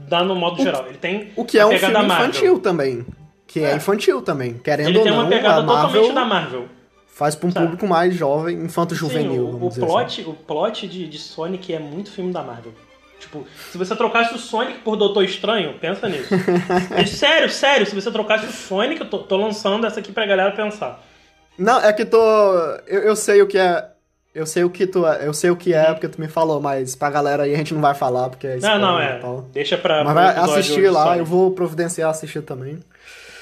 dá 0.09 0.22
no 0.24 0.34
modo 0.34 0.62
geral. 0.62 0.86
Ele 0.88 0.98
tem 0.98 1.30
O 1.36 1.44
que 1.44 1.59
é 1.59 1.64
uma 1.64 1.72
um 1.74 1.74
pegada 1.78 1.98
filme 2.00 2.14
infantil 2.14 2.59
também. 2.61 3.07
Que 3.46 3.61
é, 3.61 3.70
É. 3.72 3.76
infantil 3.76 4.22
também. 4.22 4.55
Querendo 4.55 4.88
Ele 4.88 4.98
ou 4.98 5.05
tem 5.05 5.12
não, 5.12 5.20
uma 5.20 5.28
pegada 5.28 5.61
a 5.61 5.62
Marvel 5.62 5.86
totalmente 5.88 6.14
da 6.14 6.24
Marvel. 6.24 6.64
faz 7.07 7.34
pra 7.34 7.48
um 7.48 7.53
Sabe? 7.53 7.66
público 7.66 7.86
mais 7.86 8.14
jovem, 8.14 8.57
infanto-juvenil, 8.57 9.42
o, 9.44 9.64
o 9.64 9.68
assim. 9.68 9.80
plot, 9.80 10.22
o 10.22 10.32
plot 10.34 10.88
de, 10.88 11.07
de 11.07 11.18
Sonic 11.18 11.72
é 11.74 11.78
muito 11.78 12.11
filme 12.11 12.32
da 12.32 12.42
Marvel. 12.42 12.72
Tipo, 13.20 13.46
se 13.70 13.78
você 13.78 13.94
trocasse 13.94 14.34
o 14.34 14.38
Sonic 14.38 14.78
por 14.80 14.96
Doutor 14.96 15.22
Estranho, 15.22 15.74
pensa 15.80 16.09
nisso. 16.09 16.34
É 16.96 17.05
sério, 17.07 17.48
sério, 17.48 17.86
se 17.86 17.94
você 17.94 18.11
trocasse 18.11 18.46
o 18.46 18.50
Sonic, 18.53 19.00
eu 19.00 19.09
tô, 19.09 19.18
tô 19.20 19.36
lançando 19.36 19.86
essa 19.86 20.00
aqui 20.00 20.11
pra 20.11 20.26
galera 20.26 20.50
pensar. 20.50 21.00
Não, 21.57 21.78
é 21.80 21.92
que 21.92 22.05
tô. 22.05 22.18
Eu, 22.86 23.00
eu 23.03 23.14
sei 23.14 23.40
o 23.42 23.46
que 23.46 23.59
é. 23.59 23.86
Eu 24.35 24.47
sei 24.47 24.64
o 24.64 24.70
que 24.70 24.87
tu 24.87 25.07
é. 25.07 25.26
Eu 25.26 25.35
sei 25.35 25.51
o 25.51 25.57
que 25.57 25.74
é 25.74 25.93
porque 25.93 26.09
tu 26.09 26.20
me 26.20 26.26
falou, 26.28 26.61
mas 26.61 26.95
pra 26.97 27.11
galera 27.11 27.43
aí 27.43 27.55
a 27.55 27.57
gente 27.59 27.74
não 27.74 27.80
vai 27.83 27.95
falar 27.95 28.30
porque 28.30 28.47
é 28.47 28.57
Não, 28.57 28.78
não, 28.78 28.99
é. 29.01 29.18
tal. 29.18 29.43
Deixa 29.53 29.76
pra. 29.76 30.03
Mas 30.05 30.14
vai 30.14 30.26
assistir 30.39 30.91
lá, 30.91 31.18
eu 31.18 31.24
vou 31.24 31.51
providenciar 31.51 32.09
assistir 32.11 32.43
também. 32.43 32.78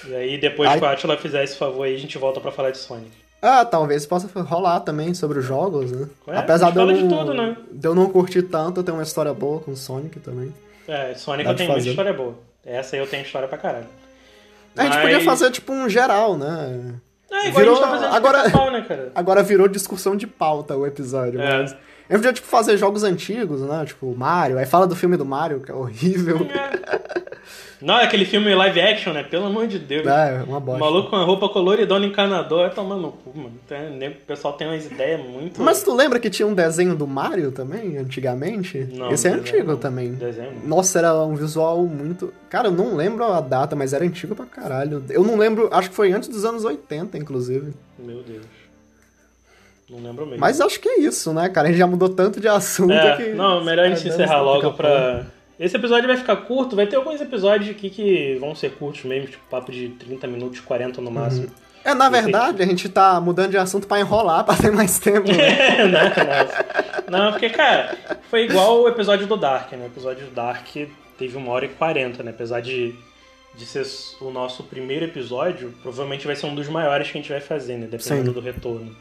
E 0.08 0.14
aí, 0.14 0.38
depois 0.38 0.68
Ai. 0.68 0.78
que 0.78 0.84
a 0.84 0.90
Atila 0.92 1.16
fizer 1.16 1.44
esse 1.44 1.56
favor 1.56 1.84
aí, 1.84 1.94
a 1.94 1.98
gente 1.98 2.16
volta 2.18 2.40
pra 2.40 2.50
falar 2.50 2.70
de 2.70 2.78
Sonic. 2.78 3.10
Ah, 3.42 3.64
talvez 3.64 4.04
possa 4.04 4.28
rolar 4.42 4.80
também 4.80 5.14
sobre 5.14 5.38
os 5.38 5.44
jogos, 5.44 5.92
né? 5.92 6.08
É, 6.26 6.36
Apesar 6.38 6.70
de 6.72 6.78
eu, 6.78 6.86
não, 6.86 6.94
de 6.94 7.08
tudo, 7.08 7.34
né? 7.34 7.56
de 7.70 7.86
eu 7.88 7.94
não 7.94 8.08
curtir 8.10 8.42
tanto, 8.42 8.80
eu 8.80 8.84
tenho 8.84 8.96
uma 8.98 9.02
história 9.02 9.32
boa 9.32 9.60
com 9.60 9.74
Sonic 9.76 10.18
também. 10.20 10.52
É, 10.88 11.14
Sonic 11.14 11.44
Dá 11.44 11.50
eu 11.52 11.56
tenho 11.56 11.70
muita 11.70 11.88
história 11.88 12.12
boa. 12.12 12.34
Essa 12.66 12.96
aí 12.96 13.00
eu 13.00 13.06
tenho 13.06 13.22
história 13.22 13.46
pra 13.48 13.56
caralho. 13.56 13.86
A 14.76 14.82
gente 14.84 14.92
Mas- 14.94 15.02
podia 15.02 15.20
fazer 15.20 15.50
tipo 15.52 15.72
um 15.72 15.88
geral, 15.88 16.36
né? 16.36 16.94
É, 17.32 17.48
igual 17.48 17.64
Virou- 17.64 17.72
a 17.72 17.76
gente 17.76 17.84
tá 17.84 17.90
fazendo 17.90 18.14
agora- 18.16 18.42
pica-pau, 18.44 18.70
né, 18.72 18.84
cara? 18.86 19.12
Agora 19.14 19.42
virou 19.42 19.68
discussão 19.68 20.16
de 20.16 20.26
pauta 20.26 20.76
o 20.76 20.86
episódio, 20.86 21.40
É. 21.40 21.58
mas. 21.62 21.76
Eu 22.10 22.16
podia, 22.18 22.32
tipo, 22.32 22.46
fazer 22.48 22.76
jogos 22.76 23.04
antigos, 23.04 23.60
né? 23.62 23.84
Tipo, 23.86 24.12
Mario. 24.16 24.58
Aí 24.58 24.66
fala 24.66 24.86
do 24.86 24.96
filme 24.96 25.16
do 25.16 25.24
Mario, 25.24 25.60
que 25.60 25.70
é 25.70 25.74
horrível. 25.74 26.40
Não, 27.80 27.98
é 27.98 28.04
aquele 28.04 28.26
filme 28.26 28.54
live 28.54 28.78
action, 28.80 29.12
né? 29.14 29.22
Pelo 29.22 29.46
amor 29.46 29.66
de 29.66 29.78
Deus. 29.78 30.06
É, 30.06 30.42
uma 30.46 30.58
O 30.58 30.60
bosta. 30.60 30.80
maluco 30.80 31.08
com 31.10 31.16
a 31.16 31.24
roupa 31.24 31.48
coloridona 31.48 32.04
encanador 32.04 32.66
vai 32.66 32.70
tomar 32.74 32.96
no 32.96 33.12
cu, 33.12 33.32
mano. 33.34 33.52
Nem- 33.96 34.10
O 34.10 34.14
pessoal 34.26 34.52
tem 34.54 34.66
umas 34.66 34.84
ideias 34.84 35.18
muito. 35.24 35.62
Mas 35.62 35.82
tu 35.82 35.94
lembra 35.94 36.18
que 36.20 36.28
tinha 36.28 36.46
um 36.46 36.52
desenho 36.52 36.94
do 36.94 37.06
Mario 37.06 37.52
também, 37.52 37.96
antigamente? 37.96 38.86
Não, 38.92 39.10
Esse 39.10 39.28
é 39.28 39.30
antigo 39.30 39.72
não. 39.72 39.76
também. 39.78 40.12
Desenho. 40.12 40.52
Nossa, 40.66 40.98
era 40.98 41.14
um 41.24 41.34
visual 41.34 41.82
muito. 41.86 42.34
Cara, 42.50 42.68
eu 42.68 42.72
não 42.72 42.94
lembro 42.96 43.24
a 43.24 43.40
data, 43.40 43.74
mas 43.74 43.94
era 43.94 44.04
antigo 44.04 44.34
pra 44.34 44.44
caralho. 44.44 45.02
Eu 45.08 45.22
não 45.22 45.38
lembro, 45.38 45.68
acho 45.72 45.88
que 45.88 45.96
foi 45.96 46.12
antes 46.12 46.28
dos 46.28 46.44
anos 46.44 46.64
80, 46.64 47.16
inclusive. 47.16 47.72
Meu 47.98 48.22
Deus. 48.22 48.44
Não 49.90 49.98
lembro 50.02 50.24
mesmo. 50.24 50.40
Mas 50.40 50.60
acho 50.60 50.78
que 50.78 50.88
é 50.88 51.00
isso, 51.00 51.32
né, 51.32 51.48
cara? 51.48 51.66
A 51.66 51.70
gente 51.70 51.80
já 51.80 51.86
mudou 51.86 52.08
tanto 52.08 52.40
de 52.40 52.46
assunto 52.46 52.92
É, 52.92 53.16
que. 53.16 53.28
não, 53.30 53.64
melhor 53.64 53.86
a 53.86 53.88
gente 53.88 54.08
encerrar 54.08 54.40
logo 54.40 54.72
pra. 54.72 55.26
Esse 55.58 55.76
episódio 55.76 56.06
vai 56.06 56.16
ficar 56.16 56.36
curto, 56.36 56.74
vai 56.74 56.86
ter 56.86 56.96
alguns 56.96 57.20
episódios 57.20 57.70
aqui 57.70 57.90
que 57.90 58.36
vão 58.40 58.54
ser 58.54 58.70
curtos 58.72 59.04
mesmo, 59.04 59.28
tipo 59.28 59.42
papo 59.50 59.70
de 59.70 59.90
30 59.90 60.26
minutos, 60.26 60.60
40 60.60 61.02
no 61.02 61.10
máximo. 61.10 61.48
É, 61.84 61.92
na 61.92 62.08
verdade, 62.08 62.62
a 62.62 62.66
gente 62.66 62.88
tá 62.88 63.20
mudando 63.20 63.50
de 63.50 63.58
assunto 63.58 63.86
pra 63.86 64.00
enrolar, 64.00 64.44
pra 64.46 64.54
ter 64.56 64.70
mais 64.70 64.98
tempo, 64.98 65.28
né? 65.30 65.84
não, 65.84 67.10
não. 67.10 67.24
Não, 67.24 67.32
porque, 67.32 67.50
cara, 67.50 67.96
foi 68.30 68.44
igual 68.44 68.82
o 68.82 68.88
episódio 68.88 69.26
do 69.26 69.36
Dark, 69.36 69.72
né? 69.72 69.84
O 69.84 69.86
episódio 69.86 70.24
do 70.26 70.32
Dark 70.32 70.66
teve 71.18 71.36
uma 71.36 71.50
hora 71.52 71.64
e 71.66 71.68
40, 71.68 72.22
né? 72.22 72.30
Apesar 72.30 72.60
de, 72.60 72.94
de 73.54 73.66
ser 73.66 73.84
o 74.20 74.30
nosso 74.30 74.62
primeiro 74.62 75.04
episódio, 75.06 75.74
provavelmente 75.82 76.26
vai 76.26 76.36
ser 76.36 76.46
um 76.46 76.54
dos 76.54 76.68
maiores 76.68 77.10
que 77.10 77.18
a 77.18 77.20
gente 77.20 77.30
vai 77.30 77.40
fazer, 77.40 77.76
né? 77.76 77.86
Dependendo 77.90 78.28
Sim. 78.28 78.32
do 78.32 78.40
retorno. 78.40 78.94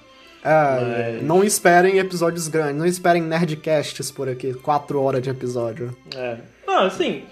É, 0.44 1.12
Mas- 1.16 1.24
não 1.24 1.44
esperem 1.44 1.98
episódios 2.00 2.48
grandes, 2.48 2.76
não 2.78 2.86
esperem 2.86 3.22
nerdcasts 3.22 4.10
por 4.12 4.30
aqui, 4.30 4.54
quatro 4.54 5.02
horas 5.02 5.22
de 5.22 5.30
episódio. 5.30 5.96
É. 6.16 6.38
Não, 6.66 6.86
assim. 6.86 7.24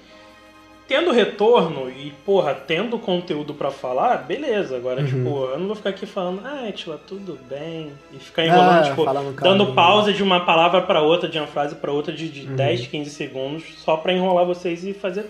tendo 0.88 1.12
retorno 1.12 1.90
e, 1.90 2.12
porra, 2.26 2.54
tendo 2.56 2.98
conteúdo 2.98 3.54
pra 3.54 3.70
falar, 3.70 4.20
beleza. 4.26 4.78
Agora, 4.78 5.02
Uhum. 5.02 5.06
tipo, 5.06 5.44
eu 5.48 5.60
não 5.60 5.68
vou 5.68 5.76
ficar 5.76 5.90
aqui 5.90 6.06
falando, 6.06 6.42
ah, 6.46 6.72
Tila, 6.72 6.98
tudo 7.06 7.38
bem. 7.50 7.92
E 8.14 8.18
ficar 8.20 8.46
enrolando, 8.46 8.86
Ah, 8.86 8.90
tipo, 8.90 9.04
dando 9.04 9.36
caminho. 9.36 9.74
pausa 9.76 10.14
de 10.14 10.24
uma 10.24 10.46
palavra 10.46 10.82
pra 10.82 11.02
outra, 11.02 11.28
de 11.28 11.38
uma 11.38 11.46
frase 11.48 11.76
pra 11.76 11.92
outra, 11.92 12.14
de, 12.14 12.30
de 12.30 12.48
Uhum. 12.48 12.56
10, 12.56 12.88
15 12.88 13.10
segundos, 13.10 13.66
só 13.80 13.98
pra 13.98 14.14
enrolar 14.14 14.46
vocês 14.46 14.86
e 14.86 14.94
fazer, 14.94 15.26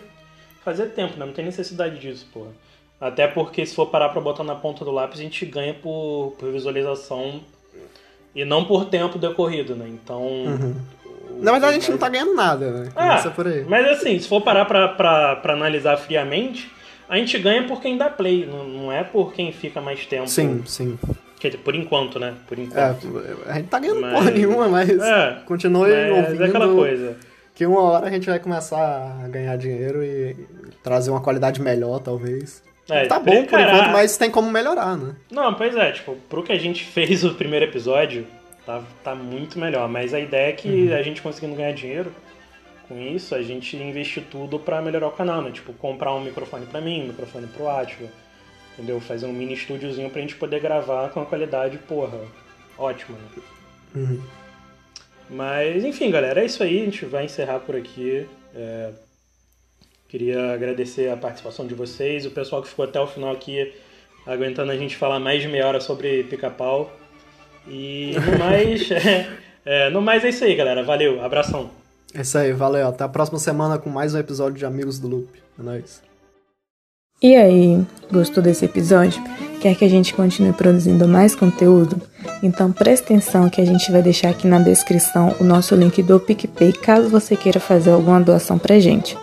fazer 0.63 0.89
tempo, 0.89 1.17
né? 1.17 1.25
Não 1.25 1.33
tem 1.33 1.43
necessidade 1.45 1.97
disso, 1.97 2.27
porra. 2.31 2.51
Até 3.01 3.25
porque 3.25 3.65
se 3.65 3.73
for 3.73 3.87
parar 3.87 4.09
pra 4.09 4.21
botar 4.21 4.43
na 4.43 4.53
ponta 4.53 4.85
do 4.85 4.91
lápis, 4.91 5.19
a 5.19 5.23
gente 5.23 5.43
ganha 5.43 5.73
por, 5.73 6.35
por 6.37 6.51
visualização 6.51 7.41
e 8.35 8.45
não 8.45 8.65
por 8.65 8.85
tempo 8.85 9.17
decorrido, 9.17 9.75
né? 9.75 9.85
Então. 9.87 10.21
Uhum. 10.21 10.75
Na 11.39 11.51
verdade, 11.51 11.73
a 11.75 11.79
gente 11.79 11.91
não 11.91 11.97
tá 11.97 12.09
ganhando 12.09 12.33
nada, 12.33 12.71
né? 12.71 12.89
Ah, 12.95 13.09
Começa 13.09 13.29
por 13.31 13.47
aí. 13.47 13.63
Mas 13.67 13.87
assim, 13.89 14.17
se 14.17 14.27
for 14.27 14.41
parar 14.41 14.65
pra, 14.65 14.87
pra, 14.87 15.35
pra 15.35 15.53
analisar 15.53 15.95
friamente, 15.97 16.71
a 17.07 17.15
gente 17.17 17.37
ganha 17.37 17.63
por 17.67 17.79
quem 17.81 17.95
dá 17.97 18.09
play, 18.09 18.45
não, 18.45 18.91
é 18.91 19.03
por 19.03 19.33
quem 19.33 19.51
fica 19.51 19.79
mais 19.79 20.05
tempo. 20.05 20.27
Sim, 20.27 20.63
sim. 20.65 20.97
Quer 21.39 21.49
dizer, 21.49 21.61
por 21.63 21.75
enquanto, 21.75 22.19
né? 22.19 22.33
Por 22.47 22.57
É, 22.57 22.61
enquanto. 22.63 23.23
a 23.45 23.53
gente 23.53 23.67
tá 23.67 23.77
ganhando 23.79 24.01
Mas- 24.01 24.13
porra 24.13 24.31
nenhuma, 24.31 24.67
mas 24.67 24.89
É, 24.89 25.37
continue 25.45 25.91
mas 25.91 26.25
ouvindo. 26.25 26.43
é 26.43 26.47
aquela 26.47 26.73
coisa. 26.73 27.15
Que 27.53 27.65
uma 27.65 27.81
hora 27.81 28.07
a 28.07 28.09
gente 28.09 28.27
vai 28.27 28.39
começar 28.39 29.19
a 29.23 29.27
ganhar 29.27 29.55
dinheiro 29.57 30.03
e 30.03 30.35
trazer 30.83 31.11
uma 31.11 31.21
qualidade 31.21 31.61
melhor, 31.61 31.99
talvez. 31.99 32.63
É, 32.89 33.05
tá 33.05 33.19
bom 33.19 33.43
por 33.43 33.51
cara, 33.51 33.73
enquanto, 33.73 33.91
mas 33.91 34.17
tem 34.17 34.31
como 34.31 34.49
melhorar, 34.49 34.97
né? 34.97 35.15
Não, 35.29 35.53
pois 35.53 35.75
é, 35.75 35.91
tipo, 35.91 36.15
pro 36.29 36.43
que 36.43 36.51
a 36.51 36.57
gente 36.57 36.83
fez 36.87 37.23
o 37.23 37.33
primeiro 37.33 37.65
episódio, 37.65 38.25
tá, 38.65 38.81
tá 39.03 39.15
muito 39.15 39.59
melhor. 39.59 39.87
Mas 39.89 40.13
a 40.13 40.19
ideia 40.19 40.49
é 40.49 40.53
que 40.53 40.93
a 40.93 41.01
gente 41.01 41.21
conseguindo 41.21 41.55
ganhar 41.55 41.73
dinheiro 41.73 42.13
com 42.87 42.97
isso, 42.97 43.35
a 43.35 43.41
gente 43.41 43.75
investir 43.75 44.23
tudo 44.31 44.57
pra 44.57 44.81
melhorar 44.81 45.07
o 45.07 45.11
canal, 45.11 45.41
né? 45.41 45.51
Tipo, 45.51 45.73
comprar 45.73 46.13
um 46.13 46.23
microfone 46.23 46.65
pra 46.65 46.79
mim, 46.79 47.03
um 47.03 47.07
microfone 47.07 47.47
pro 47.47 47.67
Atila, 47.67 48.09
entendeu? 48.73 48.99
Fazer 49.01 49.25
um 49.25 49.33
mini 49.33 49.53
estúdiozinho 49.53 50.09
pra 50.09 50.21
gente 50.21 50.35
poder 50.35 50.61
gravar 50.61 51.09
com 51.09 51.21
a 51.21 51.25
qualidade, 51.25 51.77
porra, 51.79 52.19
ótima, 52.77 53.17
né? 53.17 53.43
Uhum. 53.95 54.21
Mas, 55.29 55.83
enfim, 55.83 56.09
galera, 56.09 56.41
é 56.41 56.45
isso 56.45 56.63
aí. 56.63 56.81
A 56.81 56.85
gente 56.85 57.05
vai 57.05 57.25
encerrar 57.25 57.59
por 57.59 57.75
aqui. 57.75 58.25
É, 58.55 58.91
Queria 60.07 60.53
agradecer 60.53 61.09
a 61.09 61.17
participação 61.17 61.67
de 61.67 61.73
vocês, 61.73 62.25
o 62.25 62.31
pessoal 62.31 62.61
que 62.61 62.69
ficou 62.69 62.85
até 62.85 62.99
o 62.99 63.07
final 63.07 63.31
aqui 63.31 63.73
aguentando 64.25 64.71
a 64.71 64.77
gente 64.77 64.95
falar 64.95 65.19
mais 65.19 65.41
de 65.41 65.47
meia 65.47 65.67
hora 65.67 65.81
sobre 65.81 66.23
pica-pau. 66.23 66.91
E 67.67 68.13
no 68.13 68.39
mais, 68.39 68.89
é, 68.91 69.27
é, 69.65 69.89
no 69.89 70.01
mais 70.01 70.23
é 70.23 70.29
isso 70.29 70.43
aí, 70.43 70.55
galera. 70.55 70.83
Valeu, 70.83 71.23
abração. 71.23 71.69
É 72.13 72.21
isso 72.21 72.37
aí, 72.37 72.53
valeu. 72.53 72.87
Até 72.87 73.03
a 73.03 73.09
próxima 73.09 73.37
semana 73.37 73.77
com 73.77 73.89
mais 73.89 74.13
um 74.13 74.19
episódio 74.19 74.57
de 74.57 74.65
Amigos 74.65 74.97
do 74.97 75.07
Loop. 75.07 75.27
É 75.59 75.63
nóis. 75.63 76.01
E 77.21 77.35
aí, 77.35 77.83
gostou 78.11 78.43
desse 78.43 78.63
episódio? 78.63 79.21
Quer 79.59 79.75
que 79.75 79.83
a 79.83 79.89
gente 79.89 80.13
continue 80.13 80.53
produzindo 80.53 81.07
mais 81.07 81.35
conteúdo? 81.35 81.99
Então 82.43 82.71
preste 82.71 83.05
atenção 83.05 83.49
que 83.49 83.59
a 83.59 83.65
gente 83.65 83.91
vai 83.91 84.03
deixar 84.03 84.29
aqui 84.29 84.47
na 84.47 84.59
descrição 84.59 85.35
o 85.39 85.43
nosso 85.43 85.75
link 85.75 86.01
do 86.03 86.19
PicPay 86.19 86.73
caso 86.73 87.09
você 87.09 87.35
queira 87.35 87.59
fazer 87.59 87.89
alguma 87.89 88.21
doação 88.21 88.59
pra 88.59 88.79
gente. 88.79 89.17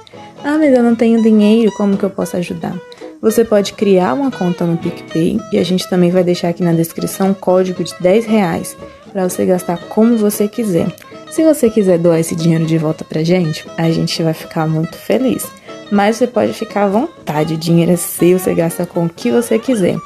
Ah, 0.44 0.58
mas 0.58 0.74
eu 0.74 0.82
não 0.82 0.94
tenho 0.94 1.22
dinheiro, 1.22 1.72
como 1.72 1.96
que 1.96 2.04
eu 2.04 2.10
posso 2.10 2.36
ajudar? 2.36 2.78
Você 3.22 3.42
pode 3.42 3.72
criar 3.72 4.12
uma 4.12 4.30
conta 4.30 4.66
no 4.66 4.76
PicPay 4.76 5.40
e 5.50 5.58
a 5.58 5.64
gente 5.64 5.88
também 5.88 6.10
vai 6.10 6.22
deixar 6.22 6.50
aqui 6.50 6.62
na 6.62 6.74
descrição 6.74 7.30
um 7.30 7.34
código 7.34 7.82
de 7.82 7.94
10 7.98 8.26
reais 8.26 8.76
para 9.10 9.26
você 9.26 9.46
gastar 9.46 9.78
como 9.88 10.18
você 10.18 10.46
quiser. 10.46 10.94
Se 11.30 11.42
você 11.42 11.70
quiser 11.70 11.98
doar 11.98 12.20
esse 12.20 12.36
dinheiro 12.36 12.66
de 12.66 12.76
volta 12.76 13.04
pra 13.04 13.24
gente, 13.24 13.66
a 13.78 13.90
gente 13.90 14.22
vai 14.22 14.34
ficar 14.34 14.68
muito 14.68 14.98
feliz. 14.98 15.46
Mas 15.90 16.16
você 16.16 16.26
pode 16.26 16.52
ficar 16.52 16.84
à 16.84 16.88
vontade, 16.88 17.54
o 17.54 17.58
dinheiro 17.58 17.92
é 17.92 17.96
seu, 17.96 18.38
você 18.38 18.54
gasta 18.54 18.84
com 18.84 19.06
o 19.06 19.08
que 19.08 19.30
você 19.30 19.58
quiser. 19.58 19.96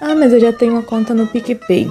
Ah, 0.00 0.14
mas 0.14 0.34
eu 0.34 0.40
já 0.40 0.52
tenho 0.52 0.72
uma 0.72 0.82
conta 0.82 1.14
no 1.14 1.26
PicPay. 1.26 1.90